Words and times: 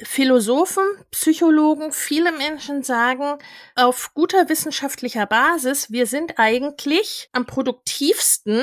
Philosophen, 0.00 0.84
Psychologen, 1.10 1.90
viele 1.90 2.30
Menschen 2.30 2.84
sagen 2.84 3.38
auf 3.74 4.14
guter 4.14 4.48
wissenschaftlicher 4.48 5.26
Basis, 5.26 5.90
wir 5.90 6.06
sind 6.06 6.38
eigentlich 6.38 7.28
am 7.32 7.46
produktivsten, 7.46 8.62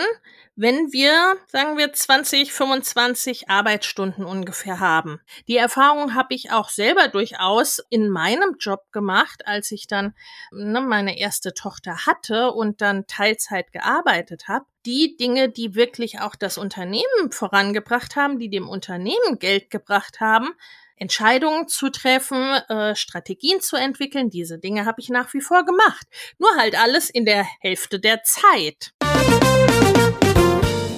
wenn 0.56 0.94
wir, 0.94 1.36
sagen 1.48 1.78
wir, 1.78 1.92
20, 1.92 2.54
25 2.54 3.50
Arbeitsstunden 3.50 4.24
ungefähr 4.24 4.80
haben. 4.80 5.20
Die 5.50 5.58
Erfahrung 5.58 6.16
habe 6.16 6.34
ich 6.34 6.52
auch 6.52 6.70
selber 6.70 7.10
durchaus 7.10 7.82
in 7.90 8.10
meinem 8.10 8.56
Job 8.58 8.90
gemacht, 8.94 9.46
als 9.46 9.72
ich 9.72 9.88
dann 9.88 10.16
ne, 10.52 10.80
meine 10.80 11.20
erste 11.20 11.54
Tochter 11.54 12.06
hatte 12.06 12.54
und 12.54 12.80
dann 12.80 13.08
Teilzeit 13.08 13.74
gearbeitet 13.74 14.48
habe. 14.48 14.64
Die 14.86 15.18
Dinge, 15.18 15.50
die 15.50 15.76
wirklich 15.76 16.22
auch 16.22 16.36
das 16.36 16.58
Unternehmen 16.58 17.32
vorangebracht 17.32 18.16
haben, 18.16 18.40
die 18.40 18.50
dem 18.50 18.70
Unternehmen 18.70 19.38
Geld 19.40 19.70
gebracht 19.70 20.22
haben, 20.22 20.54
Entscheidungen 20.96 21.68
zu 21.68 21.90
treffen, 21.90 22.54
äh, 22.70 22.96
Strategien 22.96 23.62
zu 23.62 23.76
entwickeln. 23.76 24.30
Diese 24.30 24.60
Dinge 24.60 24.86
habe 24.86 25.02
ich 25.02 25.10
nach 25.10 25.34
wie 25.34 25.42
vor 25.42 25.66
gemacht. 25.66 26.08
Nur 26.38 26.56
halt 26.56 26.80
alles 26.80 27.10
in 27.10 27.26
der 27.26 27.46
Hälfte 27.60 28.00
der 28.00 28.24
Zeit. 28.24 28.94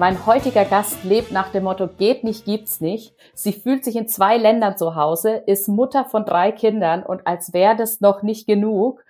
Mein 0.00 0.24
heutiger 0.24 0.64
Gast 0.64 1.04
lebt 1.04 1.30
nach 1.30 1.52
dem 1.52 1.64
Motto 1.64 1.86
geht 1.86 2.24
nicht, 2.24 2.46
gibt's 2.46 2.80
nicht. 2.80 3.14
Sie 3.34 3.52
fühlt 3.52 3.84
sich 3.84 3.96
in 3.96 4.08
zwei 4.08 4.38
Ländern 4.38 4.78
zu 4.78 4.94
Hause, 4.94 5.42
ist 5.44 5.68
Mutter 5.68 6.06
von 6.06 6.24
drei 6.24 6.52
Kindern 6.52 7.02
und 7.02 7.26
als 7.26 7.52
wäre 7.52 7.76
das 7.76 8.00
noch 8.00 8.22
nicht 8.22 8.46
genug, 8.46 9.04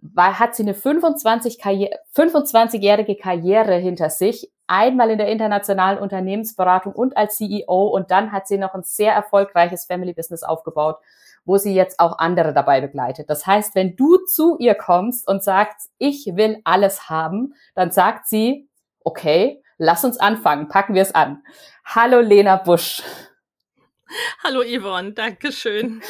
weil, 0.00 0.38
hat 0.38 0.54
sie 0.54 0.62
eine 0.62 0.72
25 0.72 1.58
Karriere, 1.58 1.98
25-jährige 2.16 3.16
Karriere 3.16 3.74
hinter 3.74 4.08
sich, 4.08 4.50
einmal 4.66 5.10
in 5.10 5.18
der 5.18 5.28
internationalen 5.28 5.98
Unternehmensberatung 5.98 6.94
und 6.94 7.18
als 7.18 7.36
CEO 7.36 7.88
und 7.88 8.10
dann 8.10 8.32
hat 8.32 8.48
sie 8.48 8.56
noch 8.56 8.72
ein 8.72 8.82
sehr 8.82 9.12
erfolgreiches 9.12 9.84
Family 9.84 10.14
Business 10.14 10.42
aufgebaut, 10.42 10.96
wo 11.44 11.58
sie 11.58 11.74
jetzt 11.74 12.00
auch 12.00 12.18
andere 12.18 12.54
dabei 12.54 12.80
begleitet. 12.80 13.28
Das 13.28 13.46
heißt, 13.46 13.74
wenn 13.74 13.94
du 13.94 14.16
zu 14.16 14.56
ihr 14.58 14.74
kommst 14.74 15.28
und 15.28 15.44
sagst, 15.44 15.90
ich 15.98 16.30
will 16.34 16.62
alles 16.64 17.10
haben, 17.10 17.52
dann 17.74 17.90
sagt 17.90 18.26
sie, 18.26 18.70
okay, 19.04 19.62
Lass 19.82 20.04
uns 20.04 20.18
anfangen, 20.18 20.68
packen 20.68 20.92
wir 20.92 21.00
es 21.00 21.14
an. 21.14 21.42
Hallo 21.86 22.20
Lena 22.20 22.56
Busch. 22.56 23.02
Hallo 24.44 24.60
Yvonne, 24.60 25.12
danke 25.12 25.52
schön. 25.52 26.02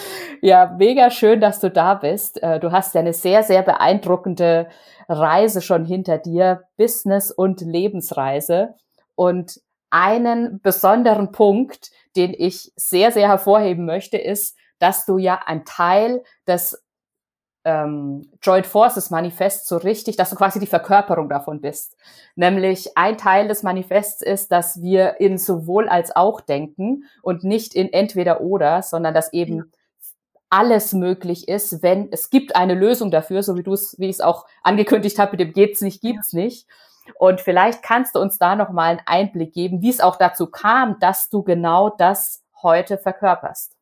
Ja, 0.42 0.74
mega 0.76 1.08
schön, 1.08 1.40
dass 1.40 1.60
du 1.60 1.70
da 1.70 1.94
bist. 1.94 2.42
Äh, 2.42 2.58
du 2.58 2.72
hast 2.72 2.96
ja 2.96 3.00
eine 3.00 3.12
sehr, 3.12 3.44
sehr 3.44 3.62
beeindruckende 3.62 4.68
Reise 5.08 5.62
schon 5.62 5.84
hinter 5.84 6.18
dir, 6.18 6.64
Business- 6.78 7.30
und 7.30 7.60
Lebensreise. 7.60 8.74
Und 9.14 9.60
einen 9.88 10.60
besonderen 10.60 11.30
Punkt, 11.30 11.92
den 12.16 12.34
ich 12.36 12.72
sehr, 12.74 13.12
sehr 13.12 13.28
hervorheben 13.28 13.86
möchte, 13.86 14.18
ist, 14.18 14.56
dass 14.80 15.06
du 15.06 15.16
ja 15.16 15.42
ein 15.46 15.64
Teil 15.64 16.24
des 16.48 16.82
ähm, 17.64 18.22
Joint 18.42 18.66
Forces 18.66 19.10
Manifest 19.10 19.68
so 19.68 19.76
richtig, 19.76 20.16
dass 20.16 20.30
du 20.30 20.36
quasi 20.36 20.60
die 20.60 20.66
Verkörperung 20.66 21.28
davon 21.28 21.60
bist. 21.60 21.96
Nämlich 22.34 22.96
ein 22.96 23.18
Teil 23.18 23.48
des 23.48 23.62
Manifests 23.62 24.22
ist, 24.22 24.50
dass 24.50 24.80
wir 24.80 25.20
in 25.20 25.38
sowohl 25.38 25.88
als 25.88 26.14
auch 26.14 26.40
denken 26.40 27.04
und 27.22 27.44
nicht 27.44 27.74
in 27.74 27.92
entweder 27.92 28.40
oder, 28.40 28.82
sondern 28.82 29.12
dass 29.12 29.32
eben 29.32 29.56
ja. 29.56 29.64
alles 30.48 30.92
möglich 30.92 31.48
ist, 31.48 31.82
wenn 31.82 32.10
es 32.10 32.30
gibt 32.30 32.56
eine 32.56 32.74
Lösung 32.74 33.10
dafür, 33.10 33.42
so 33.42 33.56
wie 33.56 33.62
du 33.62 33.74
es, 33.74 33.96
wie 33.98 34.06
ich 34.06 34.16
es 34.16 34.20
auch 34.20 34.46
angekündigt 34.62 35.18
habe, 35.18 35.32
mit 35.32 35.40
dem 35.40 35.52
geht's 35.52 35.82
nicht, 35.82 36.00
gibt's 36.00 36.32
ja. 36.32 36.40
nicht. 36.40 36.66
Und 37.18 37.40
vielleicht 37.40 37.82
kannst 37.82 38.14
du 38.14 38.20
uns 38.20 38.38
da 38.38 38.56
noch 38.56 38.70
mal 38.70 38.90
einen 38.90 39.02
Einblick 39.04 39.52
geben, 39.52 39.82
wie 39.82 39.90
es 39.90 40.00
auch 40.00 40.16
dazu 40.16 40.46
kam, 40.46 40.98
dass 41.00 41.28
du 41.28 41.42
genau 41.42 41.90
das 41.90 42.42
heute 42.62 42.98
verkörperst. 42.98 43.76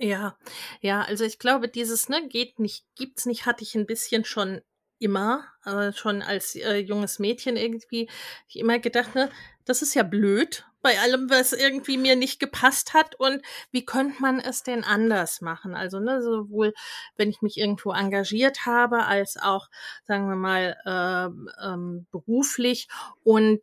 Ja, 0.00 0.36
ja, 0.80 1.02
also 1.02 1.24
ich 1.24 1.38
glaube, 1.40 1.68
dieses, 1.68 2.08
ne, 2.08 2.28
geht 2.28 2.60
nicht, 2.60 2.84
gibt's 2.94 3.26
nicht, 3.26 3.46
hatte 3.46 3.64
ich 3.64 3.74
ein 3.74 3.86
bisschen 3.86 4.24
schon 4.24 4.60
immer, 5.00 5.44
äh, 5.64 5.92
schon 5.92 6.22
als 6.22 6.54
äh, 6.54 6.76
junges 6.76 7.18
Mädchen 7.18 7.56
irgendwie, 7.56 8.08
ich 8.48 8.56
immer 8.58 8.78
gedacht, 8.78 9.16
ne, 9.16 9.28
das 9.64 9.82
ist 9.82 9.94
ja 9.94 10.04
blöd 10.04 10.64
bei 10.82 11.00
allem, 11.00 11.28
was 11.30 11.52
irgendwie 11.52 11.96
mir 11.98 12.14
nicht 12.14 12.38
gepasst 12.38 12.94
hat 12.94 13.16
und 13.16 13.42
wie 13.72 13.84
könnte 13.84 14.22
man 14.22 14.38
es 14.38 14.62
denn 14.62 14.84
anders 14.84 15.40
machen? 15.40 15.74
Also, 15.74 15.98
ne, 15.98 16.22
sowohl 16.22 16.74
wenn 17.16 17.28
ich 17.30 17.42
mich 17.42 17.58
irgendwo 17.58 17.92
engagiert 17.92 18.66
habe, 18.66 19.04
als 19.06 19.36
auch, 19.36 19.68
sagen 20.04 20.28
wir 20.28 20.36
mal, 20.36 20.76
äh, 20.86 21.66
ähm, 21.66 22.06
beruflich 22.12 22.86
und 23.24 23.60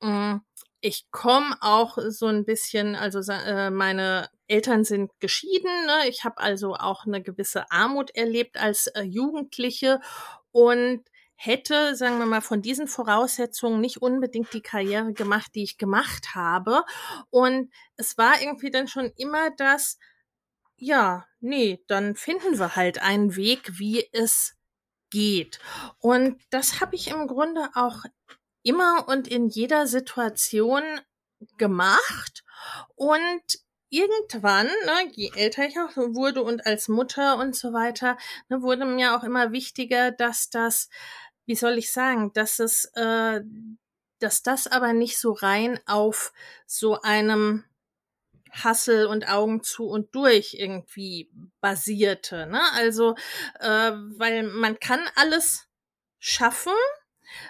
mh, 0.00 0.34
mm, 0.34 0.42
ich 0.80 1.10
komme 1.10 1.56
auch 1.60 1.98
so 2.08 2.26
ein 2.26 2.44
bisschen, 2.44 2.94
also 2.94 3.20
äh, 3.32 3.70
meine 3.70 4.28
Eltern 4.46 4.84
sind 4.84 5.10
geschieden. 5.20 5.70
Ne? 5.86 6.08
Ich 6.08 6.24
habe 6.24 6.38
also 6.38 6.74
auch 6.74 7.04
eine 7.04 7.22
gewisse 7.22 7.70
Armut 7.70 8.10
erlebt 8.14 8.56
als 8.56 8.86
äh, 8.88 9.02
Jugendliche 9.02 10.00
und 10.52 11.02
hätte, 11.34 11.94
sagen 11.94 12.18
wir 12.18 12.26
mal, 12.26 12.40
von 12.40 12.62
diesen 12.62 12.88
Voraussetzungen 12.88 13.80
nicht 13.80 14.02
unbedingt 14.02 14.52
die 14.52 14.60
Karriere 14.60 15.12
gemacht, 15.12 15.52
die 15.54 15.62
ich 15.62 15.78
gemacht 15.78 16.34
habe. 16.34 16.84
Und 17.30 17.72
es 17.96 18.18
war 18.18 18.40
irgendwie 18.40 18.70
dann 18.70 18.88
schon 18.88 19.12
immer 19.16 19.50
das, 19.56 19.98
ja, 20.76 21.26
nee, 21.40 21.82
dann 21.86 22.16
finden 22.16 22.58
wir 22.58 22.76
halt 22.76 23.02
einen 23.02 23.36
Weg, 23.36 23.78
wie 23.78 24.08
es 24.12 24.56
geht. 25.10 25.60
Und 25.98 26.40
das 26.50 26.80
habe 26.80 26.96
ich 26.96 27.08
im 27.08 27.26
Grunde 27.28 27.70
auch 27.74 28.04
immer 28.62 29.08
und 29.08 29.28
in 29.28 29.48
jeder 29.48 29.86
Situation 29.86 30.82
gemacht 31.56 32.44
und 32.96 33.42
irgendwann, 33.90 34.66
ne, 34.66 35.10
je 35.12 35.30
älter 35.34 35.66
ich 35.66 35.78
auch 35.78 35.96
wurde 35.96 36.42
und 36.42 36.66
als 36.66 36.88
Mutter 36.88 37.38
und 37.38 37.56
so 37.56 37.72
weiter, 37.72 38.18
ne, 38.48 38.62
wurde 38.62 38.84
mir 38.84 39.16
auch 39.16 39.24
immer 39.24 39.52
wichtiger, 39.52 40.10
dass 40.10 40.50
das, 40.50 40.88
wie 41.46 41.54
soll 41.54 41.78
ich 41.78 41.92
sagen, 41.92 42.32
dass 42.34 42.58
es, 42.58 42.86
äh, 42.94 43.40
dass 44.18 44.42
das 44.42 44.66
aber 44.66 44.92
nicht 44.92 45.18
so 45.18 45.32
rein 45.32 45.80
auf 45.86 46.32
so 46.66 47.00
einem 47.00 47.64
Hassel 48.50 49.06
und 49.06 49.28
Augen 49.28 49.62
zu 49.62 49.86
und 49.86 50.14
durch 50.14 50.54
irgendwie 50.54 51.30
basierte. 51.60 52.46
Ne? 52.46 52.60
Also, 52.74 53.14
äh, 53.60 53.92
weil 53.92 54.44
man 54.44 54.78
kann 54.80 55.00
alles 55.14 55.68
schaffen, 56.18 56.72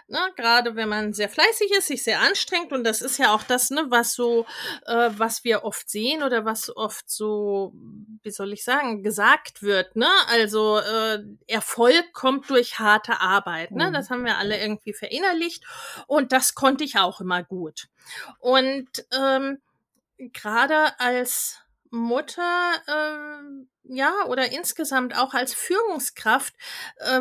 Ne, 0.06 0.19
gerade 0.37 0.77
wenn 0.77 0.89
man 0.89 1.12
sehr 1.12 1.28
fleißig 1.28 1.71
ist, 1.72 1.89
sich 1.89 2.03
sehr 2.03 2.21
anstrengt 2.21 2.72
und 2.72 2.84
das 2.84 3.03
ist 3.03 3.19
ja 3.19 3.34
auch 3.34 3.43
das, 3.43 3.71
ne, 3.71 3.87
was 3.89 4.15
so, 4.15 4.47
äh, 4.87 5.11
was 5.16 5.44
wir 5.44 5.65
oft 5.65 5.89
sehen 5.89 6.22
oder 6.22 6.44
was 6.44 6.75
oft 6.75 7.09
so, 7.11 7.72
wie 8.22 8.31
soll 8.31 8.53
ich 8.53 8.65
sagen, 8.65 9.03
gesagt 9.03 9.62
wird. 9.62 9.97
Ne? 9.97 10.09
Also 10.28 10.78
äh, 10.78 11.22
Erfolg 11.47 12.12
kommt 12.12 12.49
durch 12.50 12.78
harte 12.78 13.21
Arbeit. 13.21 13.71
Ne? 13.71 13.88
Mhm. 13.88 13.93
Das 13.93 14.11
haben 14.11 14.25
wir 14.25 14.38
alle 14.38 14.61
irgendwie 14.61 14.93
verinnerlicht 14.93 15.65
und 16.06 16.33
das 16.33 16.55
konnte 16.55 16.84
ich 16.84 16.99
auch 16.99 17.21
immer 17.21 17.43
gut. 17.43 17.88
Und 18.41 18.88
ähm, 19.12 19.59
gerade 20.19 20.99
als 20.99 21.59
Mutter, 21.91 22.72
äh, 22.87 23.94
ja, 23.94 24.12
oder 24.27 24.53
insgesamt 24.53 25.17
auch 25.17 25.35
als 25.35 25.55
Führungskraft, 25.55 26.55
äh, 26.99 27.20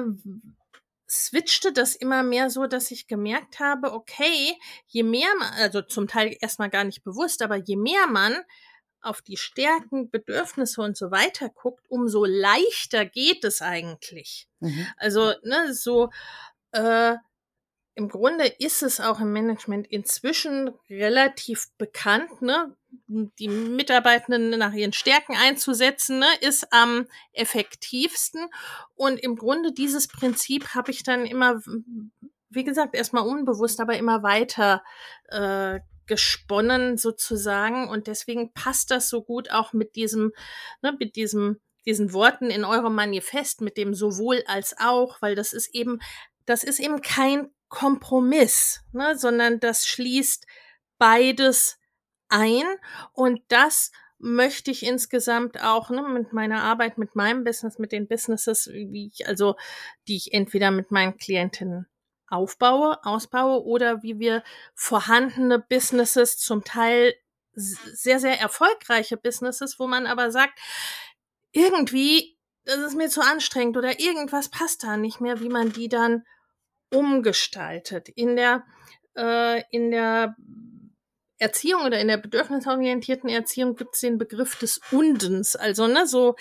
switchte 1.09 1.71
das 1.71 1.95
immer 1.95 2.23
mehr 2.23 2.49
so, 2.49 2.67
dass 2.67 2.91
ich 2.91 3.07
gemerkt 3.07 3.59
habe, 3.59 3.93
okay, 3.93 4.57
je 4.87 5.03
mehr 5.03 5.29
man, 5.39 5.53
also 5.53 5.81
zum 5.81 6.07
Teil 6.07 6.35
erstmal 6.39 6.69
gar 6.69 6.83
nicht 6.83 7.03
bewusst, 7.03 7.41
aber 7.41 7.55
je 7.55 7.77
mehr 7.77 8.07
man 8.07 8.35
auf 9.01 9.21
die 9.21 9.37
Stärken, 9.37 10.09
Bedürfnisse 10.09 10.81
und 10.81 10.97
so 10.97 11.11
weiter 11.11 11.49
guckt, 11.49 11.85
umso 11.89 12.25
leichter 12.25 13.05
geht 13.05 13.43
es 13.43 13.61
eigentlich. 13.61 14.47
Mhm. 14.59 14.87
Also, 14.97 15.33
ne, 15.43 15.73
so, 15.73 16.09
äh, 16.71 17.15
im 17.95 18.09
Grunde 18.09 18.45
ist 18.45 18.83
es 18.83 18.99
auch 18.99 19.19
im 19.19 19.33
Management 19.33 19.87
inzwischen 19.87 20.69
relativ 20.87 21.69
bekannt, 21.79 22.43
ne? 22.43 22.75
Die 23.07 23.47
Mitarbeitenden 23.47 24.57
nach 24.57 24.73
ihren 24.73 24.93
Stärken 24.93 25.35
einzusetzen, 25.35 26.19
ne, 26.19 26.27
ist 26.41 26.71
am 26.71 27.07
effektivsten. 27.33 28.47
Und 28.95 29.17
im 29.19 29.35
Grunde 29.35 29.71
dieses 29.71 30.07
Prinzip 30.07 30.75
habe 30.75 30.91
ich 30.91 31.03
dann 31.03 31.25
immer, 31.25 31.61
wie 32.49 32.63
gesagt, 32.63 32.95
erstmal 32.95 33.27
unbewusst, 33.27 33.79
aber 33.79 33.97
immer 33.97 34.23
weiter 34.23 34.83
äh, 35.29 35.79
gesponnen 36.05 36.97
sozusagen. 36.97 37.87
Und 37.89 38.07
deswegen 38.07 38.53
passt 38.53 38.91
das 38.91 39.09
so 39.09 39.21
gut 39.21 39.51
auch 39.51 39.73
mit 39.73 39.95
diesem, 39.95 40.31
ne, 40.81 40.95
mit 40.97 41.15
diesem 41.15 41.59
diesen 41.87 42.11
Worten 42.11 42.49
in 42.51 42.65
eurem 42.65 42.93
Manifest 42.93 43.61
mit 43.61 43.77
dem 43.77 43.93
sowohl 43.93 44.43
als 44.45 44.75
auch, 44.77 45.21
weil 45.21 45.35
das 45.35 45.53
ist 45.53 45.73
eben, 45.73 45.99
das 46.45 46.65
ist 46.65 46.79
eben 46.79 47.01
kein 47.01 47.49
Kompromiss, 47.69 48.83
ne, 48.91 49.17
sondern 49.17 49.61
das 49.61 49.87
schließt 49.87 50.45
beides 50.97 51.76
ein 52.29 52.65
und 53.13 53.41
das 53.47 53.91
möchte 54.19 54.71
ich 54.71 54.83
insgesamt 54.83 55.63
auch 55.63 55.89
ne, 55.89 56.01
mit 56.01 56.33
meiner 56.33 56.63
Arbeit, 56.63 56.97
mit 56.97 57.15
meinem 57.15 57.43
Business, 57.43 57.77
mit 57.77 57.91
den 57.91 58.07
Businesses, 58.07 58.67
wie 58.67 59.11
ich 59.13 59.27
also, 59.27 59.55
die 60.07 60.15
ich 60.15 60.33
entweder 60.33 60.71
mit 60.71 60.91
meinen 60.91 61.17
Klientinnen 61.17 61.87
aufbaue, 62.27 63.03
ausbaue 63.05 63.63
oder 63.63 64.03
wie 64.03 64.19
wir 64.19 64.43
vorhandene 64.73 65.59
Businesses, 65.59 66.37
zum 66.37 66.63
Teil 66.63 67.13
sehr, 67.53 68.19
sehr 68.19 68.39
erfolgreiche 68.39 69.17
Businesses, 69.17 69.79
wo 69.79 69.87
man 69.87 70.05
aber 70.05 70.31
sagt, 70.31 70.59
irgendwie, 71.51 72.37
das 72.65 72.79
ist 72.79 72.95
mir 72.95 73.09
zu 73.09 73.21
anstrengend 73.21 73.77
oder 73.77 73.99
irgendwas 73.99 74.49
passt 74.49 74.83
da 74.83 74.97
nicht 74.97 75.21
mehr, 75.21 75.39
wie 75.39 75.49
man 75.49 75.71
die 75.71 75.89
dann 75.89 76.23
umgestaltet. 76.93 78.09
In 78.09 78.35
der, 78.35 78.63
äh, 79.15 79.63
in 79.71 79.91
der 79.91 80.35
Erziehung 81.37 81.85
oder 81.85 81.99
in 81.99 82.07
der 82.07 82.17
bedürfnisorientierten 82.17 83.29
Erziehung 83.29 83.75
gibt 83.75 83.95
es 83.95 84.01
den 84.01 84.17
Begriff 84.17 84.57
des 84.57 84.81
Undens, 84.91 85.55
also 85.55 85.87
ne, 85.87 86.07
so 86.07 86.35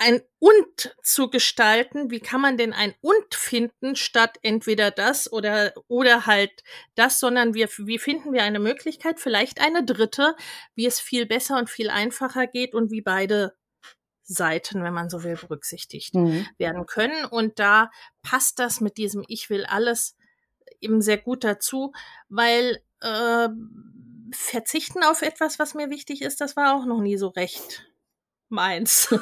ein 0.00 0.22
Und 0.38 0.96
zu 1.02 1.28
gestalten. 1.28 2.10
Wie 2.10 2.20
kann 2.20 2.40
man 2.40 2.56
denn 2.56 2.72
ein 2.72 2.94
Und 3.02 3.34
finden 3.34 3.96
statt 3.96 4.38
entweder 4.42 4.90
das 4.90 5.30
oder 5.30 5.74
oder 5.88 6.24
halt 6.24 6.50
das, 6.94 7.20
sondern 7.20 7.52
wir 7.52 7.68
wie 7.76 7.98
finden 7.98 8.32
wir 8.32 8.42
eine 8.42 8.60
Möglichkeit, 8.60 9.20
vielleicht 9.20 9.60
eine 9.60 9.84
dritte, 9.84 10.36
wie 10.74 10.86
es 10.86 11.00
viel 11.00 11.26
besser 11.26 11.58
und 11.58 11.68
viel 11.68 11.90
einfacher 11.90 12.46
geht 12.46 12.74
und 12.74 12.90
wie 12.90 13.02
beide 13.02 13.54
Seiten, 14.22 14.82
wenn 14.82 14.94
man 14.94 15.10
so 15.10 15.22
will, 15.22 15.36
berücksichtigt 15.36 16.14
mhm. 16.14 16.46
werden 16.56 16.86
können. 16.86 17.26
Und 17.26 17.58
da 17.58 17.90
passt 18.22 18.58
das 18.58 18.80
mit 18.80 18.96
diesem 18.96 19.24
Ich 19.28 19.50
will 19.50 19.66
alles 19.66 20.16
eben 20.80 21.00
sehr 21.02 21.18
gut 21.18 21.44
dazu, 21.44 21.92
weil 22.28 22.80
äh, 23.00 23.48
verzichten 24.32 25.02
auf 25.02 25.22
etwas, 25.22 25.58
was 25.58 25.74
mir 25.74 25.90
wichtig 25.90 26.22
ist, 26.22 26.40
das 26.40 26.56
war 26.56 26.74
auch 26.74 26.86
noch 26.86 27.00
nie 27.00 27.16
so 27.16 27.28
recht 27.28 27.86
meins. 28.48 29.14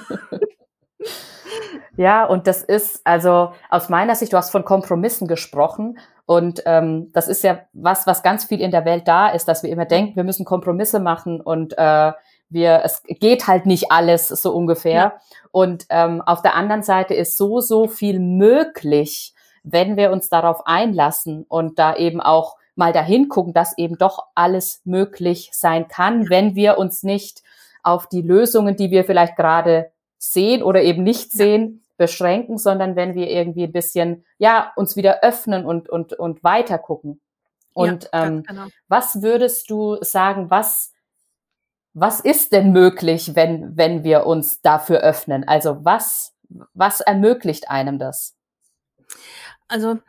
ja, 1.97 2.25
und 2.25 2.47
das 2.47 2.63
ist 2.63 3.01
also 3.05 3.53
aus 3.71 3.89
meiner 3.89 4.15
Sicht, 4.15 4.33
du 4.33 4.37
hast 4.37 4.51
von 4.51 4.65
Kompromissen 4.65 5.29
gesprochen. 5.29 5.99
Und 6.27 6.63
ähm, 6.67 7.11
das 7.13 7.27
ist 7.27 7.43
ja 7.43 7.61
was, 7.73 8.07
was 8.07 8.23
ganz 8.23 8.45
viel 8.45 8.61
in 8.61 8.71
der 8.71 8.85
Welt 8.85 9.09
da 9.09 9.31
ist, 9.31 9.47
dass 9.47 9.63
wir 9.63 9.71
immer 9.71 9.87
denken, 9.87 10.17
wir 10.17 10.25
müssen 10.25 10.45
Kompromisse 10.45 11.01
machen 11.01 11.41
und 11.41 11.73
äh, 11.79 12.13
wir, 12.51 12.83
es 12.85 13.03
geht 13.05 13.47
halt 13.47 13.65
nicht 13.67 13.91
alles 13.91 14.29
so 14.29 14.55
ungefähr. 14.55 14.93
Ja. 14.93 15.21
Und 15.53 15.87
ähm, 15.89 16.21
auf 16.21 16.43
der 16.43 16.55
anderen 16.55 16.83
Seite 16.83 17.15
ist 17.15 17.37
so, 17.37 17.61
so 17.61 17.89
viel 17.89 18.21
möglich, 18.21 19.35
wenn 19.63 19.97
wir 19.97 20.11
uns 20.11 20.29
darauf 20.29 20.67
einlassen 20.67 21.45
und 21.49 21.79
da 21.79 21.97
eben 21.97 22.21
auch 22.21 22.57
mal 22.75 22.93
dahin 22.93 23.29
gucken, 23.29 23.53
dass 23.53 23.77
eben 23.77 23.99
doch 23.99 24.27
alles 24.35 24.81
möglich 24.85 25.51
sein 25.53 25.89
kann, 25.89 26.31
wenn 26.31 26.55
wir 26.55 26.79
uns 26.79 27.03
nicht 27.03 27.43
auf 27.83 28.09
die 28.09 28.23
Lösungen, 28.23 28.77
die 28.77 28.91
wir 28.91 29.05
vielleicht 29.05 29.37
gerade 29.37 29.91
sehen 30.19 30.63
oder 30.63 30.83
eben 30.83 31.03
nicht 31.03 31.33
sehen, 31.33 31.83
beschränken, 31.97 32.57
sondern 32.57 32.97
wenn 32.97 33.15
wir 33.15 33.29
irgendwie 33.29 33.65
ein 33.65 33.73
bisschen, 33.73 34.25
ja, 34.39 34.73
uns 34.77 34.97
wieder 34.97 35.23
öffnen 35.23 35.67
und, 35.67 35.89
und, 35.89 36.13
und 36.13 36.45
weiter 36.45 36.79
gucken. 36.79 37.21
Und 37.75 38.09
ja, 38.13 38.27
ähm, 38.27 38.43
genau. 38.45 38.67
was 38.89 39.21
würdest 39.23 39.69
du 39.69 39.99
sagen, 40.01 40.51
was, 40.51 40.93
was 41.95 42.21
ist 42.21 42.53
denn 42.53 42.73
möglich, 42.73 43.35
wenn, 43.35 43.77
wenn 43.77 44.05
wir 44.05 44.27
uns 44.27 44.63
dafür 44.63 45.01
öffnen? 45.01 45.47
Also 45.47 45.85
was, 45.85 46.35
was 46.75 47.01
ermöglicht 47.01 47.69
einem 47.69 47.99
das? 47.99 48.37
Also 49.69 50.01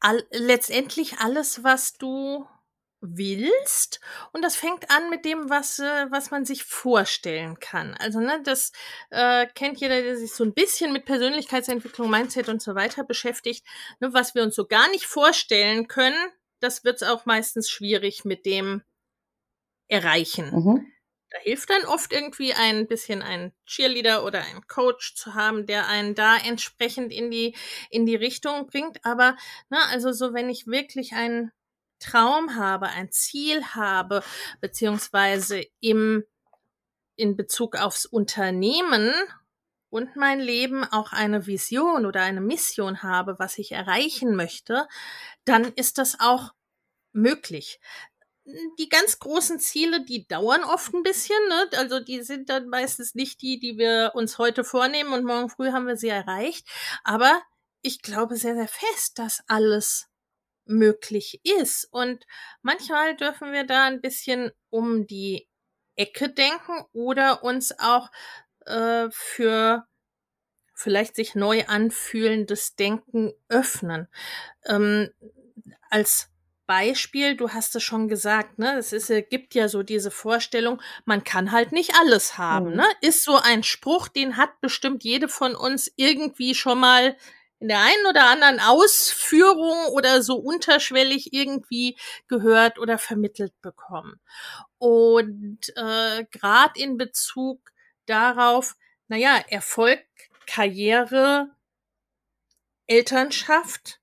all, 0.00 0.26
letztendlich 0.30 1.18
alles, 1.18 1.62
was 1.62 1.94
du 1.94 2.46
willst 3.00 4.00
und 4.32 4.42
das 4.42 4.56
fängt 4.56 4.90
an 4.90 5.08
mit 5.08 5.24
dem 5.24 5.48
was 5.48 5.78
äh, 5.78 6.06
was 6.10 6.30
man 6.30 6.44
sich 6.44 6.64
vorstellen 6.64 7.58
kann 7.58 7.94
also 7.94 8.20
ne 8.20 8.42
das 8.44 8.72
äh, 9.08 9.46
kennt 9.54 9.80
jeder 9.80 10.02
der 10.02 10.18
sich 10.18 10.32
so 10.32 10.44
ein 10.44 10.52
bisschen 10.52 10.92
mit 10.92 11.06
Persönlichkeitsentwicklung 11.06 12.10
Mindset 12.10 12.50
und 12.50 12.60
so 12.60 12.74
weiter 12.74 13.02
beschäftigt 13.02 13.64
ne, 14.00 14.12
was 14.12 14.34
wir 14.34 14.42
uns 14.42 14.54
so 14.54 14.66
gar 14.66 14.88
nicht 14.90 15.06
vorstellen 15.06 15.88
können 15.88 16.18
das 16.60 16.84
wird 16.84 17.02
auch 17.04 17.24
meistens 17.24 17.70
schwierig 17.70 18.26
mit 18.26 18.44
dem 18.44 18.82
erreichen 19.88 20.50
mhm. 20.50 20.92
Da 21.30 21.38
hilft 21.38 21.70
dann 21.70 21.84
oft 21.84 22.12
irgendwie 22.12 22.54
ein 22.54 22.88
bisschen 22.88 23.22
ein 23.22 23.52
Cheerleader 23.64 24.24
oder 24.24 24.40
ein 24.40 24.66
Coach 24.66 25.14
zu 25.14 25.34
haben, 25.34 25.64
der 25.64 25.86
einen 25.86 26.16
da 26.16 26.36
entsprechend 26.36 27.12
in 27.12 27.30
die, 27.30 27.54
in 27.88 28.04
die 28.04 28.16
Richtung 28.16 28.66
bringt. 28.66 29.04
Aber, 29.04 29.36
na, 29.68 29.78
ne, 29.78 29.84
also 29.90 30.12
so, 30.12 30.34
wenn 30.34 30.48
ich 30.48 30.66
wirklich 30.66 31.12
einen 31.12 31.52
Traum 32.00 32.56
habe, 32.56 32.88
ein 32.88 33.12
Ziel 33.12 33.64
habe, 33.64 34.24
beziehungsweise 34.60 35.64
im, 35.80 36.24
in 37.14 37.36
Bezug 37.36 37.76
aufs 37.76 38.06
Unternehmen 38.06 39.12
und 39.90 40.16
mein 40.16 40.40
Leben 40.40 40.84
auch 40.84 41.12
eine 41.12 41.46
Vision 41.46 42.06
oder 42.06 42.22
eine 42.22 42.40
Mission 42.40 43.02
habe, 43.02 43.38
was 43.38 43.58
ich 43.58 43.72
erreichen 43.72 44.34
möchte, 44.34 44.88
dann 45.44 45.64
ist 45.64 45.98
das 45.98 46.18
auch 46.18 46.54
möglich 47.12 47.80
die 48.78 48.88
ganz 48.88 49.18
großen 49.18 49.58
Ziele, 49.58 50.04
die 50.04 50.26
dauern 50.26 50.64
oft 50.64 50.92
ein 50.94 51.02
bisschen, 51.02 51.38
ne? 51.48 51.70
Also 51.76 52.00
die 52.00 52.22
sind 52.22 52.48
dann 52.48 52.68
meistens 52.68 53.14
nicht 53.14 53.42
die, 53.42 53.58
die 53.58 53.78
wir 53.78 54.12
uns 54.14 54.38
heute 54.38 54.64
vornehmen 54.64 55.12
und 55.12 55.24
morgen 55.24 55.48
früh 55.50 55.72
haben 55.72 55.86
wir 55.86 55.96
sie 55.96 56.08
erreicht. 56.08 56.68
Aber 57.04 57.42
ich 57.82 58.02
glaube 58.02 58.36
sehr, 58.36 58.54
sehr 58.54 58.68
fest, 58.68 59.18
dass 59.18 59.42
alles 59.46 60.08
möglich 60.64 61.40
ist. 61.44 61.88
Und 61.90 62.24
manchmal 62.62 63.16
dürfen 63.16 63.52
wir 63.52 63.64
da 63.64 63.84
ein 63.84 64.00
bisschen 64.00 64.52
um 64.70 65.06
die 65.06 65.48
Ecke 65.96 66.30
denken 66.30 66.84
oder 66.92 67.42
uns 67.42 67.78
auch 67.78 68.10
äh, 68.66 69.08
für 69.10 69.86
vielleicht 70.74 71.16
sich 71.16 71.34
neu 71.34 71.64
anfühlendes 71.66 72.74
Denken 72.76 73.32
öffnen. 73.48 74.08
Ähm, 74.64 75.10
als 75.90 76.29
Beispiel, 76.70 77.34
du 77.34 77.50
hast 77.50 77.74
es 77.74 77.82
schon 77.82 78.06
gesagt, 78.06 78.60
ne, 78.60 78.78
es 78.78 78.92
ist, 78.92 79.08
gibt 79.28 79.56
ja 79.56 79.66
so 79.66 79.82
diese 79.82 80.12
Vorstellung, 80.12 80.80
man 81.04 81.24
kann 81.24 81.50
halt 81.50 81.72
nicht 81.72 81.96
alles 81.98 82.38
haben, 82.38 82.70
mhm. 82.70 82.76
ne? 82.76 82.86
Ist 83.00 83.24
so 83.24 83.34
ein 83.34 83.64
Spruch, 83.64 84.06
den 84.06 84.36
hat 84.36 84.60
bestimmt 84.60 85.02
jede 85.02 85.26
von 85.26 85.56
uns 85.56 85.90
irgendwie 85.96 86.54
schon 86.54 86.78
mal 86.78 87.16
in 87.58 87.66
der 87.66 87.80
einen 87.80 88.06
oder 88.08 88.28
anderen 88.28 88.60
Ausführung 88.60 89.88
oder 89.88 90.22
so 90.22 90.36
unterschwellig 90.36 91.32
irgendwie 91.32 91.98
gehört 92.28 92.78
oder 92.78 92.98
vermittelt 92.98 93.52
bekommen. 93.62 94.20
Und 94.78 95.58
äh, 95.74 96.24
gerade 96.30 96.80
in 96.80 96.98
Bezug 96.98 97.72
darauf, 98.06 98.76
naja, 99.08 99.42
Erfolg, 99.48 100.04
Karriere, 100.46 101.50
Elternschaft, 102.86 104.00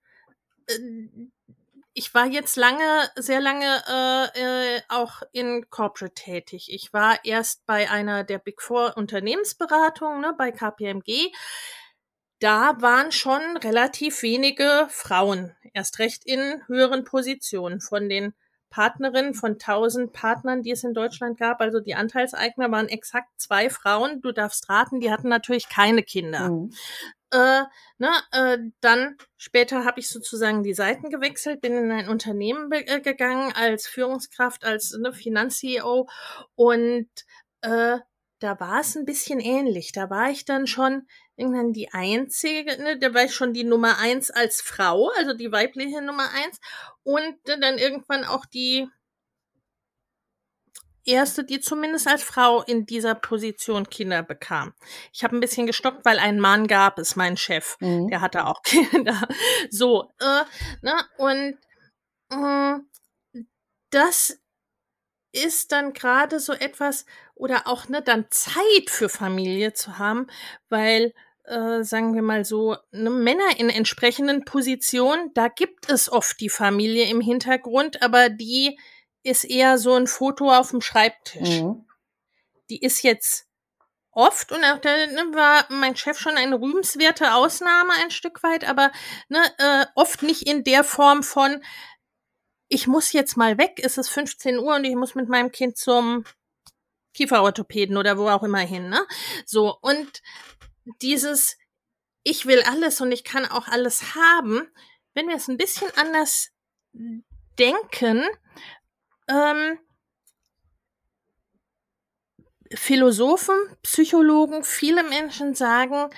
äh, 0.67 0.77
ich 1.97 2.13
war 2.13 2.27
jetzt 2.27 2.57
lange, 2.57 3.09
sehr 3.15 3.41
lange 3.41 3.81
äh, 3.87 4.75
äh, 4.75 4.81
auch 4.87 5.23
in 5.31 5.67
Corporate 5.71 6.13
tätig. 6.13 6.71
Ich 6.71 6.93
war 6.93 7.25
erst 7.25 7.65
bei 7.65 7.89
einer 7.89 8.23
der 8.23 8.37
Big 8.37 8.61
Four 8.61 8.95
Unternehmensberatungen, 8.97 10.21
ne, 10.21 10.35
bei 10.37 10.51
KPMG. 10.51 11.31
Da 12.39 12.79
waren 12.81 13.11
schon 13.11 13.41
relativ 13.57 14.21
wenige 14.21 14.85
Frauen, 14.91 15.55
erst 15.73 15.97
recht 15.97 16.23
in 16.23 16.61
höheren 16.67 17.03
Positionen. 17.03 17.81
Von 17.81 18.09
den 18.09 18.35
Partnerinnen 18.69 19.33
von 19.33 19.53
1000 19.53 20.13
Partnern, 20.13 20.61
die 20.61 20.71
es 20.71 20.83
in 20.83 20.93
Deutschland 20.93 21.37
gab, 21.37 21.61
also 21.61 21.79
die 21.79 21.95
Anteilseigner 21.95 22.71
waren 22.71 22.87
exakt 22.87 23.29
zwei 23.37 23.69
Frauen. 23.69 24.21
Du 24.21 24.31
darfst 24.31 24.69
raten, 24.69 24.99
die 24.99 25.11
hatten 25.11 25.29
natürlich 25.29 25.69
keine 25.69 26.03
Kinder. 26.03 26.49
Mhm 26.49 26.71
äh, 27.31 27.63
ne, 27.97 28.09
äh, 28.31 28.57
dann 28.79 29.17
später 29.35 29.85
habe 29.85 29.99
ich 29.99 30.09
sozusagen 30.09 30.63
die 30.63 30.73
Seiten 30.73 31.09
gewechselt, 31.09 31.61
bin 31.61 31.73
in 31.73 31.91
ein 31.91 32.09
Unternehmen 32.09 32.71
äh, 32.71 33.01
gegangen 33.01 33.51
als 33.53 33.87
Führungskraft, 33.87 34.63
als 34.63 34.93
ne, 34.97 35.11
Finanz-CEO 35.11 36.07
und 36.55 37.09
äh, 37.61 37.97
da 38.39 38.59
war 38.59 38.81
es 38.81 38.95
ein 38.95 39.05
bisschen 39.05 39.39
ähnlich. 39.39 39.91
Da 39.91 40.09
war 40.09 40.29
ich 40.29 40.45
dann 40.45 40.67
schon 40.67 41.07
irgendwann 41.37 41.71
die 41.71 41.93
einzige, 41.93 42.81
ne, 42.81 42.97
da 42.99 43.13
war 43.13 43.29
schon 43.29 43.53
die 43.53 43.63
Nummer 43.63 43.99
eins 43.99 44.31
als 44.31 44.61
Frau, 44.61 45.09
also 45.17 45.33
die 45.33 45.51
weibliche 45.51 46.01
Nummer 46.01 46.29
eins 46.33 46.59
und 47.03 47.37
dann 47.45 47.77
irgendwann 47.77 48.25
auch 48.25 48.45
die 48.45 48.89
erste, 51.05 51.43
die 51.43 51.59
zumindest 51.59 52.07
als 52.07 52.23
Frau 52.23 52.61
in 52.63 52.85
dieser 52.85 53.15
Position 53.15 53.89
Kinder 53.89 54.23
bekam. 54.23 54.73
Ich 55.13 55.23
habe 55.23 55.37
ein 55.37 55.39
bisschen 55.39 55.67
gestockt, 55.67 56.03
weil 56.03 56.19
ein 56.19 56.39
Mann 56.39 56.67
gab 56.67 56.99
es, 56.99 57.15
mein 57.15 57.37
Chef, 57.37 57.77
mhm. 57.79 58.09
der 58.09 58.21
hatte 58.21 58.45
auch 58.45 58.61
Kinder. 58.63 59.27
So, 59.69 60.11
äh, 60.19 60.43
ne, 60.81 60.95
und 61.17 61.57
äh, 62.29 62.79
das 63.91 64.39
ist 65.31 65.71
dann 65.71 65.93
gerade 65.93 66.39
so 66.39 66.53
etwas, 66.53 67.05
oder 67.35 67.67
auch 67.67 67.87
ne, 67.89 68.01
dann 68.01 68.25
Zeit 68.29 68.89
für 68.89 69.09
Familie 69.09 69.73
zu 69.73 69.99
haben, 69.99 70.27
weil 70.69 71.13
äh, 71.47 71.83
sagen 71.83 72.13
wir 72.13 72.21
mal 72.21 72.45
so, 72.45 72.75
ne, 72.91 73.09
Männer 73.09 73.57
in 73.57 73.69
entsprechenden 73.69 74.45
Positionen, 74.45 75.31
da 75.33 75.47
gibt 75.47 75.89
es 75.89 76.11
oft 76.11 76.39
die 76.39 76.49
Familie 76.49 77.05
im 77.09 77.21
Hintergrund, 77.21 78.01
aber 78.01 78.29
die 78.29 78.77
ist 79.23 79.43
eher 79.43 79.77
so 79.77 79.93
ein 79.93 80.07
Foto 80.07 80.51
auf 80.51 80.71
dem 80.71 80.81
Schreibtisch. 80.81 81.61
Mhm. 81.61 81.85
Die 82.69 82.81
ist 82.81 83.01
jetzt 83.01 83.47
oft 84.11 84.51
und 84.51 84.63
auch 84.63 84.79
da 84.79 84.89
ne, 85.07 85.23
war 85.33 85.65
mein 85.69 85.95
Chef 85.95 86.19
schon 86.19 86.37
eine 86.37 86.59
rühmenswerte 86.59 87.33
Ausnahme 87.33 87.93
ein 88.01 88.11
Stück 88.11 88.43
weit, 88.43 88.67
aber 88.67 88.91
ne, 89.29 89.39
äh, 89.57 89.85
oft 89.95 90.23
nicht 90.23 90.47
in 90.47 90.63
der 90.63 90.83
Form 90.83 91.23
von 91.23 91.63
ich 92.69 92.87
muss 92.87 93.13
jetzt 93.13 93.37
mal 93.37 93.57
weg, 93.57 93.79
es 93.81 93.97
ist 93.97 94.09
15 94.09 94.59
Uhr 94.59 94.75
und 94.75 94.83
ich 94.83 94.95
muss 94.95 95.15
mit 95.15 95.29
meinem 95.29 95.51
Kind 95.51 95.77
zum 95.77 96.25
Kieferorthopäden 97.13 97.95
oder 97.95 98.17
wo 98.17 98.27
auch 98.27 98.43
immer 98.43 98.59
hin, 98.59 98.89
ne? 98.89 98.99
So 99.45 99.77
und 99.81 100.21
dieses 101.01 101.57
ich 102.29 102.45
will 102.45 102.61
alles 102.63 102.99
und 102.99 103.11
ich 103.13 103.23
kann 103.23 103.45
auch 103.45 103.69
alles 103.69 104.13
haben, 104.13 104.67
wenn 105.13 105.29
wir 105.29 105.35
es 105.37 105.47
ein 105.47 105.55
bisschen 105.55 105.89
anders 105.95 106.51
denken, 107.57 108.25
ähm, 109.29 109.79
Philosophen, 112.75 113.55
Psychologen, 113.81 114.65
viele 114.65 115.03
Menschen 115.03 115.55
sagen 115.55 116.09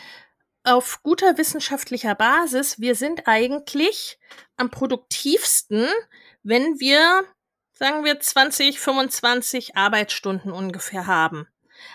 auf 0.63 1.03
guter 1.03 1.37
wissenschaftlicher 1.37 2.15
Basis, 2.15 2.79
wir 2.79 2.95
sind 2.95 3.27
eigentlich 3.27 4.19
am 4.57 4.71
produktivsten, 4.71 5.87
wenn 6.41 6.79
wir, 6.79 7.23
sagen 7.73 8.03
wir, 8.03 8.19
20, 8.19 8.79
25 8.79 9.77
Arbeitsstunden 9.77 10.51
ungefähr 10.51 11.05
haben. 11.05 11.47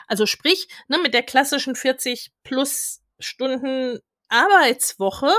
Also 0.07 0.27
sprich, 0.27 0.69
ne, 0.89 0.99
mit 0.99 1.15
der 1.15 1.23
klassischen 1.23 1.77
40 1.77 2.33
plus 2.43 3.01
Stunden 3.19 4.01
Arbeitswoche 4.29 5.33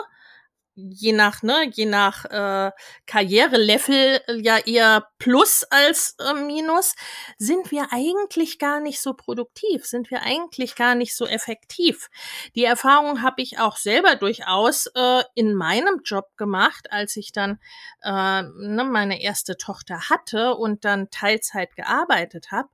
je 0.76 1.14
nach, 1.14 1.42
ne, 1.42 1.70
je 1.72 1.86
nach 1.86 2.26
äh, 2.26 2.72
Karrierelevel 3.06 4.22
ja 4.42 4.58
eher 4.58 5.08
Plus 5.20 5.64
als 5.70 6.16
äh, 6.20 6.34
Minus, 6.34 6.96
sind 7.38 7.72
wir 7.72 7.88
eigentlich 7.92 8.60
gar 8.60 8.80
nicht 8.82 9.02
so 9.02 9.14
produktiv, 9.14 9.86
sind 9.86 10.12
wir 10.12 10.24
eigentlich 10.24 10.76
gar 10.76 10.96
nicht 10.96 11.16
so 11.16 11.26
effektiv. 11.26 12.10
Die 12.56 12.66
Erfahrung 12.66 13.22
habe 13.22 13.42
ich 13.42 13.58
auch 13.60 13.78
selber 13.78 14.16
durchaus 14.16 14.88
äh, 14.96 15.24
in 15.34 15.56
meinem 15.56 16.02
Job 16.04 16.36
gemacht, 16.36 16.92
als 16.92 17.16
ich 17.16 17.32
dann 17.32 17.60
äh, 18.02 18.42
ne, 18.44 18.84
meine 18.84 19.22
erste 19.22 19.58
Tochter 19.58 20.10
hatte 20.10 20.56
und 20.56 20.84
dann 20.84 21.10
Teilzeit 21.10 21.76
gearbeitet 21.76 22.52
habe. 22.52 22.70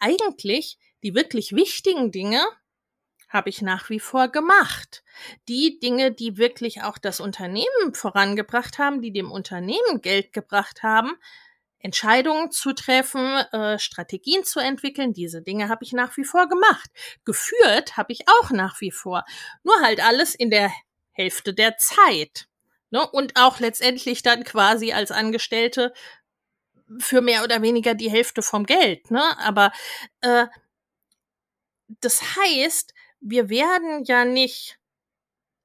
Eigentlich 0.00 0.78
die 1.02 1.14
wirklich 1.14 1.54
wichtigen 1.54 2.10
Dinge, 2.10 2.42
habe 3.28 3.48
ich 3.48 3.62
nach 3.62 3.88
wie 3.90 4.00
vor 4.00 4.28
gemacht. 4.28 5.04
Die 5.48 5.78
Dinge, 5.78 6.10
die 6.10 6.36
wirklich 6.36 6.82
auch 6.82 6.98
das 6.98 7.20
Unternehmen 7.20 7.94
vorangebracht 7.94 8.78
haben, 8.78 9.00
die 9.00 9.12
dem 9.12 9.30
Unternehmen 9.30 10.00
Geld 10.02 10.32
gebracht 10.32 10.82
haben, 10.82 11.12
Entscheidungen 11.78 12.50
zu 12.50 12.74
treffen, 12.74 13.36
äh, 13.52 13.78
Strategien 13.78 14.44
zu 14.44 14.60
entwickeln, 14.60 15.14
diese 15.14 15.42
Dinge 15.42 15.68
habe 15.68 15.84
ich 15.84 15.92
nach 15.92 16.16
wie 16.16 16.24
vor 16.24 16.48
gemacht. 16.48 16.90
Geführt 17.24 17.96
habe 17.96 18.12
ich 18.12 18.28
auch 18.28 18.50
nach 18.50 18.80
wie 18.80 18.90
vor. 18.90 19.24
Nur 19.62 19.80
halt 19.80 20.04
alles 20.04 20.34
in 20.34 20.50
der 20.50 20.70
Hälfte 21.12 21.54
der 21.54 21.78
Zeit. 21.78 22.48
Ne? 22.90 23.06
Und 23.10 23.36
auch 23.36 23.60
letztendlich 23.60 24.22
dann 24.22 24.44
quasi 24.44 24.92
als 24.92 25.10
Angestellte 25.10 25.94
für 26.98 27.20
mehr 27.20 27.44
oder 27.44 27.62
weniger 27.62 27.94
die 27.94 28.10
Hälfte 28.10 28.42
vom 28.42 28.66
Geld. 28.66 29.10
Ne? 29.10 29.22
Aber 29.38 29.72
äh, 30.20 30.46
das 32.00 32.36
heißt, 32.36 32.94
wir 33.20 33.48
werden 33.48 34.04
ja 34.04 34.24
nicht 34.24 34.78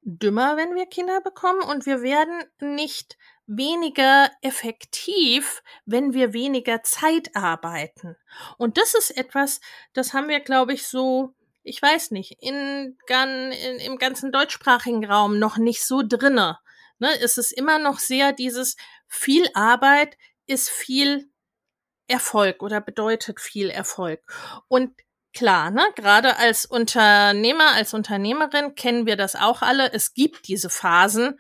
dümmer, 0.02 0.58
wenn 0.58 0.76
wir 0.76 0.86
Kinder 0.86 1.22
bekommen 1.22 1.62
und 1.62 1.86
wir 1.86 2.02
werden 2.02 2.44
nicht 2.60 3.18
weniger 3.48 4.32
effektiv, 4.42 5.62
wenn 5.86 6.14
wir 6.14 6.34
weniger 6.34 6.84
Zeit 6.84 7.36
arbeiten. 7.36 8.16
Und 8.58 8.78
das 8.78 8.96
ist 8.96 9.12
etwas, 9.18 9.62
das 9.94 10.14
haben 10.14 10.30
wir, 10.30 10.40
glaube 10.40 10.74
ich, 10.74 10.88
so, 10.88 11.34
ich 11.64 11.82
weiß 11.82 12.12
nicht, 12.12 12.38
in, 12.42 12.98
in, 13.08 13.80
im 13.80 13.98
ganzen 13.98 14.32
deutschsprachigen 14.32 15.06
Raum 15.06 15.40
noch 15.40 15.58
nicht 15.58 15.84
so 15.84 16.02
drinne. 16.04 16.60
Ne, 16.98 17.10
es 17.22 17.38
ist 17.38 17.52
immer 17.52 17.78
noch 17.78 18.00
sehr 18.00 18.32
dieses 18.32 18.78
viel 19.08 19.48
Arbeit 19.54 20.18
ist 20.48 20.70
viel 20.70 21.30
Erfolg 22.08 22.62
oder 22.62 22.82
bedeutet 22.82 23.40
viel 23.42 23.70
Erfolg. 23.70 24.22
Und 24.68 24.94
Klar, 25.36 25.70
ne? 25.70 25.84
Gerade 25.96 26.38
als 26.38 26.66
Unternehmer, 26.66 27.74
als 27.74 27.94
Unternehmerin 27.94 28.74
kennen 28.74 29.06
wir 29.06 29.18
das 29.18 29.36
auch 29.36 29.62
alle. 29.62 29.92
Es 29.92 30.14
gibt 30.14 30.48
diese 30.48 30.70
Phasen, 30.70 31.38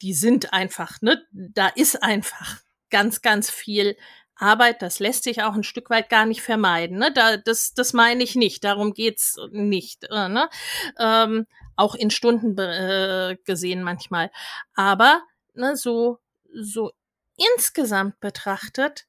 die 0.00 0.14
sind 0.14 0.52
einfach, 0.52 1.02
ne? 1.02 1.26
Da 1.32 1.66
ist 1.66 2.04
einfach 2.04 2.60
ganz, 2.88 3.22
ganz 3.22 3.50
viel 3.50 3.96
Arbeit. 4.36 4.80
Das 4.80 5.00
lässt 5.00 5.24
sich 5.24 5.42
auch 5.42 5.54
ein 5.54 5.64
Stück 5.64 5.90
weit 5.90 6.08
gar 6.08 6.24
nicht 6.24 6.40
vermeiden. 6.40 6.98
Ne? 6.98 7.12
Da, 7.12 7.36
das, 7.36 7.74
das 7.74 7.92
meine 7.92 8.22
ich 8.22 8.36
nicht. 8.36 8.62
Darum 8.62 8.94
geht's 8.94 9.36
nicht. 9.50 10.04
Äh, 10.04 10.28
ne? 10.28 10.48
Ähm, 10.96 11.46
auch 11.74 11.96
in 11.96 12.10
Stunden 12.10 12.56
äh, 12.56 13.36
gesehen 13.44 13.82
manchmal. 13.82 14.30
Aber 14.74 15.20
ne, 15.54 15.76
so, 15.76 16.18
so 16.54 16.92
insgesamt 17.36 18.20
betrachtet 18.20 19.06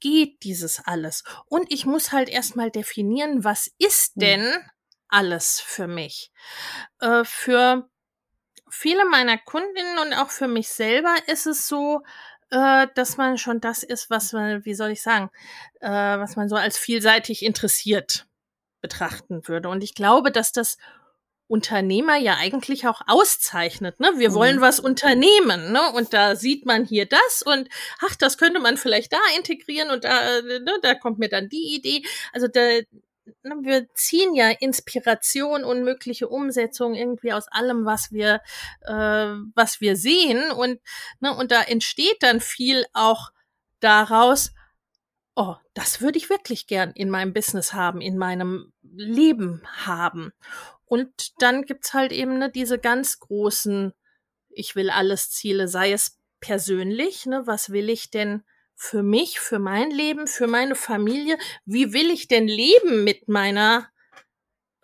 geht 0.00 0.42
dieses 0.42 0.84
alles? 0.84 1.24
Und 1.46 1.70
ich 1.72 1.86
muss 1.86 2.12
halt 2.12 2.28
erstmal 2.28 2.70
definieren, 2.70 3.44
was 3.44 3.70
ist 3.78 4.14
hm. 4.14 4.20
denn 4.20 4.54
alles 5.08 5.60
für 5.60 5.86
mich? 5.86 6.32
Äh, 7.00 7.24
für 7.24 7.88
viele 8.68 9.04
meiner 9.04 9.38
Kundinnen 9.38 9.98
und 9.98 10.14
auch 10.14 10.30
für 10.30 10.48
mich 10.48 10.68
selber 10.68 11.14
ist 11.26 11.46
es 11.46 11.68
so, 11.68 12.02
äh, 12.50 12.86
dass 12.94 13.16
man 13.16 13.38
schon 13.38 13.60
das 13.60 13.82
ist, 13.82 14.10
was 14.10 14.32
man, 14.32 14.64
wie 14.64 14.74
soll 14.74 14.90
ich 14.90 15.02
sagen, 15.02 15.30
äh, 15.80 15.88
was 15.88 16.36
man 16.36 16.48
so 16.48 16.56
als 16.56 16.78
vielseitig 16.78 17.44
interessiert 17.44 18.26
betrachten 18.80 19.46
würde. 19.46 19.68
Und 19.68 19.84
ich 19.84 19.94
glaube, 19.94 20.32
dass 20.32 20.52
das 20.52 20.78
Unternehmer 21.50 22.16
ja 22.16 22.36
eigentlich 22.36 22.86
auch 22.86 23.00
auszeichnet. 23.08 23.98
Ne? 23.98 24.12
Wir 24.16 24.30
mhm. 24.30 24.34
wollen 24.34 24.60
was 24.60 24.78
unternehmen, 24.78 25.72
ne? 25.72 25.80
Und 25.94 26.14
da 26.14 26.36
sieht 26.36 26.64
man 26.64 26.84
hier 26.84 27.06
das 27.06 27.42
und 27.42 27.68
ach, 28.00 28.14
das 28.14 28.38
könnte 28.38 28.60
man 28.60 28.76
vielleicht 28.76 29.12
da 29.12 29.18
integrieren 29.36 29.90
und 29.90 30.04
da, 30.04 30.42
ne, 30.42 30.78
da 30.80 30.94
kommt 30.94 31.18
mir 31.18 31.28
dann 31.28 31.48
die 31.48 31.74
Idee. 31.74 32.06
Also 32.32 32.46
da, 32.46 32.60
ne, 32.60 33.56
wir 33.62 33.88
ziehen 33.94 34.34
ja 34.36 34.50
Inspiration 34.60 35.64
und 35.64 35.82
mögliche 35.82 36.28
Umsetzung 36.28 36.94
irgendwie 36.94 37.32
aus 37.32 37.48
allem, 37.48 37.84
was 37.84 38.12
wir, 38.12 38.40
äh, 38.82 39.34
was 39.56 39.80
wir 39.80 39.96
sehen 39.96 40.52
und 40.52 40.80
ne, 41.18 41.36
und 41.36 41.50
da 41.50 41.62
entsteht 41.62 42.18
dann 42.20 42.40
viel 42.40 42.86
auch 42.92 43.30
daraus. 43.80 44.52
Oh, 45.34 45.56
das 45.74 46.00
würde 46.00 46.18
ich 46.18 46.30
wirklich 46.30 46.68
gern 46.68 46.92
in 46.92 47.10
meinem 47.10 47.32
Business 47.32 47.72
haben, 47.72 48.00
in 48.00 48.16
meinem 48.18 48.72
Leben 48.82 49.62
haben. 49.84 50.32
Und 50.90 51.40
dann 51.40 51.66
gibt's 51.66 51.94
halt 51.94 52.10
eben 52.10 52.38
ne, 52.38 52.50
diese 52.50 52.76
ganz 52.76 53.20
großen, 53.20 53.92
ich 54.48 54.74
will 54.74 54.90
alles 54.90 55.30
Ziele, 55.30 55.68
sei 55.68 55.92
es 55.92 56.18
persönlich, 56.40 57.26
ne, 57.26 57.46
was 57.46 57.70
will 57.70 57.88
ich 57.88 58.10
denn 58.10 58.42
für 58.74 59.04
mich, 59.04 59.38
für 59.38 59.60
mein 59.60 59.92
Leben, 59.92 60.26
für 60.26 60.48
meine 60.48 60.74
Familie, 60.74 61.38
wie 61.64 61.92
will 61.92 62.10
ich 62.10 62.26
denn 62.26 62.48
leben 62.48 63.04
mit 63.04 63.28
meiner 63.28 63.88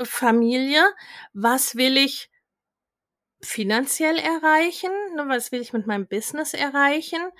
Familie, 0.01 0.85
was 1.33 1.75
will 1.75 1.97
ich 1.97 2.31
finanziell 3.41 4.21
erreichen, 4.21 4.93
ne, 5.17 5.25
was 5.27 5.51
will 5.51 5.61
ich 5.61 5.73
mit 5.73 5.89
meinem 5.89 6.07
Business 6.07 6.55
erreichen, 6.55 7.33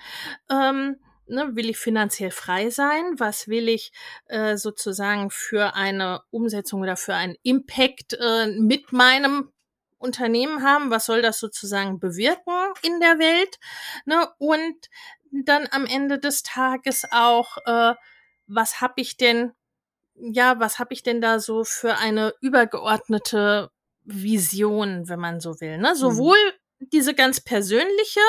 ähm, 0.49 0.97
ne, 1.27 1.55
will 1.55 1.69
ich 1.69 1.77
finanziell 1.77 2.31
frei 2.31 2.69
sein? 2.69 3.19
Was 3.19 3.47
will 3.47 3.69
ich 3.69 3.91
äh, 4.25 4.57
sozusagen 4.57 5.29
für 5.29 5.75
eine 5.75 6.21
Umsetzung 6.29 6.81
oder 6.81 6.97
für 6.97 7.13
einen 7.13 7.35
Impact 7.43 8.17
äh, 8.19 8.47
mit 8.47 8.91
meinem 8.91 9.51
Unternehmen 9.97 10.63
haben? 10.63 10.91
Was 10.91 11.05
soll 11.05 11.21
das 11.21 11.39
sozusagen 11.39 11.99
bewirken 11.99 12.73
in 12.81 12.99
der 12.99 13.19
Welt? 13.19 13.59
Ne? 14.05 14.27
Und 14.37 14.75
dann 15.31 15.67
am 15.71 15.85
Ende 15.85 16.19
des 16.19 16.43
Tages 16.43 17.05
auch, 17.11 17.57
äh, 17.65 17.93
was 18.47 18.81
habe 18.81 19.01
ich 19.01 19.17
denn, 19.17 19.51
ja, 20.15 20.59
was 20.59 20.79
habe 20.79 20.93
ich 20.93 21.03
denn 21.03 21.21
da 21.21 21.39
so 21.39 21.63
für 21.63 21.97
eine 21.97 22.33
übergeordnete 22.41 23.69
Vision, 24.03 25.09
wenn 25.09 25.19
man 25.19 25.39
so 25.39 25.59
will? 25.59 25.77
Ne? 25.77 25.91
Mhm. 25.91 25.95
Sowohl 25.95 26.37
mhm. 26.79 26.89
diese 26.91 27.13
ganz 27.13 27.41
persönliche, 27.41 28.21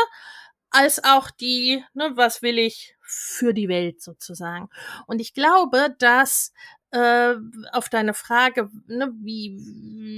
als 0.70 1.02
auch 1.04 1.30
die, 1.30 1.84
ne, 1.94 2.12
was 2.14 2.42
will 2.42 2.58
ich 2.58 2.94
für 3.02 3.54
die 3.54 3.68
Welt 3.68 4.02
sozusagen. 4.02 4.68
Und 5.06 5.20
ich 5.20 5.34
glaube, 5.34 5.94
dass 5.98 6.52
äh, 6.90 7.34
auf 7.72 7.88
deine 7.88 8.14
Frage, 8.14 8.70
ne, 8.86 9.12
wie, 9.20 9.56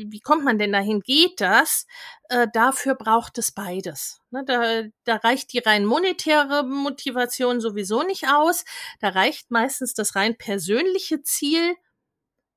wie 0.09 0.21
kommt 0.21 0.45
man 0.45 0.59
denn 0.59 0.73
dahin, 0.73 1.01
geht 1.01 1.41
das? 1.41 1.87
Äh, 2.29 2.49
dafür 2.53 2.95
braucht 2.95 3.39
es 3.39 3.53
beides. 3.53 4.21
Ne, 4.31 4.45
da, 4.45 4.83
da 5.05 5.17
reicht 5.17 5.53
die 5.53 5.59
rein 5.59 5.85
monetäre 5.85 6.65
Motivation 6.65 7.61
sowieso 7.61 8.03
nicht 8.03 8.29
aus. 8.29 8.65
Da 9.01 9.11
reicht 9.11 9.51
meistens 9.51 9.95
das 9.95 10.15
rein 10.17 10.37
persönliche 10.37 11.23
Ziel 11.23 11.77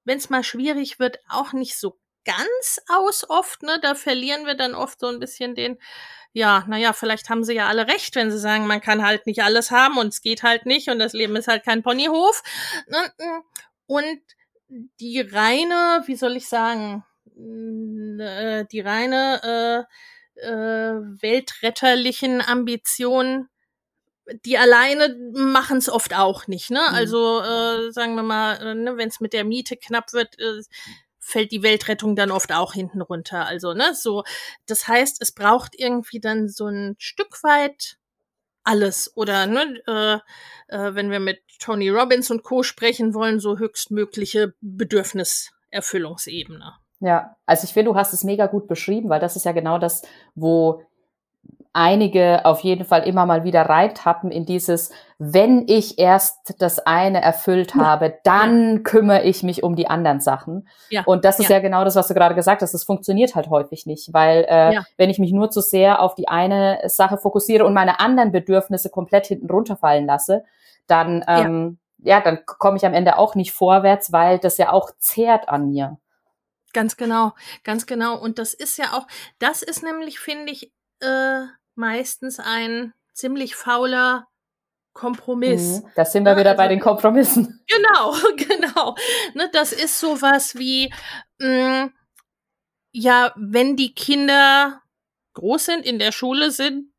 wenn 0.06 0.18
es 0.18 0.30
mal 0.30 0.44
schwierig 0.44 1.00
wird, 1.00 1.20
auch 1.30 1.54
nicht 1.54 1.78
so 1.78 1.98
ganz 2.26 2.80
aus 2.88 3.30
oft, 3.30 3.64
ne? 3.64 3.80
Da 3.82 3.96
verlieren 3.96 4.46
wir 4.46 4.56
dann 4.56 4.76
oft 4.76 5.00
so 5.00 5.08
ein 5.08 5.20
bisschen 5.20 5.56
den, 5.56 5.78
ja, 6.34 6.66
naja, 6.68 6.94
vielleicht 6.94 7.30
haben 7.30 7.44
sie 7.44 7.54
ja 7.54 7.68
alle 7.68 7.88
recht, 7.88 8.16
wenn 8.16 8.32
sie 8.32 8.40
sagen, 8.40 8.68
man 8.68 8.82
kann 8.82 9.06
halt 9.06 9.26
nicht 9.28 9.44
alles 9.44 9.72
haben 9.72 9.98
und 9.98 10.08
es 10.08 10.22
geht 10.22 10.44
halt 10.44 10.66
nicht 10.66 10.90
und 10.90 11.00
das 11.00 11.14
Leben 11.14 11.36
ist 11.36 11.48
halt 11.48 11.64
kein 11.64 11.84
Ponyhof. 11.84 12.42
Ne? 12.88 13.44
Und 13.86 14.20
die 15.00 15.22
reine, 15.22 16.04
wie 16.08 16.16
soll 16.16 16.36
ich 16.36 16.48
sagen, 16.48 17.04
äh, 17.38 18.66
die 18.72 18.82
reine 18.82 19.88
äh, 20.38 20.48
äh, 20.48 20.96
weltretterlichen 21.22 22.42
Ambitionen 22.42 23.50
die 24.46 24.58
alleine 24.58 25.16
machen 25.34 25.78
es 25.78 25.90
oft 25.90 26.16
auch 26.16 26.48
nicht. 26.48 26.72
Ne? 26.72 26.80
Mhm. 26.80 26.96
Also 26.96 27.42
äh, 27.42 27.92
sagen 27.92 28.16
wir 28.16 28.24
mal, 28.24 28.56
äh, 28.56 28.76
ne, 28.76 28.98
wenn 28.98 29.10
es 29.10 29.20
mit 29.20 29.34
der 29.34 29.44
Miete 29.44 29.76
knapp 29.78 30.14
wird, 30.14 30.40
äh, 30.40 30.62
fällt 31.24 31.52
die 31.52 31.64
Weltrettung 31.64 32.16
dann 32.16 32.30
oft 32.32 32.54
auch 32.54 32.74
hinten 32.74 33.02
runter. 33.02 33.46
Also 33.46 33.74
ne, 33.74 33.96
so. 33.96 34.24
Das 34.68 34.88
heißt, 34.88 35.20
es 35.22 35.32
braucht 35.32 35.74
irgendwie 35.78 36.20
dann 36.20 36.50
so 36.50 36.68
ein 36.68 36.96
Stück 37.00 37.44
weit 37.44 37.98
alles 38.64 39.12
oder 39.16 39.46
ne, 39.46 39.82
äh, 39.88 40.16
äh, 40.76 40.96
wenn 40.96 41.12
wir 41.12 41.20
mit 41.20 41.40
Tony 41.60 41.90
Robbins 41.90 42.30
und 42.30 42.44
Co 42.44 42.64
sprechen 42.64 43.14
wollen, 43.14 43.40
so 43.40 43.58
höchstmögliche 43.58 44.54
Bedürfniserfüllungsebene. 44.62 46.74
Ja, 47.00 47.38
also 47.46 47.66
ich 47.66 47.74
finde, 47.74 47.92
du 47.92 47.98
hast 47.98 48.14
es 48.14 48.24
mega 48.24 48.48
gut 48.48 48.68
beschrieben, 48.68 49.10
weil 49.10 49.20
das 49.20 49.36
ist 49.36 49.46
ja 49.46 49.52
genau 49.52 49.78
das, 49.78 50.04
wo 50.36 50.84
einige 51.74 52.46
auf 52.46 52.62
jeden 52.62 52.86
Fall 52.86 53.06
immer 53.08 53.26
mal 53.26 53.44
wieder 53.44 53.64
reintappen 53.64 54.32
in 54.32 54.46
dieses, 54.46 54.92
wenn 55.26 55.68
ich 55.68 56.00
erst 56.00 56.56
das 56.60 56.80
eine 56.80 57.22
erfüllt 57.22 57.76
habe, 57.76 58.20
dann 58.24 58.78
ja. 58.78 58.80
kümmere 58.80 59.24
ich 59.24 59.42
mich 59.42 59.64
um 59.64 59.76
die 59.76 59.88
anderen 59.88 60.20
Sachen. 60.20 60.68
Ja. 60.90 61.04
Und 61.06 61.24
das 61.24 61.40
ist 61.40 61.50
ja. 61.50 61.58
ja 61.58 61.62
genau 61.62 61.86
das, 61.86 61.96
was 61.96 62.08
du 62.08 62.14
gerade 62.14 62.36
gesagt 62.36 62.62
hast. 62.62 62.74
Das 62.74 62.84
funktioniert 62.84 63.34
halt 63.36 63.50
häufig 63.50 63.86
nicht, 63.86 64.14
weil 64.14 64.46
äh, 64.50 64.82
wenn 64.98 65.10
ich 65.10 65.20
mich 65.20 65.32
nur 65.32 65.50
zu 65.50 65.62
sehr 65.62 66.02
auf 66.02 66.16
die 66.16 66.28
eine 66.28 66.82
Sache 66.88 67.18
fokussiere 67.18 67.66
und 67.66 67.74
meine 67.74 68.02
anderen 68.02 68.32
Bedürfnisse 68.34 68.90
komplett 68.90 69.28
hinten 69.28 69.50
runterfallen 69.50 70.06
lasse, 70.06 70.44
dann 70.88 71.24
ähm, 71.28 71.78
ja, 72.00 72.20
dann 72.20 72.46
komme 72.46 72.76
ich 72.76 72.86
am 72.86 72.94
Ende 72.94 73.18
auch 73.18 73.36
nicht 73.36 73.54
vorwärts, 73.54 74.12
weil 74.12 74.40
das 74.40 74.58
ja 74.58 74.74
auch 74.74 74.92
zehrt 74.98 75.48
an 75.48 75.70
mir. 75.70 75.98
Ganz 76.74 76.98
genau, 76.98 77.34
ganz 77.64 77.86
genau. 77.86 78.20
Und 78.20 78.40
das 78.40 78.54
ist 78.54 78.78
ja 78.78 78.94
auch, 78.94 79.08
das 79.40 79.62
ist 79.62 79.84
nämlich, 79.84 80.20
finde 80.20 80.52
ich, 80.52 80.74
äh, 81.00 81.44
meistens 81.76 82.40
ein 82.40 82.94
ziemlich 83.14 83.56
fauler 83.56 84.28
Kompromiss. 84.94 85.82
Mhm, 85.82 85.90
da 85.96 86.06
sind 86.06 86.24
wir 86.24 86.34
ne, 86.34 86.40
wieder 86.40 86.52
also, 86.52 86.58
bei 86.58 86.68
den 86.68 86.80
Kompromissen. 86.80 87.60
Genau, 87.68 88.12
genau. 88.38 88.96
Ne, 89.34 89.50
das 89.52 89.74
ist 89.74 90.00
sowas 90.00 90.56
wie, 90.56 90.94
mh, 91.40 91.86
mm, 91.86 91.94
ja, 92.92 93.34
wenn 93.36 93.76
die 93.76 93.96
Kinder 93.96 94.82
groß 95.34 95.66
sind, 95.66 95.86
in 95.86 95.98
der 95.98 96.12
Schule 96.12 96.52
sind, 96.52 96.94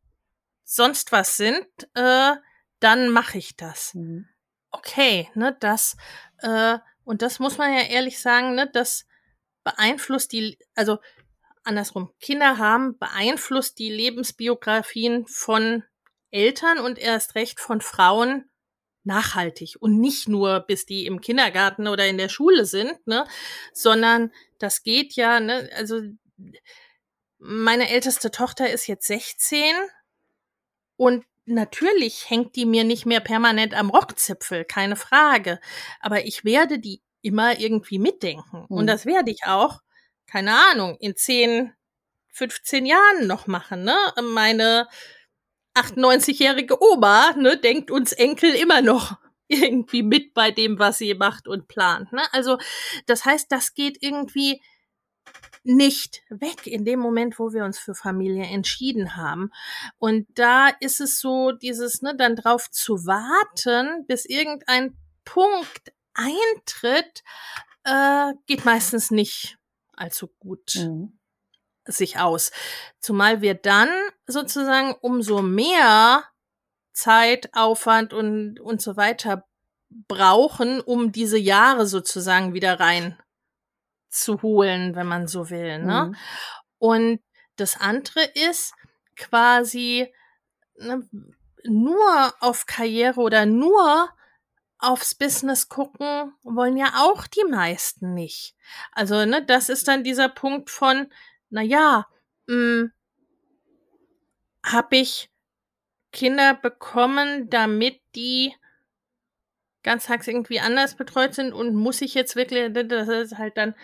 sonst 0.64 1.12
was 1.12 1.36
sind, 1.36 1.66
äh, 1.94 2.34
dann 2.80 3.08
mache 3.08 3.38
ich 3.38 3.56
das. 3.56 3.94
Mhm. 3.94 4.28
Okay, 4.72 5.30
ne, 5.34 5.56
das, 5.60 5.96
äh, 6.38 6.78
und 7.04 7.22
das 7.22 7.38
muss 7.38 7.58
man 7.58 7.72
ja 7.72 7.82
ehrlich 7.82 8.20
sagen, 8.20 8.56
ne, 8.56 8.68
das 8.72 9.06
beeinflusst 9.62 10.32
die, 10.32 10.58
also 10.74 10.98
andersrum, 11.62 12.12
Kinder 12.20 12.58
haben, 12.58 12.98
beeinflusst 12.98 13.78
die 13.78 13.90
Lebensbiografien 13.90 15.26
von 15.26 15.84
Eltern 16.34 16.78
und 16.78 16.98
erst 16.98 17.34
recht 17.34 17.60
von 17.60 17.80
Frauen 17.80 18.50
nachhaltig 19.04 19.76
und 19.80 20.00
nicht 20.00 20.28
nur 20.28 20.60
bis 20.60 20.86
die 20.86 21.06
im 21.06 21.20
Kindergarten 21.20 21.88
oder 21.88 22.06
in 22.06 22.18
der 22.18 22.28
Schule 22.28 22.64
sind, 22.64 23.06
ne, 23.06 23.26
sondern 23.72 24.32
das 24.58 24.82
geht 24.82 25.14
ja, 25.14 25.40
ne, 25.40 25.70
also 25.76 26.00
meine 27.38 27.90
älteste 27.90 28.30
Tochter 28.30 28.70
ist 28.70 28.86
jetzt 28.86 29.06
16 29.06 29.74
und 30.96 31.24
natürlich 31.44 32.30
hängt 32.30 32.56
die 32.56 32.64
mir 32.64 32.84
nicht 32.84 33.04
mehr 33.04 33.20
permanent 33.20 33.74
am 33.74 33.90
Rockzipfel, 33.90 34.64
keine 34.64 34.96
Frage, 34.96 35.60
aber 36.00 36.24
ich 36.24 36.44
werde 36.44 36.78
die 36.78 37.02
immer 37.20 37.58
irgendwie 37.60 37.98
mitdenken 37.98 38.66
mhm. 38.68 38.76
und 38.76 38.86
das 38.86 39.04
werde 39.04 39.30
ich 39.30 39.44
auch 39.44 39.80
keine 40.26 40.52
Ahnung, 40.70 40.96
in 40.98 41.14
10, 41.14 41.72
15 42.28 42.86
Jahren 42.86 43.26
noch 43.26 43.46
machen, 43.46 43.84
ne? 43.84 43.96
Meine 44.20 44.88
98-jährige 45.74 46.80
Oma, 46.82 47.32
ne, 47.36 47.56
denkt 47.56 47.90
uns 47.90 48.12
Enkel 48.12 48.54
immer 48.54 48.82
noch 48.82 49.16
irgendwie 49.48 50.02
mit 50.02 50.34
bei 50.34 50.50
dem, 50.50 50.78
was 50.78 50.98
sie 50.98 51.14
macht 51.14 51.48
und 51.48 51.68
plant, 51.68 52.12
ne? 52.12 52.22
Also, 52.32 52.58
das 53.06 53.24
heißt, 53.24 53.50
das 53.50 53.74
geht 53.74 53.98
irgendwie 54.00 54.60
nicht 55.64 56.22
weg 56.28 56.66
in 56.66 56.84
dem 56.84 57.00
Moment, 57.00 57.38
wo 57.38 57.52
wir 57.52 57.64
uns 57.64 57.78
für 57.78 57.94
Familie 57.94 58.44
entschieden 58.44 59.16
haben. 59.16 59.50
Und 59.98 60.26
da 60.34 60.68
ist 60.80 61.00
es 61.00 61.20
so, 61.20 61.52
dieses, 61.52 62.02
ne, 62.02 62.14
dann 62.16 62.36
drauf 62.36 62.70
zu 62.70 63.06
warten, 63.06 64.06
bis 64.06 64.26
irgendein 64.26 64.96
Punkt 65.24 65.92
eintritt, 66.12 67.24
äh, 67.84 68.34
geht 68.46 68.64
meistens 68.64 69.10
nicht 69.10 69.58
allzu 69.92 70.28
gut 70.38 70.74
mhm. 70.76 71.18
Sich 71.86 72.18
aus. 72.18 72.50
Zumal 73.00 73.40
wir 73.40 73.54
dann 73.54 73.88
sozusagen 74.26 74.94
umso 75.00 75.42
mehr 75.42 76.24
Zeit, 76.92 77.50
Aufwand 77.54 78.12
und, 78.12 78.60
und 78.60 78.80
so 78.80 78.96
weiter 78.96 79.46
brauchen, 80.08 80.80
um 80.80 81.12
diese 81.12 81.38
Jahre 81.38 81.86
sozusagen 81.86 82.54
wieder 82.54 82.80
rein 82.80 83.18
zu 84.08 84.42
holen, 84.42 84.94
wenn 84.94 85.06
man 85.06 85.26
so 85.26 85.50
will. 85.50 85.78
Ne? 85.80 86.06
Mhm. 86.06 86.16
Und 86.78 87.20
das 87.56 87.80
andere 87.80 88.22
ist 88.34 88.74
quasi 89.16 90.12
ne, 90.76 91.08
nur 91.64 92.34
auf 92.40 92.66
Karriere 92.66 93.20
oder 93.20 93.46
nur 93.46 94.08
aufs 94.78 95.14
Business 95.14 95.68
gucken 95.68 96.32
wollen 96.42 96.76
ja 96.76 96.92
auch 96.96 97.26
die 97.26 97.44
meisten 97.48 98.12
nicht. 98.12 98.54
Also, 98.92 99.24
ne, 99.24 99.44
das 99.44 99.68
ist 99.68 99.88
dann 99.88 100.04
dieser 100.04 100.28
Punkt 100.28 100.70
von, 100.70 101.08
na 101.54 101.62
ja, 101.62 102.06
hm, 102.48 102.92
habe 104.64 104.96
ich 104.96 105.30
Kinder 106.12 106.54
bekommen, 106.54 107.48
damit 107.48 108.00
die 108.16 108.54
ganztags 109.84 110.26
irgendwie 110.26 110.60
anders 110.60 110.96
betreut 110.96 111.34
sind 111.34 111.52
und 111.52 111.74
muss 111.74 112.00
ich 112.00 112.14
jetzt 112.14 112.34
wirklich, 112.34 112.72
das 112.72 113.08
ist 113.08 113.38
halt 113.38 113.56
dann 113.56 113.74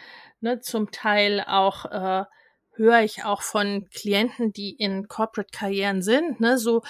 ne, 0.41 0.61
zum 0.61 0.91
Teil 0.91 1.45
auch, 1.47 1.85
äh, 1.87 2.25
höre 2.75 3.03
ich 3.03 3.25
auch 3.25 3.43
von 3.43 3.89
Klienten, 3.91 4.53
die 4.53 4.71
in 4.71 5.07
Corporate-Karrieren 5.07 6.03
sind, 6.03 6.41
ne, 6.41 6.59
so, 6.59 6.83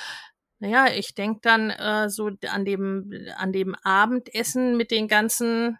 naja, 0.60 0.86
ich 0.94 1.14
denk 1.14 1.42
dann 1.42 1.70
äh, 1.70 2.08
so 2.08 2.30
an 2.48 2.64
dem, 2.64 3.12
an 3.36 3.52
dem 3.52 3.74
Abendessen 3.82 4.76
mit 4.76 4.90
den 4.90 5.08
ganzen 5.08 5.78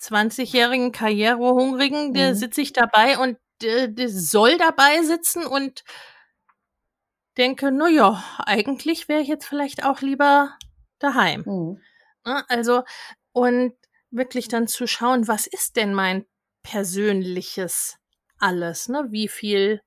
20-jährigen 0.00 0.92
Karrierehungrigen, 0.92 2.08
mhm. 2.08 2.14
der 2.14 2.34
sitze 2.34 2.60
ich 2.62 2.72
dabei 2.72 3.18
und 3.18 3.38
soll 4.08 4.58
dabei 4.58 5.02
sitzen 5.02 5.46
und 5.46 5.84
denke, 7.36 7.70
na 7.72 7.88
ja, 7.88 8.22
eigentlich 8.38 9.08
wäre 9.08 9.20
ich 9.20 9.28
jetzt 9.28 9.46
vielleicht 9.46 9.84
auch 9.84 10.00
lieber 10.00 10.56
daheim. 10.98 11.42
Mhm. 11.46 11.82
Ne, 12.24 12.44
also, 12.48 12.84
und 13.32 13.74
wirklich 14.10 14.48
dann 14.48 14.68
zu 14.68 14.86
schauen, 14.86 15.26
was 15.28 15.46
ist 15.46 15.76
denn 15.76 15.94
mein 15.94 16.26
persönliches 16.62 17.96
alles, 18.38 18.88
ne? 18.88 19.06
Wie 19.10 19.28
viel 19.28 19.82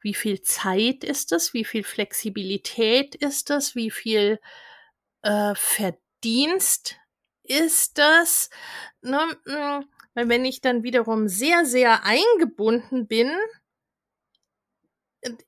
wie 0.00 0.14
viel 0.14 0.40
Zeit 0.42 1.02
ist 1.04 1.32
es, 1.32 1.54
wie 1.54 1.64
viel 1.64 1.82
Flexibilität 1.82 3.14
ist 3.16 3.50
es, 3.50 3.74
wie 3.74 3.90
viel 3.90 4.38
äh, 5.22 5.54
Verdienst 5.56 6.96
ist 7.42 7.98
das. 7.98 8.50
Ne? 9.02 9.18
Weil 10.18 10.28
wenn 10.28 10.44
ich 10.44 10.60
dann 10.60 10.82
wiederum 10.82 11.28
sehr, 11.28 11.64
sehr 11.64 12.04
eingebunden 12.04 13.06
bin, 13.06 13.30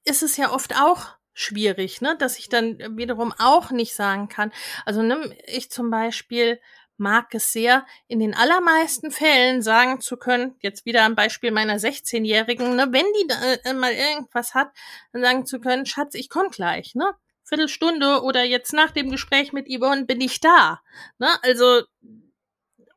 ist 0.04 0.22
es 0.22 0.36
ja 0.36 0.52
oft 0.52 0.76
auch 0.80 1.08
schwierig, 1.32 2.00
ne, 2.02 2.16
dass 2.16 2.38
ich 2.38 2.48
dann 2.48 2.78
wiederum 2.96 3.34
auch 3.36 3.72
nicht 3.72 3.96
sagen 3.96 4.28
kann. 4.28 4.52
Also 4.86 5.02
ne, 5.02 5.36
ich 5.48 5.72
zum 5.72 5.90
Beispiel 5.90 6.60
mag 6.98 7.34
es 7.34 7.50
sehr, 7.50 7.84
in 8.06 8.20
den 8.20 8.32
allermeisten 8.32 9.10
Fällen 9.10 9.60
sagen 9.60 10.00
zu 10.00 10.16
können, 10.16 10.54
jetzt 10.60 10.86
wieder 10.86 11.02
am 11.02 11.16
Beispiel 11.16 11.50
meiner 11.50 11.78
16-Jährigen, 11.78 12.76
ne, 12.76 12.86
wenn 12.92 13.06
die 13.18 13.68
äh, 13.68 13.72
mal 13.72 13.92
irgendwas 13.92 14.54
hat, 14.54 14.70
dann 15.12 15.22
sagen 15.22 15.46
zu 15.46 15.58
können, 15.58 15.84
Schatz, 15.84 16.14
ich 16.14 16.28
komm 16.28 16.48
gleich, 16.50 16.94
ne? 16.94 17.16
Viertelstunde 17.42 18.22
oder 18.22 18.44
jetzt 18.44 18.72
nach 18.72 18.92
dem 18.92 19.10
Gespräch 19.10 19.52
mit 19.52 19.66
Yvonne 19.66 20.04
bin 20.04 20.20
ich 20.20 20.38
da. 20.38 20.80
Ne? 21.18 21.26
Also 21.42 21.82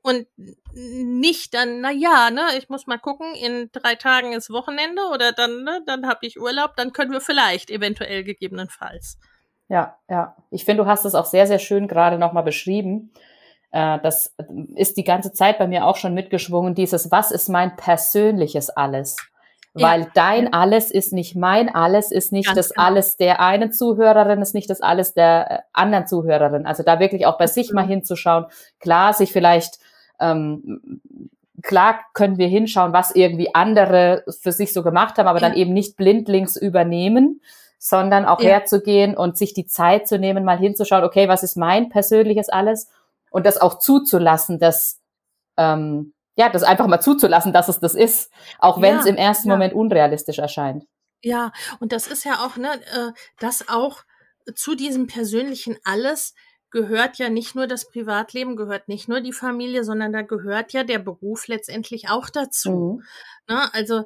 und 0.03 0.27
nicht 0.73 1.53
dann, 1.55 1.81
na 1.81 1.91
ja, 1.91 2.29
ne, 2.29 2.43
ich 2.57 2.69
muss 2.69 2.85
mal 2.85 2.99
gucken, 2.99 3.33
in 3.33 3.69
drei 3.71 3.95
Tagen 3.95 4.33
ist 4.33 4.51
Wochenende 4.51 5.01
oder 5.11 5.31
dann, 5.31 5.63
ne, 5.63 5.81
dann 5.87 6.07
habe 6.07 6.19
ich 6.21 6.39
Urlaub, 6.39 6.75
dann 6.75 6.93
können 6.93 7.11
wir 7.11 7.21
vielleicht 7.21 7.71
eventuell 7.71 8.23
gegebenenfalls. 8.23 9.17
Ja, 9.69 9.97
ja. 10.09 10.35
Ich 10.51 10.65
finde, 10.65 10.83
du 10.83 10.89
hast 10.89 11.05
es 11.05 11.15
auch 11.15 11.25
sehr, 11.25 11.47
sehr 11.47 11.59
schön 11.59 11.87
gerade 11.87 12.19
nochmal 12.19 12.43
beschrieben 12.43 13.11
äh, 13.73 13.99
das 14.01 14.33
ist 14.75 14.97
die 14.97 15.03
ganze 15.03 15.33
Zeit 15.33 15.57
bei 15.57 15.67
mir 15.67 15.85
auch 15.85 15.97
schon 15.97 16.13
mitgeschwungen, 16.13 16.75
dieses, 16.75 17.11
was 17.11 17.31
ist 17.31 17.49
mein 17.49 17.75
persönliches 17.75 18.69
Alles? 18.69 19.17
Weil 19.73 20.01
ja. 20.01 20.07
dein 20.13 20.53
Alles 20.53 20.91
ist 20.91 21.13
nicht 21.13 21.35
mein 21.35 21.73
Alles, 21.73 22.11
ist 22.11 22.31
nicht 22.31 22.45
Ganz 22.45 22.57
das 22.57 22.69
genau. 22.69 22.85
Alles 22.85 23.17
der 23.17 23.39
einen 23.39 23.73
Zuhörerin, 23.73 24.39
ist 24.39 24.53
nicht 24.53 24.69
das 24.69 24.81
Alles 24.81 25.15
der 25.15 25.49
äh, 25.49 25.59
anderen 25.73 26.05
Zuhörerin. 26.05 26.67
Also 26.67 26.83
da 26.83 26.99
wirklich 26.99 27.25
auch 27.25 27.39
bei 27.39 27.47
sich 27.47 27.73
mal 27.73 27.85
hinzuschauen. 27.85 28.45
Klar, 28.79 29.13
sich 29.13 29.31
vielleicht 29.31 29.79
ähm, 30.23 31.01
klar 31.61 31.99
können 32.13 32.37
wir 32.37 32.47
hinschauen, 32.47 32.93
was 32.93 33.15
irgendwie 33.15 33.53
andere 33.53 34.23
für 34.41 34.51
sich 34.51 34.73
so 34.73 34.83
gemacht 34.83 35.17
haben, 35.17 35.27
aber 35.27 35.39
ja. 35.39 35.49
dann 35.49 35.57
eben 35.57 35.73
nicht 35.73 35.97
blindlings 35.97 36.55
übernehmen, 36.55 37.41
sondern 37.77 38.25
auch 38.25 38.41
ja. 38.41 38.51
herzugehen 38.51 39.15
und 39.15 39.37
sich 39.37 39.53
die 39.53 39.65
Zeit 39.65 40.07
zu 40.07 40.17
nehmen, 40.17 40.45
mal 40.45 40.57
hinzuschauen, 40.57 41.03
okay, 41.03 41.27
was 41.27 41.43
ist 41.43 41.57
mein 41.57 41.89
persönliches 41.89 42.49
alles 42.49 42.89
und 43.29 43.45
das 43.45 43.57
auch 43.59 43.79
zuzulassen, 43.79 44.59
dass 44.59 44.99
ähm, 45.57 46.13
ja, 46.35 46.49
das 46.49 46.63
einfach 46.63 46.87
mal 46.87 47.01
zuzulassen, 47.01 47.53
dass 47.53 47.67
es 47.67 47.79
das 47.79 47.93
ist, 47.93 48.31
auch 48.57 48.81
wenn 48.81 48.97
es 48.97 49.05
im 49.05 49.17
ersten 49.17 49.49
ja. 49.49 49.55
Moment 49.55 49.73
unrealistisch 49.73 50.39
erscheint. 50.39 50.85
Ja, 51.21 51.51
und 51.79 51.91
das 51.91 52.07
ist 52.07 52.25
ja 52.25 52.45
auch, 52.45 52.57
ne, 52.57 52.73
äh, 52.73 53.11
das 53.39 53.69
auch 53.69 54.03
zu 54.55 54.75
diesem 54.75 55.07
persönlichen 55.07 55.77
alles 55.83 56.33
gehört 56.73 57.19
ja 57.19 57.29
nicht 57.29 57.53
nur 57.55 57.67
das 57.67 57.87
Privatleben, 57.87 58.55
gehört 58.55 58.87
nicht 58.87 59.07
nur 59.07 59.21
die 59.21 59.31
Familie, 59.31 59.83
sondern 59.83 60.11
da 60.11 60.23
gehört 60.23 60.73
ja 60.73 60.83
der 60.83 60.97
Beruf 60.97 61.47
letztendlich 61.47 62.09
auch 62.09 62.29
dazu. 62.29 62.99
Mhm. 63.47 63.55
Ne? 63.55 63.73
Also 63.73 64.05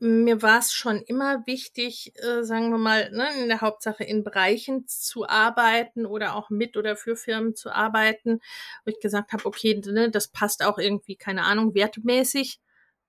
mir 0.00 0.42
war 0.42 0.58
es 0.58 0.74
schon 0.74 1.00
immer 1.00 1.46
wichtig, 1.46 2.12
äh, 2.22 2.42
sagen 2.44 2.70
wir 2.70 2.78
mal, 2.78 3.10
ne, 3.10 3.26
in 3.40 3.48
der 3.48 3.62
Hauptsache 3.62 4.04
in 4.04 4.22
Bereichen 4.22 4.86
zu 4.86 5.26
arbeiten 5.26 6.04
oder 6.04 6.34
auch 6.34 6.50
mit 6.50 6.76
oder 6.76 6.94
für 6.94 7.16
Firmen 7.16 7.54
zu 7.54 7.70
arbeiten, 7.70 8.40
wo 8.84 8.90
ich 8.90 9.00
gesagt 9.00 9.32
habe, 9.32 9.46
okay, 9.46 9.80
ne, 9.86 10.10
das 10.10 10.28
passt 10.28 10.62
auch 10.62 10.76
irgendwie, 10.78 11.16
keine 11.16 11.44
Ahnung, 11.44 11.74
wertmäßig 11.74 12.60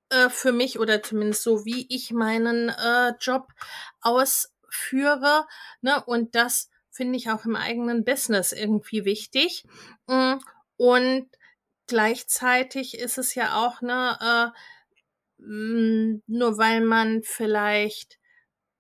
äh, 0.10 0.30
für 0.30 0.54
mich 0.54 0.80
oder 0.80 1.04
zumindest 1.04 1.44
so, 1.44 1.66
wie 1.66 1.86
ich 1.90 2.12
meinen 2.12 2.70
äh, 2.70 3.14
Job 3.20 3.50
ausführe. 4.00 5.48
Ne, 5.82 6.02
und 6.06 6.36
das 6.36 6.70
finde 6.96 7.18
ich 7.18 7.30
auch 7.30 7.46
im 7.46 7.56
eigenen 7.56 8.06
Business 8.06 8.54
irgendwie 8.54 9.06
wichtig. 9.06 9.66
Mm, 10.08 10.36
und 10.78 11.28
gleichzeitig 11.88 12.98
ist 12.98 13.18
es 13.18 13.36
ja 13.36 13.66
auch, 13.66 13.82
ne, 13.82 14.54
äh, 15.40 15.44
mm, 15.44 16.24
nur 16.28 16.58
weil 16.58 16.82
man 16.82 17.22
vielleicht 17.24 18.18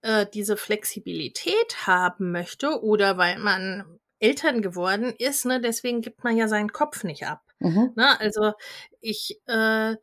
äh, 0.01 0.25
diese 0.33 0.57
Flexibilität 0.57 1.87
haben 1.87 2.31
möchte 2.31 2.81
oder 2.83 3.17
weil 3.17 3.37
man 3.39 3.99
Eltern 4.19 4.61
geworden 4.61 5.13
ist, 5.17 5.45
ne, 5.45 5.59
deswegen 5.59 6.01
gibt 6.01 6.23
man 6.23 6.37
ja 6.37 6.47
seinen 6.47 6.71
Kopf 6.71 7.03
nicht 7.03 7.27
ab. 7.27 7.41
Mhm. 7.59 7.91
Ne, 7.95 8.19
also 8.19 8.53
ich, 9.01 9.41
äh, 9.47 9.95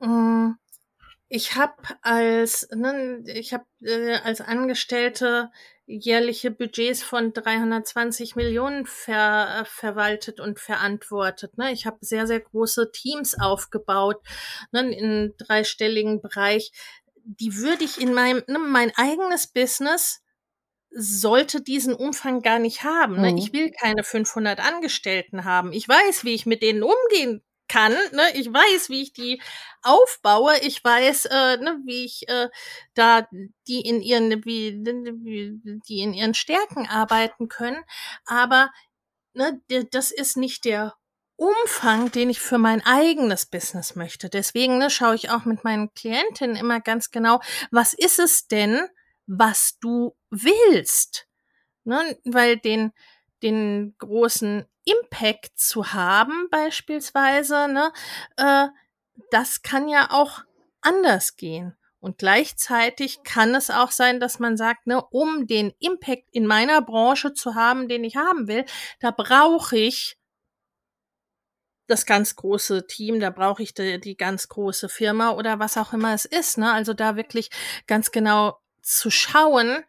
mh, 0.00 0.06
mm, 0.06 0.58
ich 1.28 1.56
habe 1.56 1.74
als, 2.02 2.68
ne, 2.74 3.22
ich 3.26 3.54
habe 3.54 3.64
äh, 3.82 4.18
als 4.18 4.40
Angestellte 4.40 5.50
jährliche 5.86 6.50
Budgets 6.50 7.02
von 7.02 7.32
320 7.32 8.36
Millionen 8.36 8.86
ver, 8.86 9.60
äh, 9.60 9.64
verwaltet 9.64 10.40
und 10.40 10.58
verantwortet. 10.58 11.58
Ne? 11.58 11.72
Ich 11.72 11.86
habe 11.86 11.98
sehr, 12.00 12.26
sehr 12.26 12.40
große 12.40 12.90
Teams 12.92 13.38
aufgebaut 13.38 14.22
ne, 14.72 14.96
in 14.96 15.34
dreistelligen 15.36 16.22
Bereich. 16.22 16.72
Die 17.24 17.56
würde 17.56 17.84
ich 17.84 18.00
in 18.00 18.14
meinem, 18.14 18.42
ne, 18.46 18.58
mein 18.58 18.92
eigenes 18.96 19.46
Business 19.46 20.20
sollte 20.96 21.60
diesen 21.60 21.94
Umfang 21.94 22.40
gar 22.40 22.58
nicht 22.58 22.84
haben. 22.84 23.20
Ne? 23.20 23.32
Mhm. 23.32 23.38
Ich 23.38 23.52
will 23.52 23.70
keine 23.70 24.04
500 24.04 24.60
Angestellten 24.60 25.44
haben. 25.44 25.72
Ich 25.72 25.88
weiß, 25.88 26.24
wie 26.24 26.34
ich 26.34 26.46
mit 26.46 26.62
denen 26.62 26.82
umgehen 26.82 27.42
kann. 27.68 27.92
Ne? 28.12 28.22
Ich 28.34 28.52
weiß, 28.52 28.88
wie 28.88 29.02
ich 29.02 29.12
die 29.12 29.40
aufbaue. 29.82 30.58
Ich 30.62 30.82
weiß, 30.82 31.26
äh, 31.26 31.56
ne, 31.58 31.80
wie 31.84 32.04
ich 32.04 32.28
äh, 32.28 32.48
da 32.94 33.28
die 33.68 33.80
in 33.80 34.00
ihren 34.00 34.44
wie, 34.44 34.78
die 35.88 36.00
in 36.00 36.14
ihren 36.14 36.34
Stärken 36.34 36.88
arbeiten 36.88 37.48
können. 37.48 37.82
Aber 38.26 38.70
ne, 39.34 39.60
das 39.90 40.10
ist 40.10 40.36
nicht 40.36 40.64
der 40.64 40.94
Umfang, 41.36 42.12
den 42.12 42.30
ich 42.30 42.40
für 42.40 42.58
mein 42.58 42.84
eigenes 42.86 43.46
Business 43.46 43.96
möchte. 43.96 44.28
Deswegen 44.28 44.78
ne, 44.78 44.88
schaue 44.90 45.16
ich 45.16 45.30
auch 45.30 45.44
mit 45.44 45.64
meinen 45.64 45.92
Klientinnen 45.94 46.56
immer 46.56 46.80
ganz 46.80 47.10
genau, 47.10 47.40
was 47.70 47.92
ist 47.92 48.18
es 48.20 48.46
denn, 48.46 48.86
was 49.26 49.78
du 49.80 50.16
willst? 50.30 51.26
Ne? 51.84 52.18
Weil 52.24 52.58
den, 52.58 52.92
den 53.42 53.96
großen 53.98 54.64
Impact 54.84 55.58
zu 55.58 55.92
haben, 55.92 56.48
beispielsweise, 56.50 57.68
ne, 57.68 57.92
äh, 58.36 58.68
das 59.30 59.62
kann 59.62 59.88
ja 59.88 60.08
auch 60.10 60.42
anders 60.80 61.36
gehen. 61.36 61.76
Und 62.00 62.18
gleichzeitig 62.18 63.22
kann 63.24 63.54
es 63.54 63.70
auch 63.70 63.90
sein, 63.90 64.20
dass 64.20 64.38
man 64.38 64.58
sagt, 64.58 64.86
ne, 64.86 65.02
um 65.10 65.46
den 65.46 65.72
Impact 65.78 66.28
in 66.32 66.46
meiner 66.46 66.82
Branche 66.82 67.32
zu 67.32 67.54
haben, 67.54 67.88
den 67.88 68.04
ich 68.04 68.16
haben 68.16 68.46
will, 68.46 68.66
da 69.00 69.10
brauche 69.10 69.78
ich 69.78 70.18
das 71.86 72.06
ganz 72.06 72.36
große 72.36 72.86
Team, 72.86 73.20
da 73.20 73.30
brauche 73.30 73.62
ich 73.62 73.74
die, 73.74 74.00
die, 74.00 74.16
ganz 74.16 74.48
große 74.48 74.88
Firma 74.88 75.30
oder 75.30 75.58
was 75.58 75.76
auch 75.76 75.92
immer 75.92 76.14
es 76.14 76.24
ist. 76.24 76.58
Ne? 76.58 76.72
Also 76.72 76.94
da 76.94 77.16
wirklich 77.16 77.50
ganz 77.86 78.10
genau 78.10 78.58
zu 78.82 79.10
schauen, 79.10 79.84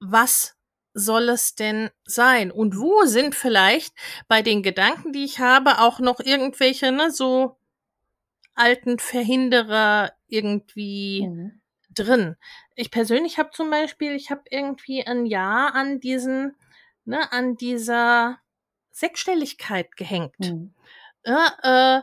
was 0.00 0.56
soll 0.94 1.28
es 1.28 1.54
denn 1.54 1.90
sein? 2.04 2.50
Und 2.50 2.78
wo 2.78 3.04
sind 3.04 3.34
vielleicht 3.34 3.94
bei 4.28 4.42
den 4.42 4.62
Gedanken, 4.62 5.12
die 5.12 5.24
ich 5.24 5.38
habe, 5.38 5.78
auch 5.78 6.00
noch 6.00 6.20
irgendwelche, 6.20 6.92
ne, 6.92 7.10
so 7.10 7.56
alten 8.54 8.98
Verhinderer 8.98 10.12
irgendwie 10.26 11.28
mhm. 11.28 11.60
drin? 11.94 12.36
Ich 12.74 12.90
persönlich 12.90 13.38
habe 13.38 13.50
zum 13.52 13.70
Beispiel, 13.70 14.12
ich 14.12 14.30
habe 14.30 14.42
irgendwie 14.50 15.06
ein 15.06 15.26
Jahr 15.26 15.74
an 15.74 16.00
diesen, 16.00 16.56
ne, 17.04 17.32
an 17.32 17.56
dieser 17.56 18.38
Sechsstelligkeit 18.90 19.96
gehängt. 19.96 20.38
Mhm. 20.40 20.74
Ja, 21.24 22.02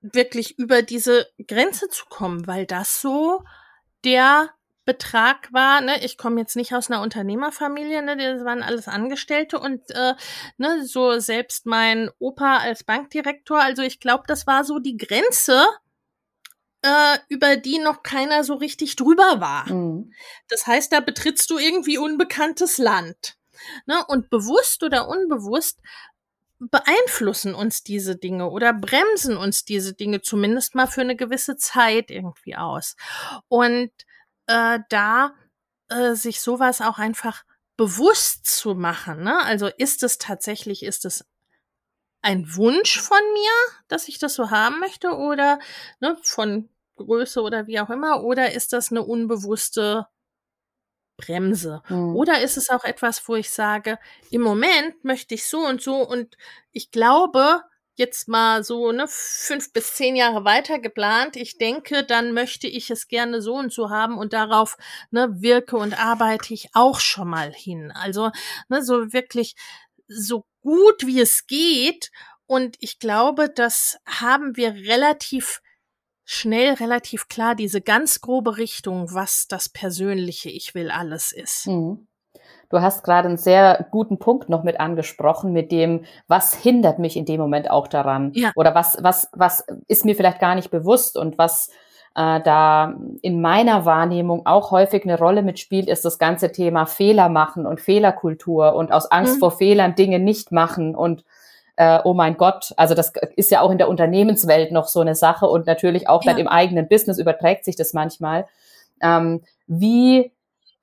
wirklich 0.00 0.58
über 0.58 0.82
diese 0.82 1.28
Grenze 1.46 1.88
zu 1.88 2.04
kommen, 2.06 2.46
weil 2.46 2.66
das 2.66 3.00
so 3.00 3.42
der 4.04 4.50
Betrag 4.84 5.52
war, 5.52 5.80
ne, 5.80 6.04
ich 6.04 6.18
komme 6.18 6.40
jetzt 6.40 6.56
nicht 6.56 6.74
aus 6.74 6.90
einer 6.90 7.00
Unternehmerfamilie, 7.00 8.02
ne, 8.02 8.16
das 8.16 8.44
waren 8.44 8.62
alles 8.62 8.88
Angestellte 8.88 9.58
und 9.58 9.90
äh, 9.90 10.14
ne, 10.58 10.84
so 10.84 11.18
selbst 11.18 11.66
mein 11.66 12.10
Opa 12.18 12.58
als 12.58 12.84
Bankdirektor, 12.84 13.60
also 13.60 13.82
ich 13.82 14.00
glaube, 14.00 14.24
das 14.26 14.46
war 14.46 14.64
so 14.64 14.78
die 14.78 14.96
Grenze, 14.96 15.66
äh, 16.82 17.18
über 17.28 17.56
die 17.56 17.78
noch 17.78 18.02
keiner 18.02 18.44
so 18.44 18.54
richtig 18.54 18.96
drüber 18.96 19.40
war. 19.40 19.72
Mhm. 19.72 20.12
Das 20.48 20.66
heißt, 20.66 20.92
da 20.92 21.00
betrittst 21.00 21.50
du 21.50 21.58
irgendwie 21.58 21.98
unbekanntes 21.98 22.78
Land. 22.78 23.36
Ne, 23.86 24.04
und 24.08 24.30
bewusst 24.30 24.82
oder 24.82 25.08
unbewusst 25.08 25.80
beeinflussen 26.58 27.54
uns 27.54 27.82
diese 27.82 28.16
Dinge 28.16 28.50
oder 28.50 28.72
bremsen 28.72 29.36
uns 29.36 29.64
diese 29.64 29.94
Dinge 29.94 30.22
zumindest 30.22 30.74
mal 30.74 30.86
für 30.86 31.00
eine 31.00 31.16
gewisse 31.16 31.56
Zeit 31.56 32.10
irgendwie 32.10 32.56
aus. 32.56 32.96
Und 33.48 33.90
äh, 34.46 34.80
da 34.88 35.34
äh, 35.88 36.14
sich 36.14 36.40
sowas 36.40 36.80
auch 36.80 36.98
einfach 36.98 37.44
bewusst 37.76 38.46
zu 38.46 38.74
machen. 38.74 39.22
Ne? 39.22 39.42
Also 39.44 39.66
ist 39.66 40.02
es 40.02 40.18
tatsächlich, 40.18 40.82
ist 40.82 41.04
es 41.04 41.24
ein 42.22 42.54
Wunsch 42.56 43.00
von 43.00 43.18
mir, 43.34 43.50
dass 43.88 44.08
ich 44.08 44.18
das 44.18 44.34
so 44.34 44.50
haben 44.50 44.80
möchte 44.80 45.10
oder 45.10 45.58
ne, 46.00 46.16
von 46.22 46.70
Größe 46.96 47.42
oder 47.42 47.66
wie 47.66 47.80
auch 47.80 47.90
immer, 47.90 48.22
oder 48.22 48.52
ist 48.52 48.72
das 48.72 48.90
eine 48.90 49.02
unbewusste 49.02 50.06
Bremse? 51.18 51.82
Mhm. 51.88 52.16
Oder 52.16 52.40
ist 52.40 52.56
es 52.56 52.70
auch 52.70 52.84
etwas, 52.84 53.28
wo 53.28 53.34
ich 53.34 53.50
sage, 53.50 53.98
im 54.30 54.40
Moment 54.40 55.04
möchte 55.04 55.34
ich 55.34 55.46
so 55.46 55.66
und 55.66 55.82
so 55.82 55.96
und 55.96 56.36
ich 56.72 56.90
glaube, 56.90 57.62
jetzt 57.96 58.28
mal 58.28 58.64
so 58.64 58.92
ne, 58.92 59.06
fünf 59.08 59.72
bis 59.72 59.94
zehn 59.94 60.16
Jahre 60.16 60.44
weiter 60.44 60.78
geplant. 60.78 61.36
Ich 61.36 61.58
denke, 61.58 62.04
dann 62.04 62.32
möchte 62.32 62.66
ich 62.66 62.90
es 62.90 63.08
gerne 63.08 63.40
so 63.40 63.54
und 63.54 63.72
so 63.72 63.90
haben 63.90 64.18
und 64.18 64.32
darauf 64.32 64.76
ne, 65.10 65.28
wirke 65.40 65.76
und 65.76 65.98
arbeite 65.98 66.54
ich 66.54 66.70
auch 66.74 67.00
schon 67.00 67.28
mal 67.28 67.52
hin. 67.52 67.92
Also 67.92 68.30
ne, 68.68 68.82
so 68.82 69.12
wirklich 69.12 69.54
so 70.08 70.44
gut 70.60 71.06
wie 71.06 71.20
es 71.20 71.46
geht. 71.46 72.10
Und 72.46 72.76
ich 72.80 72.98
glaube, 72.98 73.48
das 73.48 73.98
haben 74.06 74.56
wir 74.56 74.74
relativ 74.74 75.62
schnell, 76.24 76.74
relativ 76.74 77.28
klar, 77.28 77.54
diese 77.54 77.80
ganz 77.80 78.20
grobe 78.20 78.56
Richtung, 78.56 79.12
was 79.12 79.46
das 79.46 79.68
persönliche 79.68 80.50
Ich 80.50 80.74
will 80.74 80.90
alles 80.90 81.32
ist. 81.32 81.66
Mhm. 81.66 82.06
Du 82.74 82.82
hast 82.82 83.04
gerade 83.04 83.28
einen 83.28 83.36
sehr 83.36 83.86
guten 83.92 84.18
Punkt 84.18 84.48
noch 84.48 84.64
mit 84.64 84.80
angesprochen, 84.80 85.52
mit 85.52 85.70
dem, 85.70 86.06
was 86.26 86.54
hindert 86.54 86.98
mich 86.98 87.16
in 87.16 87.24
dem 87.24 87.40
Moment 87.40 87.70
auch 87.70 87.86
daran? 87.86 88.32
Ja. 88.34 88.50
Oder 88.56 88.74
was, 88.74 88.98
was, 89.00 89.28
was 89.32 89.64
ist 89.86 90.04
mir 90.04 90.16
vielleicht 90.16 90.40
gar 90.40 90.56
nicht 90.56 90.72
bewusst 90.72 91.16
und 91.16 91.38
was 91.38 91.70
äh, 92.16 92.40
da 92.40 92.94
in 93.22 93.40
meiner 93.40 93.84
Wahrnehmung 93.84 94.44
auch 94.44 94.72
häufig 94.72 95.04
eine 95.04 95.16
Rolle 95.16 95.44
mitspielt, 95.44 95.88
ist 95.88 96.04
das 96.04 96.18
ganze 96.18 96.50
Thema 96.50 96.86
Fehler 96.86 97.28
machen 97.28 97.64
und 97.64 97.80
Fehlerkultur 97.80 98.74
und 98.74 98.90
aus 98.90 99.08
Angst 99.08 99.36
mhm. 99.36 99.38
vor 99.38 99.52
Fehlern 99.52 99.94
Dinge 99.94 100.18
nicht 100.18 100.50
machen 100.50 100.96
und 100.96 101.24
äh, 101.76 102.00
oh 102.02 102.12
mein 102.12 102.36
Gott, 102.36 102.74
also 102.76 102.96
das 102.96 103.12
ist 103.36 103.52
ja 103.52 103.60
auch 103.60 103.70
in 103.70 103.78
der 103.78 103.88
Unternehmenswelt 103.88 104.72
noch 104.72 104.88
so 104.88 104.98
eine 104.98 105.14
Sache 105.14 105.46
und 105.46 105.68
natürlich 105.68 106.08
auch 106.08 106.24
ja. 106.24 106.32
dann 106.32 106.40
im 106.40 106.48
eigenen 106.48 106.88
Business 106.88 107.18
überträgt 107.18 107.64
sich 107.64 107.76
das 107.76 107.92
manchmal. 107.92 108.46
Ähm, 109.00 109.42
wie 109.68 110.32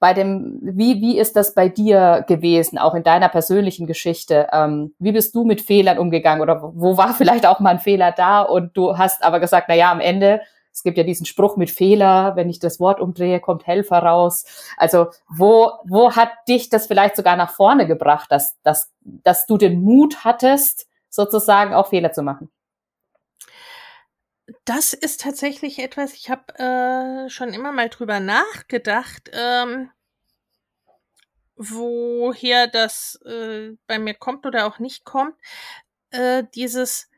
bei 0.01 0.15
dem, 0.15 0.57
wie, 0.63 0.99
wie 0.99 1.19
ist 1.19 1.35
das 1.35 1.53
bei 1.53 1.69
dir 1.69 2.25
gewesen, 2.27 2.79
auch 2.79 2.95
in 2.95 3.03
deiner 3.03 3.29
persönlichen 3.29 3.85
Geschichte? 3.85 4.47
Ähm, 4.51 4.95
wie 4.97 5.11
bist 5.11 5.35
du 5.35 5.43
mit 5.43 5.61
Fehlern 5.61 5.99
umgegangen 5.99 6.41
oder 6.41 6.73
wo 6.75 6.97
war 6.97 7.13
vielleicht 7.13 7.45
auch 7.45 7.59
mal 7.59 7.69
ein 7.69 7.79
Fehler 7.79 8.11
da 8.11 8.41
und 8.41 8.75
du 8.75 8.97
hast 8.97 9.23
aber 9.23 9.39
gesagt, 9.39 9.67
na 9.69 9.75
ja, 9.75 9.91
am 9.91 9.99
Ende, 9.99 10.41
es 10.73 10.81
gibt 10.81 10.97
ja 10.97 11.03
diesen 11.03 11.27
Spruch 11.27 11.55
mit 11.55 11.69
Fehler, 11.69 12.35
wenn 12.35 12.49
ich 12.49 12.57
das 12.57 12.79
Wort 12.79 12.99
umdrehe, 12.99 13.39
kommt 13.39 13.67
Helfer 13.67 13.99
raus. 13.99 14.45
Also 14.75 15.07
wo, 15.29 15.71
wo 15.85 16.15
hat 16.15 16.31
dich 16.47 16.69
das 16.69 16.87
vielleicht 16.87 17.15
sogar 17.15 17.35
nach 17.35 17.51
vorne 17.51 17.85
gebracht, 17.85 18.31
dass, 18.31 18.59
dass, 18.63 18.91
dass 19.01 19.45
du 19.45 19.59
den 19.59 19.83
Mut 19.83 20.25
hattest, 20.25 20.87
sozusagen 21.09 21.75
auch 21.75 21.87
Fehler 21.87 22.11
zu 22.11 22.23
machen? 22.23 22.49
Das 24.65 24.93
ist 24.93 25.21
tatsächlich 25.21 25.79
etwas, 25.79 26.13
ich 26.13 26.29
habe 26.29 26.53
äh, 26.57 27.29
schon 27.29 27.53
immer 27.53 27.71
mal 27.71 27.89
drüber 27.89 28.19
nachgedacht, 28.19 29.29
ähm, 29.33 29.91
woher 31.55 32.67
das 32.67 33.19
äh, 33.25 33.71
bei 33.87 33.99
mir 33.99 34.15
kommt 34.15 34.45
oder 34.45 34.65
auch 34.65 34.79
nicht 34.79 35.05
kommt. 35.05 35.35
Äh, 36.09 36.43
dieses 36.55 37.09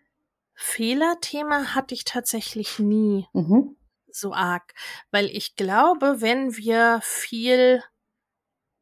Fehlerthema 0.54 1.76
hatte 1.76 1.94
ich 1.94 2.04
tatsächlich 2.04 2.80
nie 2.80 3.28
mhm. 3.34 3.78
so 4.10 4.34
arg, 4.34 4.74
weil 5.12 5.26
ich 5.28 5.56
glaube, 5.56 6.22
wenn 6.22 6.56
wir 6.58 7.00
viel 7.04 7.84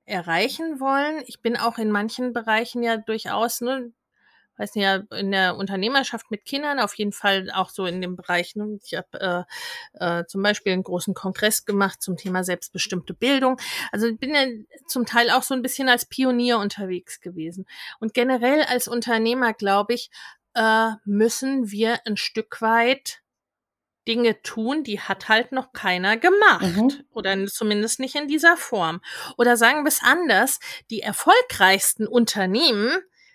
erreichen 0.06 0.80
wollen, 0.80 1.24
ich 1.28 1.42
bin 1.42 1.56
auch 1.58 1.78
in 1.78 1.92
manchen 1.92 2.34
Bereichen 2.34 2.84
ja 2.84 2.98
durchaus, 2.98 3.62
ne, 3.62 3.94
weiß 4.58 4.76
nicht, 4.76 4.84
ja, 4.84 4.98
in 5.18 5.32
der 5.32 5.56
Unternehmerschaft 5.58 6.30
mit 6.30 6.46
Kindern, 6.46 6.80
auf 6.80 6.94
jeden 6.96 7.14
Fall 7.14 7.50
auch 7.54 7.70
so 7.70 7.86
in 7.86 8.02
dem 8.02 8.16
Bereich. 8.16 8.56
Ne? 8.56 8.80
Ich 8.84 8.94
habe 8.96 9.46
äh, 10.00 10.20
äh, 10.20 10.26
zum 10.26 10.42
Beispiel 10.44 10.74
einen 10.74 10.84
großen 10.84 11.14
Kongress 11.14 11.66
gemacht 11.66 12.02
zum 12.02 12.18
Thema 12.18 12.44
selbstbestimmte 12.44 13.14
Bildung. 13.14 13.60
Also 13.92 14.08
ich 14.08 14.18
bin 14.18 14.36
ja 14.36 14.46
zum 14.88 15.06
Teil 15.06 15.30
auch 15.32 15.44
so 15.44 15.54
ein 15.54 15.62
bisschen 15.62 15.90
als 15.90 16.06
Pionier 16.06 16.60
unterwegs 16.60 17.22
gewesen. 17.22 17.66
Und 18.00 18.14
generell 18.14 18.62
als 18.64 18.88
Unternehmer, 18.88 19.54
glaube 19.54 19.94
ich, 19.94 20.12
äh, 20.54 20.92
müssen 21.06 21.72
wir 21.72 22.06
ein 22.06 22.18
Stück 22.18 22.62
weit 22.62 23.22
Dinge 24.08 24.42
tun, 24.42 24.84
die 24.84 25.00
hat 25.00 25.30
halt 25.30 25.52
noch 25.52 25.74
keiner 25.74 26.18
gemacht. 26.18 26.76
Mhm. 26.76 26.92
Oder 27.12 27.46
zumindest 27.48 28.00
nicht 28.00 28.16
in 28.16 28.28
dieser 28.28 28.58
Form. 28.58 29.02
Oder 29.38 29.58
sagen 29.58 29.84
wir 29.84 29.90
es 29.90 30.02
anders, 30.02 30.60
die 30.90 31.02
erfolgreichsten 31.02 32.08
Unternehmen 32.08 32.92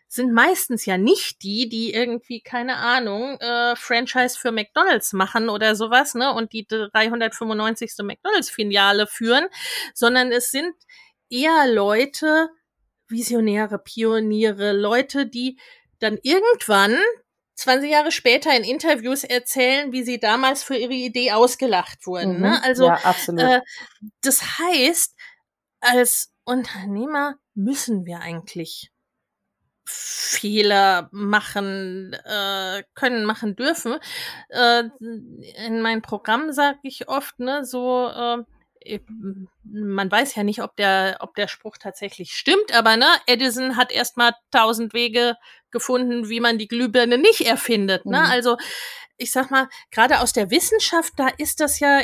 sind 0.08 0.32
meistens 0.32 0.86
ja 0.86 0.98
nicht 0.98 1.42
die, 1.42 1.68
die 1.68 1.92
irgendwie, 1.92 2.40
keine 2.40 2.76
Ahnung, 2.76 3.38
äh, 3.40 3.74
Franchise 3.76 4.38
für 4.38 4.52
McDonalds 4.52 5.12
machen 5.12 5.48
oder 5.48 5.74
sowas, 5.74 6.14
ne, 6.14 6.32
und 6.32 6.52
die 6.52 6.66
395. 6.66 7.92
McDonalds-Filiale 8.04 9.06
führen, 9.06 9.46
sondern 9.94 10.30
es 10.30 10.50
sind 10.50 10.74
eher 11.28 11.66
Leute, 11.66 12.48
Visionäre, 13.08 13.78
Pioniere, 13.78 14.72
Leute, 14.72 15.26
die 15.26 15.58
dann 15.98 16.18
irgendwann 16.22 16.96
20 17.56 17.90
Jahre 17.90 18.12
später 18.12 18.54
in 18.54 18.64
Interviews 18.64 19.24
erzählen, 19.24 19.90
wie 19.92 20.02
sie 20.02 20.18
damals 20.20 20.62
für 20.62 20.76
ihre 20.76 20.92
Idee 20.92 21.32
ausgelacht 21.32 22.06
wurden. 22.06 22.32
Ne? 22.32 22.36
Mhm, 22.36 22.42
ne? 22.42 22.64
Also 22.64 22.86
ja, 22.86 23.14
äh, 23.38 23.60
das 24.20 24.58
heißt, 24.58 25.14
als 25.80 26.32
Unternehmer 26.44 27.36
müssen 27.54 28.04
wir 28.04 28.20
eigentlich 28.20 28.90
Fehler 29.86 31.08
machen 31.12 32.12
äh, 32.12 32.82
können, 32.94 33.24
machen 33.24 33.54
dürfen. 33.54 33.96
Äh, 34.48 34.84
in 35.66 35.80
meinem 35.80 36.02
Programm 36.02 36.52
sage 36.52 36.78
ich 36.82 37.08
oft, 37.08 37.38
ne, 37.38 37.64
so 37.64 38.08
äh, 38.08 38.38
man 39.64 40.10
weiß 40.10 40.34
ja 40.34 40.44
nicht, 40.44 40.62
ob 40.62 40.76
der, 40.76 41.18
ob 41.20 41.34
der 41.34 41.48
Spruch 41.48 41.76
tatsächlich 41.76 42.32
stimmt, 42.32 42.74
aber 42.74 42.96
ne, 42.96 43.06
Edison 43.26 43.76
hat 43.76 43.92
erstmal 43.92 44.32
tausend 44.50 44.92
Wege 44.92 45.36
gefunden, 45.70 46.28
wie 46.28 46.40
man 46.40 46.58
die 46.58 46.68
Glühbirne 46.68 47.18
nicht 47.18 47.42
erfindet. 47.42 48.06
Ne? 48.06 48.18
Mhm. 48.18 48.26
Also 48.26 48.56
ich 49.18 49.32
sag 49.32 49.50
mal, 49.50 49.68
gerade 49.90 50.20
aus 50.20 50.32
der 50.32 50.50
Wissenschaft, 50.50 51.14
da 51.16 51.28
ist 51.38 51.60
das 51.60 51.80
ja 51.80 52.02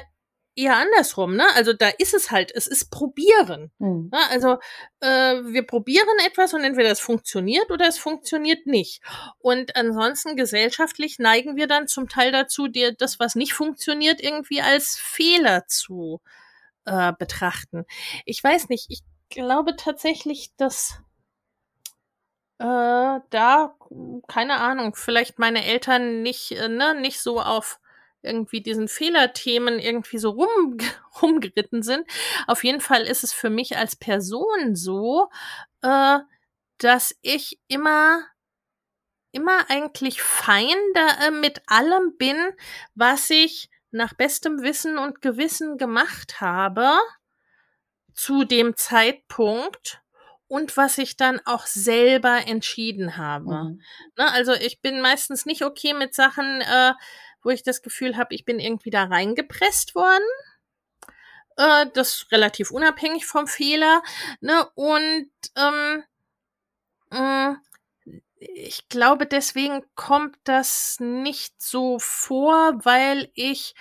eher 0.55 0.77
andersrum, 0.77 1.35
ne? 1.35 1.45
Also 1.55 1.73
da 1.73 1.89
ist 1.99 2.15
es 2.15 2.31
halt, 2.31 2.53
es 2.55 2.67
ist 2.67 2.91
probieren. 2.91 3.71
Mhm. 3.79 4.11
Ne? 4.13 4.19
Also 4.31 4.59
äh, 5.01 5.43
wir 5.45 5.67
probieren 5.67 6.07
etwas 6.27 6.53
und 6.55 6.63
entweder 6.63 6.91
es 6.91 7.01
funktioniert 7.01 7.71
oder 7.71 7.89
es 7.89 7.99
funktioniert 7.99 8.67
nicht. 8.67 9.03
Und 9.39 9.77
ansonsten 9.77 10.37
gesellschaftlich 10.37 11.19
neigen 11.19 11.57
wir 11.57 11.67
dann 11.67 11.89
zum 11.89 12.09
Teil 12.09 12.33
dazu, 12.33 12.69
dir 12.69 12.93
das, 12.93 13.19
was 13.19 13.35
nicht 13.35 13.55
funktioniert, 13.55 14.21
irgendwie 14.23 14.61
als 14.61 14.97
Fehler 14.99 15.67
zu 15.67 16.21
äh, 16.85 17.13
betrachten. 17.19 17.85
Ich 18.27 18.43
weiß 18.43 18.69
nicht, 18.69 18.87
ich 18.91 19.03
glaube 19.31 19.77
tatsächlich, 19.77 20.51
dass 20.57 20.99
äh, 22.59 23.21
da, 23.31 23.75
keine 24.29 24.61
Ahnung, 24.61 24.95
vielleicht 24.95 25.39
meine 25.39 25.65
Eltern 25.65 26.23
nicht, 26.23 26.53
äh, 26.53 26.69
ne, 26.69 26.95
nicht 26.95 27.21
so 27.21 27.41
auf 27.41 27.81
irgendwie 28.23 28.61
diesen 28.61 28.89
Fehlerthemen 28.89 29.79
irgendwie 29.79 30.19
so 30.19 30.31
rum, 30.31 30.79
rumgeritten 31.23 31.83
sind. 31.83 32.07
Auf 32.47 32.65
jeden 32.65 32.81
Fall 32.81 33.03
ist 33.03 33.25
es 33.25 33.33
für 33.33 33.51
mich 33.51 33.77
als 33.77 33.97
Person 33.97 34.75
so, 34.75 35.29
äh, 35.83 36.19
dass 36.79 37.17
ich 37.23 37.61
immer 37.69 38.25
immer 39.33 39.71
eigentlich 39.71 40.23
fein 40.23 40.77
da, 40.95 41.27
äh, 41.27 41.31
mit 41.31 41.63
allem 41.67 42.17
bin, 42.19 42.37
was 42.95 43.31
ich 43.31 43.71
nach 43.91 44.15
bestem 44.15 44.63
Wissen 44.63 44.99
und 44.99 45.21
Gewissen 45.21 45.79
gemacht 45.79 46.41
habe 46.41 46.91
zu 48.15 48.45
dem 48.45 48.77
Zeitpunkt 48.77 50.03
und 50.49 50.77
was 50.77 50.99
ich 50.99 51.17
dann 51.17 51.41
auch 51.47 51.67
selber 51.67 52.47
entschieden 52.47 53.17
habe. 53.17 53.65
Mhm. 53.65 53.83
Ne, 54.17 54.31
also 54.33 54.53
ich 54.53 54.81
bin 54.81 55.01
meistens 55.01 55.47
nicht 55.47 55.63
okay 55.65 55.95
mit 55.95 56.15
Sachen, 56.15 56.61
äh, 56.61 56.93
wo 57.43 57.51
ich 57.51 57.63
das 57.63 57.83
Gefühl 57.83 58.17
habe, 58.17 58.35
ich 58.35 58.45
bin 58.45 58.59
irgendwie 58.59 58.91
da 58.91 59.05
reingepresst 59.05 59.95
worden. 59.95 60.25
Äh, 61.57 61.87
das 61.95 62.27
relativ 62.33 62.71
unabhängig 62.71 63.27
vom 63.27 63.47
Fehler. 63.47 64.03
Ne? 64.41 64.69
Und 64.75 65.31
ähm, 65.57 66.05
äh, 67.11 67.55
ich 68.39 68.89
glaube, 68.89 69.27
deswegen 69.27 69.85
kommt 69.95 70.37
das 70.45 70.97
nicht 70.99 71.61
so 71.63 71.99
vor, 71.99 72.85
weil 72.85 73.31
ich 73.35 73.75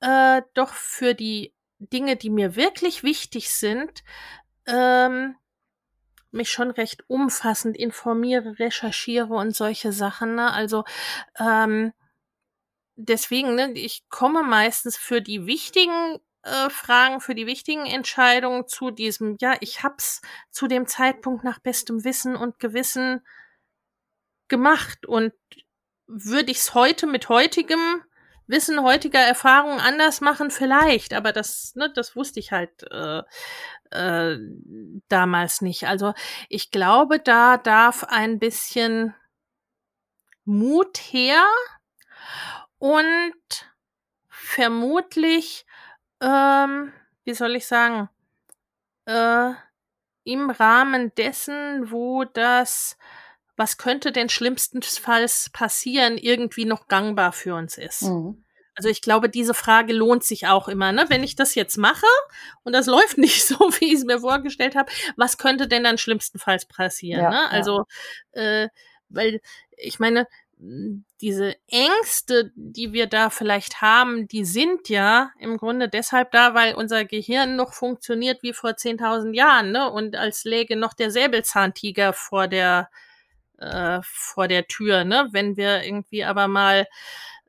äh, 0.00 0.42
doch 0.54 0.72
für 0.72 1.14
die 1.14 1.52
Dinge, 1.78 2.16
die 2.16 2.30
mir 2.30 2.56
wirklich 2.56 3.02
wichtig 3.02 3.50
sind, 3.50 4.04
ähm, 4.66 5.36
mich 6.30 6.50
schon 6.50 6.70
recht 6.70 7.04
umfassend 7.08 7.76
informiere, 7.76 8.58
recherchiere 8.58 9.34
und 9.34 9.54
solche 9.54 9.92
Sachen. 9.92 10.34
Ne? 10.34 10.52
Also 10.52 10.84
ähm, 11.38 11.92
deswegen, 12.96 13.54
ne, 13.54 13.72
ich 13.72 14.08
komme 14.08 14.42
meistens 14.42 14.96
für 14.96 15.20
die 15.20 15.46
wichtigen 15.46 16.18
äh, 16.42 16.70
Fragen, 16.70 17.20
für 17.20 17.34
die 17.34 17.46
wichtigen 17.46 17.86
Entscheidungen 17.86 18.68
zu 18.68 18.90
diesem, 18.90 19.36
ja, 19.40 19.54
ich 19.60 19.82
hab's 19.82 20.20
zu 20.50 20.66
dem 20.66 20.86
Zeitpunkt 20.86 21.44
nach 21.44 21.58
bestem 21.58 22.04
Wissen 22.04 22.36
und 22.36 22.58
Gewissen 22.58 23.26
gemacht 24.48 25.06
und 25.06 25.32
würde 26.06 26.50
ich's 26.50 26.74
heute 26.74 27.06
mit 27.06 27.28
heutigem 27.28 28.02
Wissen, 28.46 28.82
heutiger 28.82 29.20
Erfahrung 29.20 29.80
anders 29.80 30.20
machen, 30.20 30.50
vielleicht, 30.50 31.14
aber 31.14 31.32
das, 31.32 31.74
ne, 31.76 31.90
das 31.94 32.14
wusste 32.14 32.40
ich 32.40 32.52
halt 32.52 32.84
äh, 32.90 33.22
äh, 33.90 34.38
damals 35.08 35.62
nicht. 35.62 35.84
Also 35.86 36.12
ich 36.50 36.70
glaube, 36.70 37.20
da 37.20 37.56
darf 37.56 38.04
ein 38.04 38.38
bisschen 38.38 39.14
Mut 40.44 40.98
her 40.98 41.42
und 42.84 43.34
vermutlich, 44.28 45.64
ähm, 46.20 46.92
wie 47.24 47.32
soll 47.32 47.56
ich 47.56 47.66
sagen, 47.66 48.10
äh, 49.06 49.52
im 50.24 50.50
Rahmen 50.50 51.14
dessen, 51.14 51.90
wo 51.90 52.24
das, 52.24 52.98
was 53.56 53.78
könnte 53.78 54.12
denn 54.12 54.28
schlimmstenfalls 54.28 55.48
passieren, 55.50 56.18
irgendwie 56.18 56.66
noch 56.66 56.86
gangbar 56.86 57.32
für 57.32 57.54
uns 57.54 57.78
ist. 57.78 58.02
Mhm. 58.02 58.44
Also 58.74 58.90
ich 58.90 59.00
glaube, 59.00 59.30
diese 59.30 59.54
Frage 59.54 59.94
lohnt 59.94 60.24
sich 60.24 60.46
auch 60.46 60.68
immer, 60.68 60.92
ne? 60.92 61.06
Wenn 61.08 61.24
ich 61.24 61.36
das 61.36 61.54
jetzt 61.54 61.78
mache 61.78 62.04
und 62.64 62.74
das 62.74 62.86
läuft 62.86 63.16
nicht 63.16 63.46
so, 63.46 63.56
wie 63.78 63.86
ich 63.86 63.94
es 63.94 64.04
mir 64.04 64.20
vorgestellt 64.20 64.76
habe, 64.76 64.92
was 65.16 65.38
könnte 65.38 65.68
denn 65.68 65.84
dann 65.84 65.96
schlimmstenfalls 65.96 66.66
passieren? 66.66 67.22
Ja, 67.22 67.30
ne? 67.30 67.50
Also, 67.50 67.86
ja. 68.34 68.64
äh, 68.64 68.68
weil 69.08 69.40
ich 69.78 69.98
meine, 69.98 70.26
diese 70.56 71.56
Ängste, 71.68 72.52
die 72.54 72.92
wir 72.92 73.06
da 73.06 73.30
vielleicht 73.30 73.82
haben, 73.82 74.28
die 74.28 74.44
sind 74.44 74.88
ja 74.88 75.30
im 75.38 75.56
Grunde 75.56 75.88
deshalb 75.88 76.30
da, 76.32 76.54
weil 76.54 76.74
unser 76.74 77.04
Gehirn 77.04 77.56
noch 77.56 77.72
funktioniert 77.72 78.42
wie 78.42 78.52
vor 78.52 78.70
10.000 78.70 79.34
Jahren, 79.34 79.72
ne? 79.72 79.90
Und 79.90 80.16
als 80.16 80.44
läge 80.44 80.76
noch 80.76 80.94
der 80.94 81.10
Säbelzahntiger 81.10 82.12
vor 82.12 82.48
der 82.48 82.88
äh, 83.58 84.00
vor 84.02 84.48
der 84.48 84.66
Tür, 84.66 85.04
ne? 85.04 85.28
Wenn 85.32 85.56
wir 85.56 85.82
irgendwie 85.82 86.24
aber 86.24 86.48
mal 86.48 86.86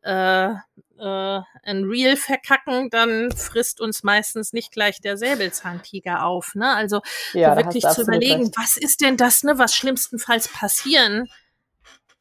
äh, 0.01 0.49
äh, 0.97 1.41
ein 1.63 1.83
Reel 1.83 2.15
verkacken, 2.15 2.89
dann 2.89 3.31
frisst 3.31 3.81
uns 3.81 4.03
meistens 4.03 4.53
nicht 4.53 4.71
gleich 4.71 5.01
der 5.01 5.17
Säbelzahntiger 5.17 6.25
auf. 6.25 6.55
Ne? 6.55 6.69
Also 6.73 7.01
ja, 7.33 7.55
wirklich 7.57 7.83
zu 7.87 8.03
überlegen, 8.03 8.51
was 8.55 8.77
ist 8.77 9.01
denn 9.01 9.17
das, 9.17 9.43
ne, 9.43 9.57
was 9.57 9.75
schlimmstenfalls 9.75 10.47
passieren 10.47 11.27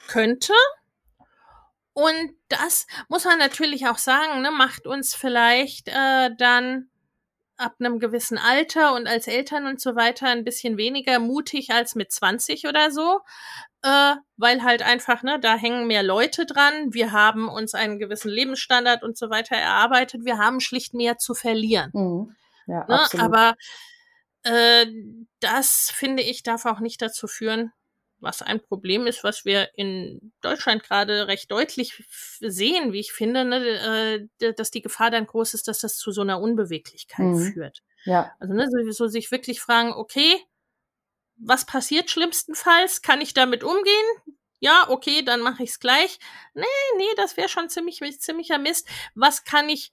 könnte? 0.08 0.52
Und 1.92 2.34
das 2.48 2.86
muss 3.08 3.24
man 3.24 3.38
natürlich 3.38 3.86
auch 3.86 3.98
sagen, 3.98 4.42
ne, 4.42 4.50
macht 4.50 4.86
uns 4.86 5.14
vielleicht 5.14 5.88
äh, 5.88 6.30
dann 6.36 6.90
ab 7.56 7.76
einem 7.78 8.00
gewissen 8.00 8.36
Alter 8.36 8.94
und 8.94 9.06
als 9.06 9.28
Eltern 9.28 9.66
und 9.66 9.80
so 9.80 9.94
weiter 9.94 10.26
ein 10.26 10.44
bisschen 10.44 10.76
weniger 10.76 11.20
mutig 11.20 11.70
als 11.70 11.94
mit 11.94 12.10
20 12.10 12.66
oder 12.66 12.90
so, 12.90 13.20
äh, 13.82 14.14
weil 14.36 14.64
halt 14.64 14.82
einfach, 14.82 15.22
ne, 15.22 15.38
da 15.38 15.56
hängen 15.56 15.86
mehr 15.86 16.02
Leute 16.02 16.46
dran, 16.46 16.92
wir 16.92 17.12
haben 17.12 17.48
uns 17.48 17.74
einen 17.74 18.00
gewissen 18.00 18.30
Lebensstandard 18.30 19.04
und 19.04 19.16
so 19.16 19.30
weiter 19.30 19.56
erarbeitet, 19.56 20.24
wir 20.24 20.38
haben 20.38 20.60
schlicht 20.60 20.94
mehr 20.94 21.18
zu 21.18 21.34
verlieren. 21.34 21.90
Mhm. 21.92 22.36
Ja, 22.66 22.86
ne? 22.88 23.06
Aber 23.20 23.54
äh, 24.42 24.86
das, 25.38 25.92
finde 25.94 26.22
ich, 26.22 26.42
darf 26.42 26.64
auch 26.64 26.80
nicht 26.80 27.00
dazu 27.02 27.28
führen, 27.28 27.72
was 28.24 28.42
ein 28.42 28.60
Problem 28.60 29.06
ist, 29.06 29.22
was 29.22 29.44
wir 29.44 29.68
in 29.76 30.32
Deutschland 30.40 30.82
gerade 30.82 31.28
recht 31.28 31.50
deutlich 31.50 32.02
sehen, 32.40 32.92
wie 32.92 33.00
ich 33.00 33.12
finde, 33.12 33.44
ne, 33.44 34.28
äh, 34.40 34.54
dass 34.54 34.70
die 34.70 34.82
Gefahr 34.82 35.10
dann 35.10 35.26
groß 35.26 35.54
ist, 35.54 35.68
dass 35.68 35.80
das 35.80 35.96
zu 35.96 36.10
so 36.10 36.22
einer 36.22 36.40
Unbeweglichkeit 36.40 37.26
mhm. 37.26 37.52
führt. 37.52 37.82
Ja. 38.04 38.32
Also 38.40 38.54
ne, 38.54 38.68
so, 38.68 38.90
so 38.90 39.06
sich 39.06 39.30
wirklich 39.30 39.60
fragen, 39.60 39.92
okay, 39.92 40.40
was 41.36 41.64
passiert 41.66 42.10
schlimmstenfalls? 42.10 43.02
Kann 43.02 43.20
ich 43.20 43.34
damit 43.34 43.64
umgehen? 43.64 44.36
Ja, 44.60 44.86
okay, 44.88 45.22
dann 45.22 45.40
mache 45.40 45.62
ich 45.62 45.70
es 45.70 45.80
gleich. 45.80 46.18
Nee, 46.54 46.64
nee, 46.96 47.14
das 47.16 47.36
wäre 47.36 47.48
schon 47.48 47.68
ziemlich 47.68 48.00
ziemlicher 48.20 48.58
Mist. 48.58 48.88
Was 49.14 49.44
kann 49.44 49.68
ich 49.68 49.92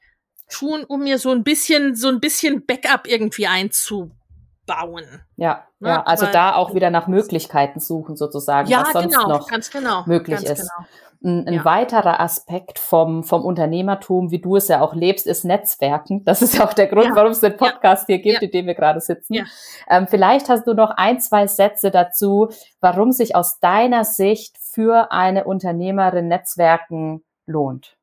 tun, 0.50 0.84
um 0.84 1.04
mir 1.04 1.18
so 1.18 1.32
ein 1.32 1.44
bisschen 1.44 1.96
so 1.96 2.08
ein 2.08 2.20
bisschen 2.20 2.66
Backup 2.66 3.08
irgendwie 3.08 3.48
einzubauen? 3.48 4.21
Bauen. 4.72 5.06
Ja, 5.36 5.66
ne? 5.80 5.90
ja, 5.90 6.04
also 6.04 6.26
Aber, 6.26 6.34
da 6.34 6.56
auch 6.56 6.74
wieder 6.74 6.90
nach 6.90 7.08
Möglichkeiten 7.08 7.80
suchen 7.80 8.16
sozusagen, 8.16 8.70
ja, 8.70 8.82
was 8.82 8.94
sonst 8.94 9.16
genau, 9.16 9.28
noch 9.28 9.50
genau, 9.72 10.04
möglich 10.06 10.44
ist. 10.44 10.62
Genau. 10.62 10.88
Ein, 11.24 11.48
ein 11.48 11.54
ja. 11.54 11.66
weiterer 11.66 12.20
Aspekt 12.20 12.80
vom, 12.80 13.24
vom 13.24 13.46
Unternehmertum, 13.46 14.32
wie 14.32 14.40
du 14.40 14.56
es 14.56 14.68
ja 14.70 14.82
auch 14.82 14.96
lebst, 14.96 15.28
ist 15.28 15.46
Netzwerken. 15.46 16.24
Das 16.26 16.42
ist 16.42 16.56
ja 16.56 16.66
auch 16.66 16.74
der 16.74 16.88
Grund, 16.88 17.08
ja. 17.08 17.16
warum 17.16 17.32
es 17.32 17.42
den 17.42 17.58
Podcast 17.58 18.08
hier 18.08 18.20
gibt, 18.20 18.42
in 18.42 18.50
dem 18.50 18.66
wir 18.66 18.74
gerade 18.74 19.00
sitzen. 19.02 19.46
Ähm, 19.88 20.08
vielleicht 20.08 20.50
hast 20.50 20.66
du 20.66 20.74
noch 20.74 20.92
ein, 20.92 21.20
zwei 21.20 21.46
Sätze 21.46 21.92
dazu, 21.92 22.50
warum 22.80 23.12
sich 23.12 23.36
aus 23.36 23.60
deiner 23.60 24.04
Sicht 24.04 24.58
für 24.58 25.12
eine 25.12 25.44
Unternehmerin 25.44 26.28
Netzwerken 26.28 27.24
lohnt. 27.46 27.98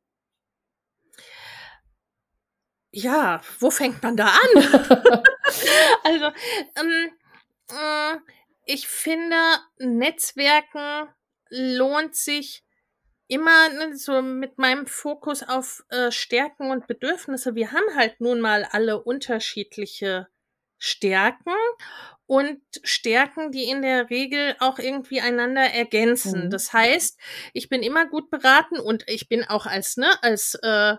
Ja, 2.93 3.41
wo 3.61 3.71
fängt 3.71 4.03
man 4.03 4.17
da 4.17 4.27
an? 4.27 4.63
also, 6.05 6.27
ähm, 6.77 7.11
äh, 7.71 8.17
ich 8.65 8.89
finde, 8.89 9.37
Netzwerken 9.79 11.09
lohnt 11.51 12.15
sich 12.15 12.65
immer 13.29 13.69
ne, 13.69 13.97
so 13.97 14.23
mit 14.23 14.59
meinem 14.59 14.87
Fokus 14.87 15.43
auf 15.43 15.85
äh, 15.91 16.11
Stärken 16.11 16.71
und 16.71 16.87
Bedürfnisse. 16.87 17.55
Wir 17.55 17.73
haben 17.73 17.97
halt 17.97 18.21
nun 18.21 18.41
mal 18.41 18.67
alle 18.71 19.03
unterschiedliche 19.03 20.29
Stärken 20.79 21.53
und 22.29 22.61
Stärken, 22.85 23.53
die 23.53 23.65
in 23.65 23.81
der 23.81 24.11
Regel 24.11 24.55
auch 24.61 24.79
irgendwie 24.79 25.23
einander 25.23 25.63
ergänzen. 25.63 26.45
Mhm. 26.45 26.51
Das 26.51 26.75
heißt, 26.75 27.19
ich 27.55 27.71
bin 27.71 27.83
immer 27.83 28.07
gut 28.07 28.31
beraten 28.31 28.79
und 28.79 29.03
ich 29.07 29.31
bin 29.31 29.45
auch 29.45 29.65
als 29.65 29.97
ne 29.97 30.11
als 30.23 30.55
äh, 30.63 30.97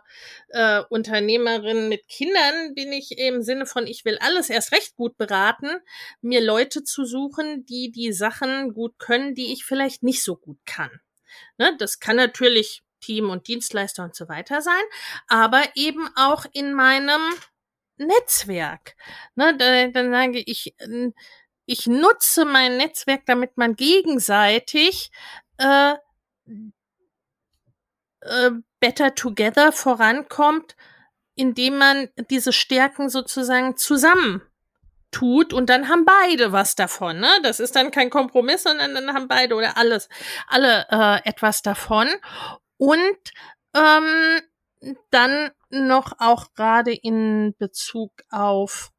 äh, 0.49 0.81
Unternehmerin 0.89 1.87
mit 1.87 2.07
Kindern 2.07 2.73
bin 2.73 2.91
ich 2.91 3.19
im 3.19 3.43
Sinne 3.43 3.67
von 3.67 3.85
ich 3.85 4.05
will 4.05 4.17
alles 4.19 4.49
erst 4.49 4.71
recht 4.71 4.95
gut 4.95 5.17
beraten, 5.17 5.69
mir 6.21 6.41
Leute 6.41 6.83
zu 6.83 7.05
suchen, 7.05 7.63
die 7.63 7.91
die 7.91 8.11
Sachen 8.11 8.73
gut 8.73 8.97
können, 8.97 9.35
die 9.35 9.53
ich 9.53 9.65
vielleicht 9.65 10.01
nicht 10.01 10.23
so 10.23 10.35
gut 10.35 10.57
kann. 10.65 10.89
Ne, 11.59 11.75
das 11.77 11.99
kann 11.99 12.15
natürlich 12.15 12.81
Team 13.01 13.29
und 13.29 13.47
Dienstleister 13.47 14.03
und 14.03 14.15
so 14.15 14.27
weiter 14.27 14.61
sein, 14.61 14.81
aber 15.27 15.61
eben 15.75 16.09
auch 16.15 16.45
in 16.53 16.73
meinem 16.73 17.21
Netzwerk. 17.99 18.95
Ne, 19.35 19.55
dann, 19.57 19.93
dann 19.93 20.11
sage 20.11 20.39
ich, 20.39 20.75
ich 21.65 21.87
nutze 21.87 22.45
mein 22.45 22.77
Netzwerk, 22.77 23.25
damit 23.25 23.57
man 23.57 23.75
gegenseitig 23.75 25.11
äh, 25.57 25.93
äh, 28.21 28.51
better 28.79 29.15
together 29.15 29.71
vorankommt, 29.71 30.75
indem 31.35 31.77
man 31.77 32.09
diese 32.29 32.53
Stärken 32.53 33.09
sozusagen 33.09 33.77
zusammen 33.77 34.41
tut 35.11 35.53
und 35.53 35.69
dann 35.69 35.89
haben 35.89 36.05
beide 36.05 36.51
was 36.51 36.75
davon. 36.75 37.19
Ne? 37.19 37.29
Das 37.43 37.59
ist 37.59 37.75
dann 37.75 37.91
kein 37.91 38.09
Kompromiss, 38.09 38.63
sondern 38.63 38.93
dann 38.93 39.13
haben 39.13 39.27
beide 39.27 39.55
oder 39.55 39.77
alles, 39.77 40.09
alle 40.47 40.85
äh, 40.89 41.27
etwas 41.27 41.61
davon. 41.61 42.07
Und 42.77 43.17
ähm, 43.75 44.41
dann 45.11 45.51
noch 45.71 46.13
auch 46.19 46.53
gerade 46.53 46.93
in 46.93 47.55
Bezug 47.57 48.11
auf 48.29 48.91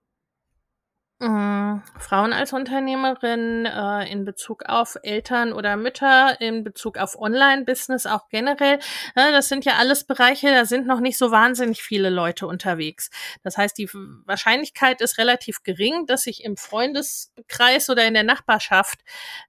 äh, 1.20 2.00
Frauen 2.00 2.32
als 2.32 2.52
Unternehmerin, 2.54 3.66
äh, 3.66 4.10
in 4.10 4.24
Bezug 4.24 4.64
auf 4.66 4.96
Eltern 5.02 5.52
oder 5.52 5.76
Mütter, 5.76 6.40
in 6.40 6.64
Bezug 6.64 6.96
auf 6.96 7.18
Online-Business 7.18 8.06
auch 8.06 8.28
generell. 8.28 8.78
Äh, 9.14 9.30
das 9.32 9.48
sind 9.48 9.66
ja 9.66 9.74
alles 9.74 10.04
Bereiche, 10.04 10.48
da 10.50 10.64
sind 10.64 10.86
noch 10.86 11.00
nicht 11.00 11.18
so 11.18 11.30
wahnsinnig 11.30 11.82
viele 11.82 12.08
Leute 12.08 12.46
unterwegs. 12.46 13.10
Das 13.42 13.58
heißt, 13.58 13.76
die 13.76 13.90
Wahrscheinlichkeit 14.24 15.02
ist 15.02 15.18
relativ 15.18 15.62
gering, 15.62 16.06
dass 16.06 16.26
ich 16.26 16.42
im 16.42 16.56
Freundeskreis 16.56 17.90
oder 17.90 18.06
in 18.06 18.14
der 18.14 18.24
Nachbarschaft 18.24 19.00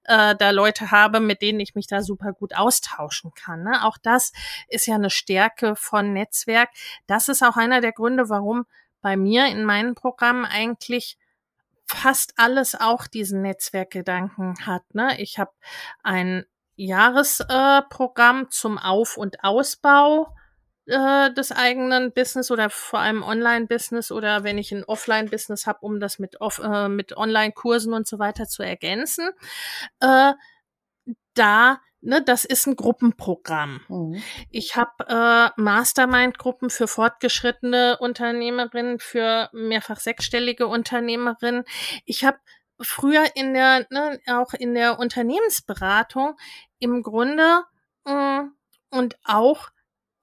äh, 0.04 0.36
da 0.36 0.50
Leute 0.50 0.92
habe, 0.92 1.22
mit 1.22 1.42
denen 1.42 1.62
ich 1.62 1.74
mich 1.74 1.88
da 1.88 2.02
super 2.02 2.34
gut 2.34 2.54
austauschen 2.54 3.32
kann. 3.34 3.64
Ne? 3.64 3.86
Auch 3.86 3.98
das 3.98 4.34
ist 4.68 4.88
ja 4.88 4.96
eine 4.96 5.10
Stärke 5.10 5.78
von 5.78 6.12
Netzwerk. 6.12 6.70
Das 7.08 7.30
ist 7.30 7.44
auch 7.44 7.56
einer 7.56 7.80
der 7.80 7.94
Gründe, 7.94 8.30
warum 8.30 8.66
bei 9.02 9.18
mir 9.18 9.48
in 9.48 9.64
meinen 9.64 9.96
Programmen 9.96 10.46
eigentlich 10.46 11.18
fast 11.96 12.34
alles 12.38 12.76
auch 12.76 13.08
diesen 13.08 13.42
Netzwerkgedanken 13.42 14.66
hat. 14.66 14.84
Ne? 14.94 15.20
Ich 15.20 15.40
habe 15.40 15.52
ein 16.04 16.46
Jahresprogramm 16.76 18.44
äh, 18.44 18.50
zum 18.50 18.78
Auf- 18.78 19.18
und 19.18 19.44
Ausbau 19.44 20.34
äh, 20.88 21.32
des 21.34 21.52
eigenen 21.52 22.12
Business 22.14 22.50
oder 22.50 22.70
vor 22.70 23.00
allem 23.00 23.24
Online-Business 23.24 24.12
oder 24.12 24.44
wenn 24.44 24.58
ich 24.58 24.72
ein 24.72 24.84
Offline-Business 24.84 25.68
habe, 25.68 25.80
um 25.82 26.00
das 26.00 26.18
mit, 26.20 26.42
off, 26.42 26.60
äh, 26.60 26.90
mit 26.90 27.16
Online-Kursen 27.16 27.94
und 27.94 28.08
so 28.08 28.20
weiter 28.20 28.48
zu 28.48 28.64
ergänzen. 28.64 29.30
Äh, 30.00 30.34
da 31.34 31.80
ne, 32.02 32.22
das 32.22 32.46
ist 32.46 32.68
ein 32.68 32.76
Gruppenprogramm. 32.76 33.82
Mhm. 33.88 34.22
Ich 34.50 34.76
habe 34.76 34.92
äh, 35.08 35.62
Mastermind-Gruppen 35.62 36.70
für 36.70 36.88
fortgeschrittene 36.88 37.98
Unternehmerinnen, 38.00 39.00
für 39.00 39.50
mehrfach 39.54 40.00
sechsstellige 40.00 40.68
Unternehmerinnen. 40.68 41.64
Ich 42.06 42.24
habe 42.24 42.38
früher 42.80 43.26
in 43.36 43.54
der, 43.54 43.88
ne, 43.90 44.20
auch 44.28 44.54
in 44.54 44.74
der 44.74 45.00
Unternehmensberatung 45.00 46.36
im 46.80 47.04
Grunde 47.04 47.64
äh, 48.06 48.42
und 48.90 49.18
auch 49.24 49.70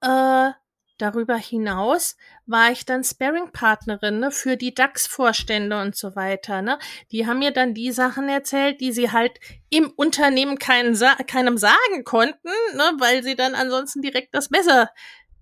äh, 0.01 0.51
Darüber 0.99 1.35
hinaus 1.35 2.17
war 2.45 2.71
ich 2.71 2.85
dann 2.85 3.03
Sparring-Partnerin 3.03 4.19
ne, 4.19 4.31
für 4.31 4.57
die 4.57 4.75
DAX-Vorstände 4.75 5.81
und 5.81 5.95
so 5.95 6.15
weiter. 6.15 6.61
Ne? 6.61 6.77
Die 7.11 7.25
haben 7.25 7.39
mir 7.39 7.51
dann 7.51 7.73
die 7.73 7.91
Sachen 7.91 8.29
erzählt, 8.29 8.81
die 8.81 8.91
sie 8.91 9.11
halt 9.11 9.39
im 9.69 9.89
Unternehmen 9.95 10.59
keinen 10.59 10.97
keinem 11.25 11.57
sagen 11.57 12.03
konnten, 12.03 12.49
ne, 12.75 12.91
weil 12.99 13.23
sie 13.23 13.35
dann 13.35 13.55
ansonsten 13.55 14.01
direkt 14.01 14.35
das 14.35 14.49
Messer 14.49 14.91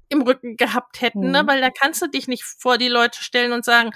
im 0.09 0.21
Rücken 0.21 0.57
gehabt 0.57 1.01
hätten. 1.01 1.19
Ne? 1.19 1.27
Mhm. 1.27 1.33
Ne? 1.33 1.47
Weil 1.47 1.61
da 1.61 1.71
kannst 1.71 2.01
du 2.01 2.07
dich 2.07 2.27
nicht 2.27 2.43
vor 2.43 2.77
die 2.77 2.87
Leute 2.87 3.23
stellen 3.23 3.51
und 3.51 3.65
sagen, 3.65 3.91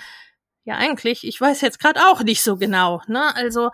ja 0.63 0.75
eigentlich, 0.75 1.25
ich 1.25 1.39
weiß 1.39 1.61
jetzt 1.61 1.79
gerade 1.79 1.99
auch 2.07 2.21
nicht 2.23 2.43
so 2.43 2.57
genau. 2.57 3.01
Ne? 3.07 3.35
Also, 3.35 3.71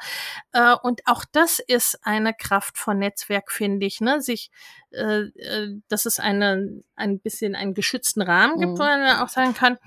äh, 0.54 0.76
und 0.84 1.02
auch 1.06 1.26
das 1.32 1.60
ist 1.60 2.00
eine 2.04 2.34
Kraft 2.34 2.78
von 2.78 3.00
Netzwerk, 3.00 3.52
finde 3.52 3.86
ich, 3.86 4.00
ne? 4.00 4.22
Sich, 4.22 4.52
äh, 4.92 5.24
äh, 5.24 5.76
dass 5.90 6.06
es 6.06 6.20
eine, 6.20 6.82
ein 6.96 7.20
bisschen 7.20 7.56
einen 7.56 7.74
geschützten 7.74 8.22
Rahmen 8.22 8.60
gibt, 8.60 8.74
mhm. 8.74 8.80
wo 8.80 8.84
man 8.84 9.18
auch 9.18 9.30
sagen 9.30 9.54
kann, 9.54 9.78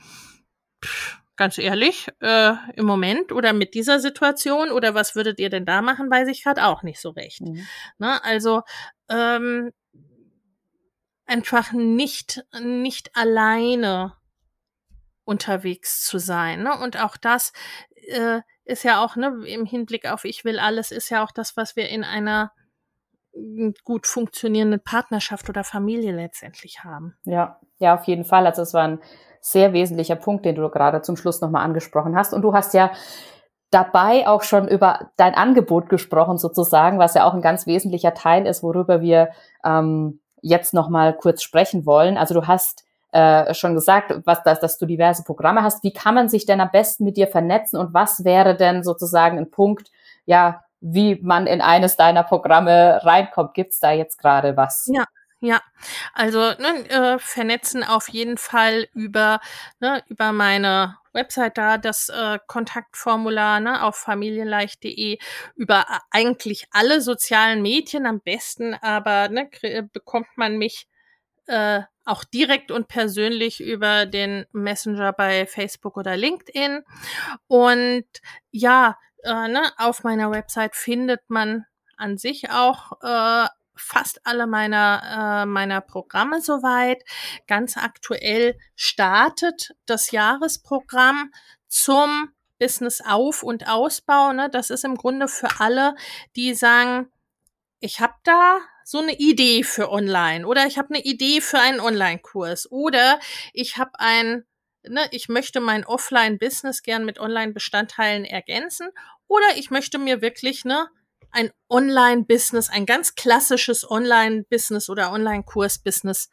pff, 0.85 1.19
ganz 1.37 1.57
ehrlich, 1.57 2.09
äh, 2.21 2.53
im 2.75 2.85
Moment 2.85 3.33
oder 3.33 3.55
mit 3.55 3.73
dieser 3.73 3.99
Situation 3.99 4.71
oder 4.71 4.95
was 4.95 5.15
würdet 5.15 5.41
ihr 5.41 5.49
denn 5.49 5.65
da 5.65 5.81
machen, 5.81 6.11
weiß 6.11 6.29
ich 6.29 6.45
gerade 6.45 6.67
auch 6.67 6.83
nicht 6.83 7.01
so 7.01 7.11
recht. 7.11 7.41
Mhm. 7.41 7.67
Ne? 7.99 8.23
Also, 8.23 8.61
ähm, 9.09 9.73
einfach 11.25 11.73
nicht, 11.73 12.45
nicht 12.61 13.17
alleine 13.17 14.20
unterwegs 15.31 16.05
zu 16.05 16.19
sein. 16.19 16.65
Ne? 16.65 16.77
Und 16.77 17.01
auch 17.01 17.17
das 17.17 17.53
äh, 18.09 18.41
ist 18.65 18.83
ja 18.83 19.03
auch, 19.03 19.15
ne, 19.15 19.45
im 19.47 19.65
Hinblick 19.65 20.11
auf 20.11 20.25
Ich 20.25 20.45
will 20.45 20.59
alles, 20.59 20.91
ist 20.91 21.09
ja 21.09 21.25
auch 21.25 21.31
das, 21.31 21.57
was 21.57 21.77
wir 21.77 21.89
in 21.89 22.03
einer 22.05 22.53
gut 23.85 24.09
funktionierenden 24.09 24.83
Partnerschaft 24.83 25.49
oder 25.49 25.63
Familie 25.63 26.11
letztendlich 26.11 26.83
haben. 26.83 27.17
Ja, 27.25 27.61
ja, 27.79 27.95
auf 27.95 28.05
jeden 28.05 28.25
Fall. 28.25 28.45
Also 28.45 28.63
es 28.63 28.75
war 28.75 28.83
ein 28.83 29.01
sehr 29.41 29.73
wesentlicher 29.73 30.17
Punkt, 30.17 30.45
den 30.45 30.57
du 30.57 30.69
gerade 30.69 31.01
zum 31.03 31.17
Schluss 31.17 31.41
nochmal 31.41 31.65
angesprochen 31.65 32.17
hast. 32.17 32.35
Und 32.35 32.43
du 32.43 32.53
hast 32.53 32.75
ja 32.75 32.91
dabei 33.71 34.27
auch 34.27 34.43
schon 34.43 34.67
über 34.67 35.13
dein 35.17 35.35
Angebot 35.35 35.89
gesprochen, 35.89 36.39
sozusagen, 36.39 36.99
was 36.99 37.15
ja 37.15 37.25
auch 37.25 37.35
ein 37.35 37.41
ganz 37.41 37.69
wesentlicher 37.69 38.15
Teil 38.15 38.49
ist, 38.49 38.65
worüber 38.65 39.01
wir 39.01 39.31
ähm, 39.65 40.21
jetzt 40.43 40.75
nochmal 40.75 41.17
kurz 41.17 41.45
sprechen 41.45 41.87
wollen. 41.87 42.19
Also 42.19 42.35
du 42.35 42.49
hast 42.49 42.85
äh, 43.13 43.55
schon 43.55 43.75
gesagt, 43.75 44.15
was, 44.25 44.43
dass, 44.43 44.61
dass 44.61 44.79
du 44.79 44.87
diverse 44.87 45.25
Programme 45.25 45.63
hast. 45.63 45.83
Wie 45.83 45.93
kann 45.93 46.15
man 46.15 46.29
sich 46.29 46.47
denn 46.47 46.61
am 46.61 46.71
besten 46.71 47.05
mit 47.05 47.17
dir 47.17 47.27
vernetzen 47.27 47.79
und 47.79 47.95
was 47.95 48.25
wäre 48.25 48.57
denn 48.57 48.85
sozusagen 48.85 49.39
ein 49.39 49.51
Punkt, 49.51 49.91
ja, 50.27 50.63
wie 50.81 51.19
man 51.23 51.47
in 51.47 51.61
eines 51.61 51.97
deiner 51.97 52.23
Programme 52.23 53.01
reinkommt? 53.03 53.55
Gibt's 53.55 53.81
da 53.81 53.93
jetzt 53.93 54.19
gerade 54.19 54.57
was? 54.57 54.89
Ja, 54.93 55.05
ja, 55.43 55.61
also 56.13 56.39
ne, 56.39 56.89
äh, 56.91 57.19
vernetzen 57.19 57.83
auf 57.83 58.09
jeden 58.11 58.37
Fall 58.37 58.89
über 58.93 59.41
ne, 59.81 60.03
über 60.09 60.33
meine 60.33 60.99
Website 61.15 61.57
da, 61.57 61.79
das 61.79 62.11
äh, 62.11 62.39
Kontaktformular 62.47 63.59
ne, 63.61 63.83
auf 63.83 63.97
familienleicht.de, 63.97 65.19
über 65.57 65.87
eigentlich 66.11 66.67
alle 66.73 67.01
sozialen 67.01 67.63
Medien 67.63 68.05
am 68.07 68.21
besten, 68.21 68.75
aber 68.75 69.29
ne, 69.31 69.49
bekommt 69.93 70.29
man 70.37 70.59
mich 70.59 70.87
äh, 71.51 71.83
auch 72.05 72.25
direkt 72.25 72.71
und 72.71 72.89
persönlich 72.89 73.61
über 73.61 74.07
den 74.07 74.47
Messenger 74.53 75.13
bei 75.13 75.47
Facebook 75.47 75.97
oder 75.97 76.17
LinkedIn. 76.17 76.83
Und 77.47 78.07
ja, 78.51 78.97
äh, 79.23 79.49
ne, 79.49 79.63
auf 79.77 80.03
meiner 80.03 80.31
Website 80.31 80.77
findet 80.77 81.29
man 81.29 81.67
an 81.97 82.17
sich 82.17 82.51
auch 82.51 82.93
äh, 83.03 83.49
fast 83.77 84.27
alle 84.27 84.47
meiner, 84.47 85.43
äh, 85.43 85.47
meiner 85.47 85.81
Programme 85.81 86.41
soweit. 86.41 87.03
Ganz 87.47 87.77
aktuell 87.77 88.57
startet 88.77 89.75
das 89.87 90.11
Jahresprogramm 90.11 91.33
zum 91.69 92.31
Business 92.59 93.01
Auf- 93.01 93.43
und 93.43 93.69
Ausbau. 93.69 94.33
Ne? 94.33 94.51
Das 94.51 94.71
ist 94.71 94.85
im 94.85 94.97
Grunde 94.97 95.29
für 95.29 95.61
alle, 95.61 95.95
die 96.37 96.55
sagen, 96.55 97.11
ich 97.81 98.01
habe 98.01 98.15
da 98.25 98.59
so 98.91 98.99
eine 98.99 99.15
Idee 99.19 99.63
für 99.63 99.89
online 99.93 100.45
oder 100.45 100.67
ich 100.67 100.77
habe 100.77 100.93
eine 100.93 101.05
Idee 101.05 101.41
für 101.41 101.61
einen 101.61 101.79
Online-Kurs 101.79 102.73
oder 102.73 103.21
ich 103.53 103.77
habe 103.77 103.93
ein, 104.01 104.45
ne, 104.83 105.07
ich 105.13 105.29
möchte 105.29 105.61
mein 105.61 105.85
Offline-Business 105.85 106.83
gern 106.83 107.05
mit 107.05 107.21
Online-Bestandteilen 107.21 108.25
ergänzen 108.25 108.89
oder 109.29 109.47
ich 109.55 109.71
möchte 109.71 109.99
mir 109.99 110.23
wirklich 110.23 110.65
ne 110.65 110.89
ein 111.31 111.53
Online-Business, 111.69 112.69
ein 112.69 112.85
ganz 112.85 113.15
klassisches 113.15 113.89
Online-Business 113.89 114.91
oder 114.91 115.13
Online-Kurs-Business 115.13 116.29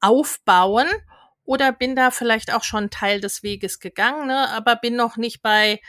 aufbauen 0.00 0.86
oder 1.42 1.72
bin 1.72 1.96
da 1.96 2.12
vielleicht 2.12 2.54
auch 2.54 2.62
schon 2.62 2.90
Teil 2.90 3.20
des 3.20 3.42
Weges 3.42 3.80
gegangen, 3.80 4.28
ne, 4.28 4.48
aber 4.50 4.76
bin 4.76 4.94
noch 4.94 5.16
nicht 5.16 5.42
bei 5.42 5.80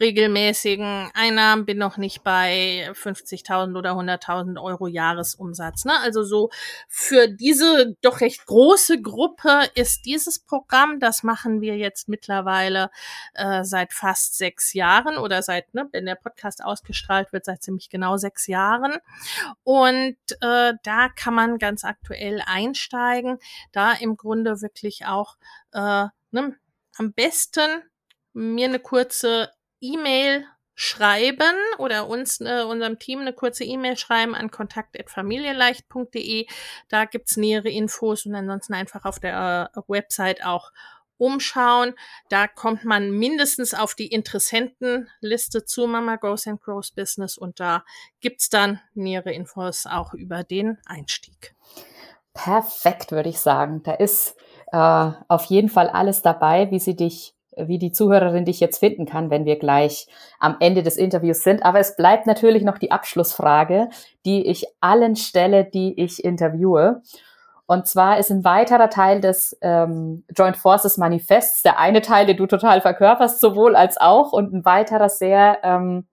regelmäßigen 0.00 1.10
Einnahmen, 1.14 1.66
bin 1.66 1.78
noch 1.78 1.98
nicht 1.98 2.24
bei 2.24 2.90
50.000 2.92 3.76
oder 3.76 3.92
100.000 3.92 4.60
Euro 4.60 4.86
Jahresumsatz. 4.86 5.84
Ne? 5.84 5.92
Also 6.00 6.22
so 6.22 6.50
für 6.88 7.28
diese 7.28 7.96
doch 8.00 8.20
recht 8.20 8.46
große 8.46 9.00
Gruppe 9.02 9.68
ist 9.74 10.06
dieses 10.06 10.38
Programm, 10.38 11.00
das 11.00 11.22
machen 11.22 11.60
wir 11.60 11.76
jetzt 11.76 12.08
mittlerweile 12.08 12.90
äh, 13.34 13.62
seit 13.64 13.92
fast 13.92 14.38
sechs 14.38 14.72
Jahren 14.72 15.18
oder 15.18 15.42
seit, 15.42 15.74
ne, 15.74 15.88
wenn 15.92 16.06
der 16.06 16.14
Podcast 16.14 16.64
ausgestrahlt 16.64 17.32
wird, 17.32 17.44
seit 17.44 17.62
ziemlich 17.62 17.90
genau 17.90 18.16
sechs 18.16 18.46
Jahren. 18.46 18.94
Und 19.62 20.16
äh, 20.40 20.72
da 20.82 21.08
kann 21.14 21.34
man 21.34 21.58
ganz 21.58 21.84
aktuell 21.84 22.42
einsteigen, 22.44 23.38
da 23.72 23.92
im 23.92 24.16
Grunde 24.16 24.62
wirklich 24.62 25.04
auch 25.06 25.36
äh, 25.72 26.06
ne, 26.30 26.56
am 26.96 27.12
besten 27.12 27.82
mir 28.32 28.68
eine 28.68 28.78
kurze 28.78 29.50
E-Mail 29.80 30.46
schreiben 30.74 31.54
oder 31.78 32.08
uns, 32.08 32.40
äh, 32.40 32.62
unserem 32.62 32.98
Team 32.98 33.20
eine 33.20 33.34
kurze 33.34 33.64
E-Mail 33.64 33.98
schreiben 33.98 34.34
an 34.34 34.50
kontakt.familienleicht.de. 34.50 36.46
Da 36.88 37.04
gibt's 37.04 37.36
nähere 37.36 37.68
Infos 37.68 38.24
und 38.24 38.34
ansonsten 38.34 38.72
einfach 38.72 39.04
auf 39.04 39.20
der 39.20 39.70
äh, 39.74 39.80
Website 39.88 40.44
auch 40.44 40.72
umschauen. 41.18 41.94
Da 42.30 42.48
kommt 42.48 42.84
man 42.84 43.10
mindestens 43.10 43.74
auf 43.74 43.94
die 43.94 44.06
Interessentenliste 44.06 45.66
zu 45.66 45.86
Mama 45.86 46.16
Goes 46.16 46.46
and 46.46 46.62
Grows 46.62 46.92
Business 46.92 47.36
und 47.36 47.60
da 47.60 47.84
gibt's 48.20 48.48
dann 48.48 48.80
nähere 48.94 49.32
Infos 49.32 49.84
auch 49.84 50.14
über 50.14 50.44
den 50.44 50.78
Einstieg. 50.86 51.54
Perfekt, 52.32 53.12
würde 53.12 53.28
ich 53.28 53.40
sagen. 53.40 53.82
Da 53.82 53.92
ist 53.92 54.34
äh, 54.72 55.12
auf 55.28 55.44
jeden 55.44 55.68
Fall 55.68 55.90
alles 55.90 56.22
dabei, 56.22 56.70
wie 56.70 56.78
sie 56.78 56.96
dich 56.96 57.34
wie 57.56 57.78
die 57.78 57.92
Zuhörerin 57.92 58.44
dich 58.44 58.60
jetzt 58.60 58.78
finden 58.78 59.06
kann, 59.06 59.30
wenn 59.30 59.44
wir 59.44 59.58
gleich 59.58 60.06
am 60.38 60.56
Ende 60.60 60.82
des 60.82 60.96
Interviews 60.96 61.42
sind. 61.42 61.64
Aber 61.64 61.80
es 61.80 61.96
bleibt 61.96 62.26
natürlich 62.26 62.62
noch 62.62 62.78
die 62.78 62.92
Abschlussfrage, 62.92 63.88
die 64.24 64.46
ich 64.46 64.66
allen 64.80 65.16
stelle, 65.16 65.64
die 65.64 66.00
ich 66.00 66.24
interviewe. 66.24 67.02
Und 67.66 67.86
zwar 67.86 68.18
ist 68.18 68.30
ein 68.30 68.42
weiterer 68.42 68.90
Teil 68.90 69.20
des 69.20 69.56
ähm, 69.60 70.24
Joint 70.36 70.56
Forces 70.56 70.96
Manifests, 70.96 71.62
der 71.62 71.78
eine 71.78 72.02
Teil, 72.02 72.26
den 72.26 72.36
du 72.36 72.46
total 72.46 72.80
verkörperst, 72.80 73.40
sowohl 73.40 73.76
als 73.76 73.96
auch, 73.96 74.32
und 74.32 74.52
ein 74.52 74.64
weiterer 74.64 75.08
sehr, 75.08 75.58
ähm, 75.62 76.08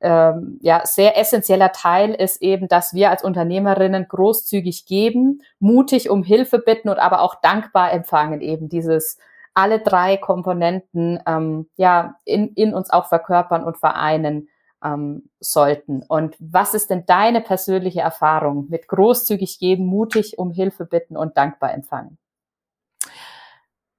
ähm, 0.00 0.58
ja, 0.62 0.82
sehr 0.84 1.18
essentieller 1.18 1.72
Teil 1.72 2.14
ist 2.14 2.40
eben, 2.40 2.66
dass 2.68 2.94
wir 2.94 3.10
als 3.10 3.22
Unternehmerinnen 3.22 4.08
großzügig 4.08 4.86
geben, 4.86 5.42
mutig 5.58 6.08
um 6.08 6.22
Hilfe 6.22 6.58
bitten 6.58 6.88
und 6.88 6.98
aber 6.98 7.20
auch 7.20 7.34
dankbar 7.42 7.92
empfangen, 7.92 8.40
eben 8.40 8.70
dieses 8.70 9.18
alle 9.56 9.80
drei 9.80 10.18
Komponenten 10.18 11.18
ähm, 11.26 11.68
ja 11.76 12.16
in, 12.24 12.52
in 12.54 12.74
uns 12.74 12.90
auch 12.90 13.08
verkörpern 13.08 13.64
und 13.64 13.78
vereinen 13.78 14.48
ähm, 14.84 15.30
sollten. 15.40 16.02
Und 16.02 16.36
was 16.38 16.74
ist 16.74 16.90
denn 16.90 17.06
deine 17.06 17.40
persönliche 17.40 18.00
Erfahrung 18.00 18.66
mit 18.68 18.86
großzügig 18.86 19.58
geben, 19.58 19.86
mutig 19.86 20.38
um 20.38 20.52
Hilfe 20.52 20.84
bitten 20.84 21.16
und 21.16 21.38
dankbar 21.38 21.72
empfangen? 21.72 22.18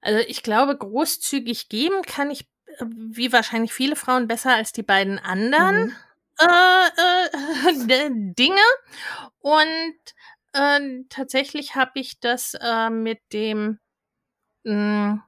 Also 0.01 0.20
ich 0.28 0.43
glaube, 0.43 0.78
großzügig 0.78 1.70
geben 1.70 2.03
kann 2.03 2.30
ich, 2.30 2.47
wie 2.80 3.34
wahrscheinlich 3.34 3.74
viele 3.74 3.95
Frauen, 3.95 4.28
besser 4.28 4.53
als 4.53 4.72
die 4.74 4.84
beiden 4.84 5.18
anderen 5.18 5.86
mhm. 5.86 5.95
äh, 6.39 8.03
äh, 8.03 8.10
Dinge. 8.12 8.62
Und 9.39 9.95
äh, 10.53 11.03
tatsächlich 11.10 11.74
habe 11.74 11.93
ich 11.95 12.20
das 12.20 12.53
äh, 12.62 12.91
mit 12.91 13.20
dem 13.34 13.80
hm, 14.64 15.24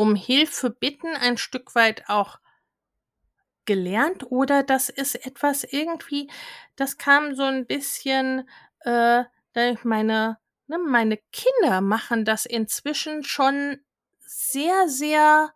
um 0.00 0.14
Hilfe 0.14 0.70
bitten 0.70 1.14
ein 1.14 1.36
Stück 1.36 1.74
weit 1.74 2.08
auch 2.08 2.38
gelernt 3.66 4.24
oder 4.30 4.62
das 4.62 4.88
ist 4.88 5.14
etwas 5.26 5.62
irgendwie, 5.62 6.30
das 6.74 6.96
kam 6.96 7.34
so 7.34 7.42
ein 7.42 7.66
bisschen, 7.66 8.48
äh, 8.80 9.24
meine, 9.84 10.38
ne, 10.68 10.78
meine 10.78 11.18
Kinder 11.32 11.82
machen 11.82 12.24
das 12.24 12.46
inzwischen 12.46 13.24
schon 13.24 13.78
sehr, 14.20 14.88
sehr 14.88 15.52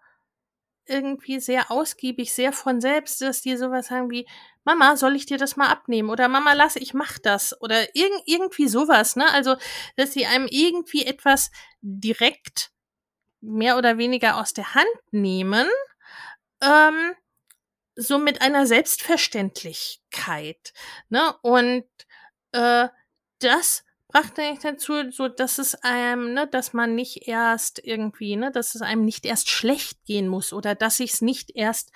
irgendwie 0.84 1.40
sehr 1.40 1.70
ausgiebig, 1.70 2.34
sehr 2.34 2.53
von 2.53 2.82
selbst, 2.82 3.22
dass 3.22 3.40
die 3.40 3.57
sowas 3.57 3.86
sagen 3.86 4.11
wie, 4.11 4.28
Mama, 4.64 4.99
soll 4.99 5.16
ich 5.16 5.24
dir 5.24 5.38
das 5.38 5.57
mal 5.57 5.68
abnehmen? 5.68 6.11
Oder 6.11 6.28
Mama, 6.28 6.53
lass, 6.53 6.76
ich 6.76 6.92
mach 6.92 7.18
das. 7.18 7.59
Oder 7.62 7.97
irg 7.97 8.12
irgendwie 8.26 8.68
sowas, 8.68 9.16
ne? 9.16 9.24
Also, 9.32 9.57
dass 9.97 10.12
sie 10.12 10.26
einem 10.26 10.47
irgendwie 10.51 11.07
etwas 11.07 11.51
direkt 11.80 12.74
mehr 13.45 13.76
oder 13.76 13.99
weniger 13.99 14.40
aus 14.40 14.53
der 14.53 14.74
Hand 14.74 14.86
nehmen, 15.11 15.68
ähm, 16.61 17.14
so 17.97 18.18
mit 18.18 18.42
einer 18.42 18.66
Selbstverständlichkeit. 18.66 20.72
Ne? 21.09 21.34
Und 21.42 21.84
äh, 22.53 22.88
das 23.38 23.84
brachte 24.09 24.42
ich 24.42 24.59
dazu, 24.61 25.11
so 25.11 25.28
dass 25.28 25.59
es 25.59 25.74
einem, 25.76 26.34
ne, 26.34 26.47
dass 26.47 26.72
man 26.72 26.95
nicht 26.95 27.28
erst 27.28 27.84
irgendwie, 27.84 28.36
ne, 28.36 28.53
dass 28.53 28.74
es 28.74 28.82
einem 28.82 29.05
nicht 29.05 29.26
erst 29.26 29.51
schlecht 29.51 30.05
gehen 30.05 30.28
muss 30.28 30.53
oder 30.53 30.74
dass 30.74 31.01
ich 31.01 31.14
es 31.14 31.20
nicht 31.20 31.51
erst 31.55 31.90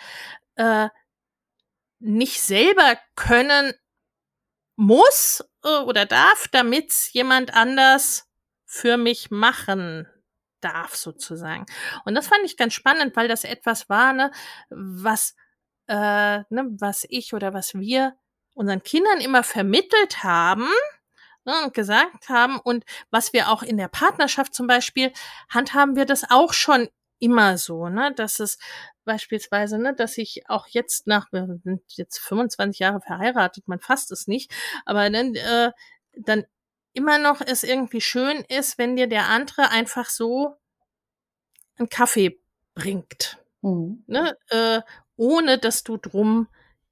äh, 0.57 0.89
nicht 2.01 2.41
selber 2.41 2.99
können 3.17 3.73
muss 4.77 5.45
äh, 5.65 5.81
oder 5.81 6.07
darf, 6.07 6.49
damit 6.49 6.93
jemand 7.13 7.55
anders 7.55 8.29
für 8.65 8.97
mich 8.97 9.31
machen 9.31 10.09
darf 10.61 10.95
sozusagen. 10.95 11.67
Und 12.05 12.15
das 12.15 12.29
fand 12.29 12.43
ich 12.45 12.57
ganz 12.57 12.75
spannend, 12.75 13.17
weil 13.17 13.29
das 13.29 13.45
etwas 13.45 13.89
war, 13.89 14.13
ne, 14.13 14.31
was, 14.71 15.35
äh, 15.87 16.39
ne, 16.51 16.67
was 16.79 17.07
ich 17.09 17.35
oder 17.35 17.55
was 17.55 17.75
wir 17.75 18.15
unseren 18.55 18.83
Kindern 18.83 19.21
immer 19.21 19.43
vermittelt 19.45 20.25
haben, 20.25 20.69
ne, 21.45 21.55
und 21.65 21.75
gesagt 21.75 22.29
haben 22.29 22.59
und 22.59 22.85
was 23.11 23.33
wir 23.33 23.51
auch 23.51 23.63
in 23.63 23.77
der 23.77 23.89
Partnerschaft 23.89 24.55
zum 24.55 24.67
Beispiel 24.67 25.13
handhaben 25.49 25.97
wir 25.97 26.05
das 26.05 26.31
auch 26.31 26.53
schon 26.53 26.89
immer 27.21 27.59
so, 27.59 27.89
ne, 27.89 28.13
dass 28.15 28.39
es 28.41 28.59
beispielsweise, 29.05 29.79
ne, 29.79 29.95
dass 29.95 30.19
ich 30.19 30.49
auch 30.49 30.67
jetzt 30.69 31.07
nach, 31.07 31.33
wir 31.33 31.59
sind 31.65 31.83
jetzt 31.89 32.19
25 32.19 32.79
Jahre 32.79 33.01
verheiratet, 33.01 33.67
man 33.67 33.81
fasst 33.81 34.13
es 34.13 34.27
nicht, 34.27 34.53
aber 34.85 35.11
dann, 35.11 35.35
äh, 35.35 35.73
dann 36.17 36.45
immer 36.99 37.19
noch 37.19 37.41
es 37.41 37.63
irgendwie 37.63 38.01
schön 38.01 38.45
ist, 38.49 38.77
wenn 38.77 38.97
dir 38.97 39.07
der 39.07 39.27
andere 39.27 39.71
einfach 39.71 40.11
so 40.11 40.57
einen 41.77 41.89
Kaffee 41.89 42.41
bringt, 42.75 43.39
mhm. 43.63 44.03
ne, 44.09 44.37
äh, 44.51 44.81
ohne 45.17 45.59
dass 45.59 45.85
du 45.85 45.97
drum 45.97 46.49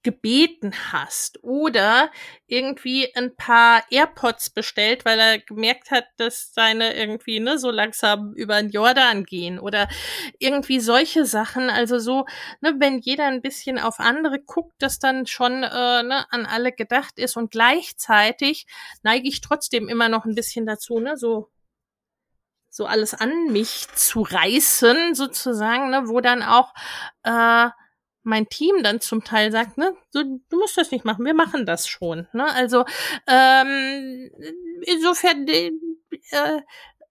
gebeten 0.06 0.72
hast 0.92 1.42
oder 1.42 2.12
irgendwie 2.46 3.12
ein 3.16 3.34
paar 3.34 3.82
AirPods 3.90 4.50
bestellt, 4.50 5.04
weil 5.04 5.18
er 5.18 5.40
gemerkt 5.40 5.90
hat, 5.90 6.04
dass 6.16 6.54
seine 6.54 6.94
irgendwie 6.94 7.40
ne 7.40 7.58
so 7.58 7.72
langsam 7.72 8.32
über 8.34 8.62
den 8.62 8.70
Jordan 8.70 9.24
gehen 9.24 9.58
oder 9.58 9.88
irgendwie 10.38 10.78
solche 10.78 11.24
Sachen. 11.26 11.70
Also 11.70 11.98
so, 11.98 12.24
ne, 12.60 12.76
wenn 12.78 13.00
jeder 13.00 13.24
ein 13.24 13.42
bisschen 13.42 13.80
auf 13.80 13.98
andere 13.98 14.38
guckt, 14.38 14.80
dass 14.80 15.00
dann 15.00 15.26
schon 15.26 15.64
äh, 15.64 16.02
ne, 16.04 16.24
an 16.30 16.46
alle 16.46 16.70
gedacht 16.70 17.18
ist 17.18 17.36
und 17.36 17.50
gleichzeitig 17.50 18.68
neige 19.02 19.26
ich 19.26 19.40
trotzdem 19.40 19.88
immer 19.88 20.08
noch 20.08 20.24
ein 20.24 20.36
bisschen 20.36 20.66
dazu, 20.66 21.00
ne, 21.00 21.16
so 21.16 21.50
so 22.70 22.86
alles 22.86 23.12
an 23.12 23.50
mich 23.50 23.88
zu 23.96 24.22
reißen 24.22 25.16
sozusagen, 25.16 25.90
ne, 25.90 26.02
wo 26.06 26.20
dann 26.20 26.44
auch 26.44 26.74
äh, 27.24 27.70
mein 28.26 28.48
Team 28.48 28.82
dann 28.82 29.00
zum 29.00 29.24
Teil 29.24 29.52
sagt, 29.52 29.78
ne, 29.78 29.94
du, 30.12 30.40
du 30.48 30.58
musst 30.58 30.76
das 30.76 30.90
nicht 30.90 31.04
machen, 31.04 31.24
wir 31.24 31.34
machen 31.34 31.64
das 31.64 31.86
schon. 31.86 32.26
Ne? 32.32 32.44
Also 32.54 32.84
ähm, 33.26 34.30
insofern 34.82 35.46
äh, 35.46 35.70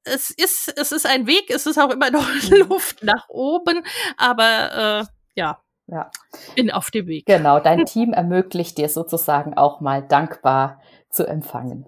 es 0.03 0.29
ist 0.29 0.73
es 0.77 0.91
ist 0.91 1.07
ein 1.07 1.25
Weg, 1.25 1.49
es 1.49 1.65
ist 1.65 1.79
auch 1.79 1.89
immer 1.89 2.11
noch 2.11 2.27
mhm. 2.27 2.57
Luft 2.69 3.03
nach 3.03 3.29
oben, 3.29 3.83
aber 4.17 5.01
äh, 5.01 5.05
ja, 5.35 5.61
ja, 5.87 6.09
bin 6.55 6.71
auf 6.71 6.91
dem 6.91 7.07
Weg. 7.07 7.25
Genau, 7.25 7.59
dein 7.59 7.85
Team 7.85 8.11
ermöglicht 8.11 8.77
dir 8.77 8.89
sozusagen 8.89 9.55
auch 9.55 9.81
mal 9.81 10.01
dankbar 10.01 10.81
zu 11.09 11.25
empfangen. 11.25 11.85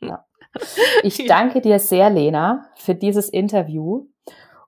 Ja. 0.00 0.24
Ich 1.02 1.24
danke 1.28 1.60
dir 1.60 1.78
sehr, 1.78 2.10
Lena, 2.10 2.66
für 2.74 2.94
dieses 2.94 3.28
Interview. 3.28 4.06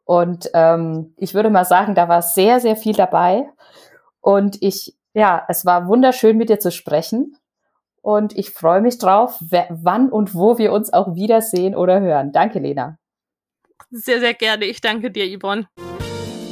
Und 0.04 0.50
ähm, 0.54 1.14
ich 1.16 1.34
würde 1.34 1.50
mal 1.50 1.64
sagen, 1.64 1.94
da 1.94 2.08
war 2.08 2.22
sehr, 2.22 2.60
sehr 2.60 2.76
viel 2.76 2.94
dabei. 2.94 3.48
Und 4.24 4.62
ich, 4.62 4.96
ja, 5.12 5.44
es 5.48 5.66
war 5.66 5.86
wunderschön 5.86 6.38
mit 6.38 6.48
dir 6.48 6.58
zu 6.58 6.72
sprechen. 6.72 7.36
Und 8.00 8.36
ich 8.36 8.50
freue 8.50 8.80
mich 8.80 8.96
drauf, 8.96 9.38
wann 9.68 10.08
und 10.08 10.34
wo 10.34 10.56
wir 10.56 10.72
uns 10.72 10.92
auch 10.92 11.14
wiedersehen 11.14 11.76
oder 11.76 12.00
hören. 12.00 12.32
Danke, 12.32 12.58
Lena. 12.58 12.96
Sehr, 13.90 14.20
sehr 14.20 14.32
gerne. 14.32 14.64
Ich 14.64 14.80
danke 14.80 15.10
dir, 15.10 15.26
Yvonne. 15.38 15.66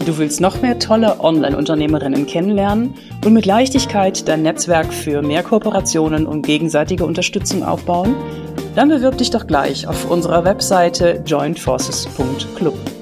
Du 0.04 0.18
willst 0.18 0.40
noch 0.40 0.60
mehr 0.60 0.78
tolle 0.78 1.20
Online-Unternehmerinnen 1.20 2.26
kennenlernen 2.26 2.94
und 3.24 3.32
mit 3.32 3.46
Leichtigkeit 3.46 4.28
dein 4.28 4.42
Netzwerk 4.42 4.92
für 4.92 5.22
mehr 5.22 5.42
Kooperationen 5.42 6.26
und 6.26 6.42
gegenseitige 6.42 7.06
Unterstützung 7.06 7.62
aufbauen? 7.62 8.14
Dann 8.74 8.90
bewirb 8.90 9.16
dich 9.16 9.30
doch 9.30 9.46
gleich 9.46 9.86
auf 9.86 10.10
unserer 10.10 10.44
Webseite 10.44 11.22
jointforces.club. 11.24 13.01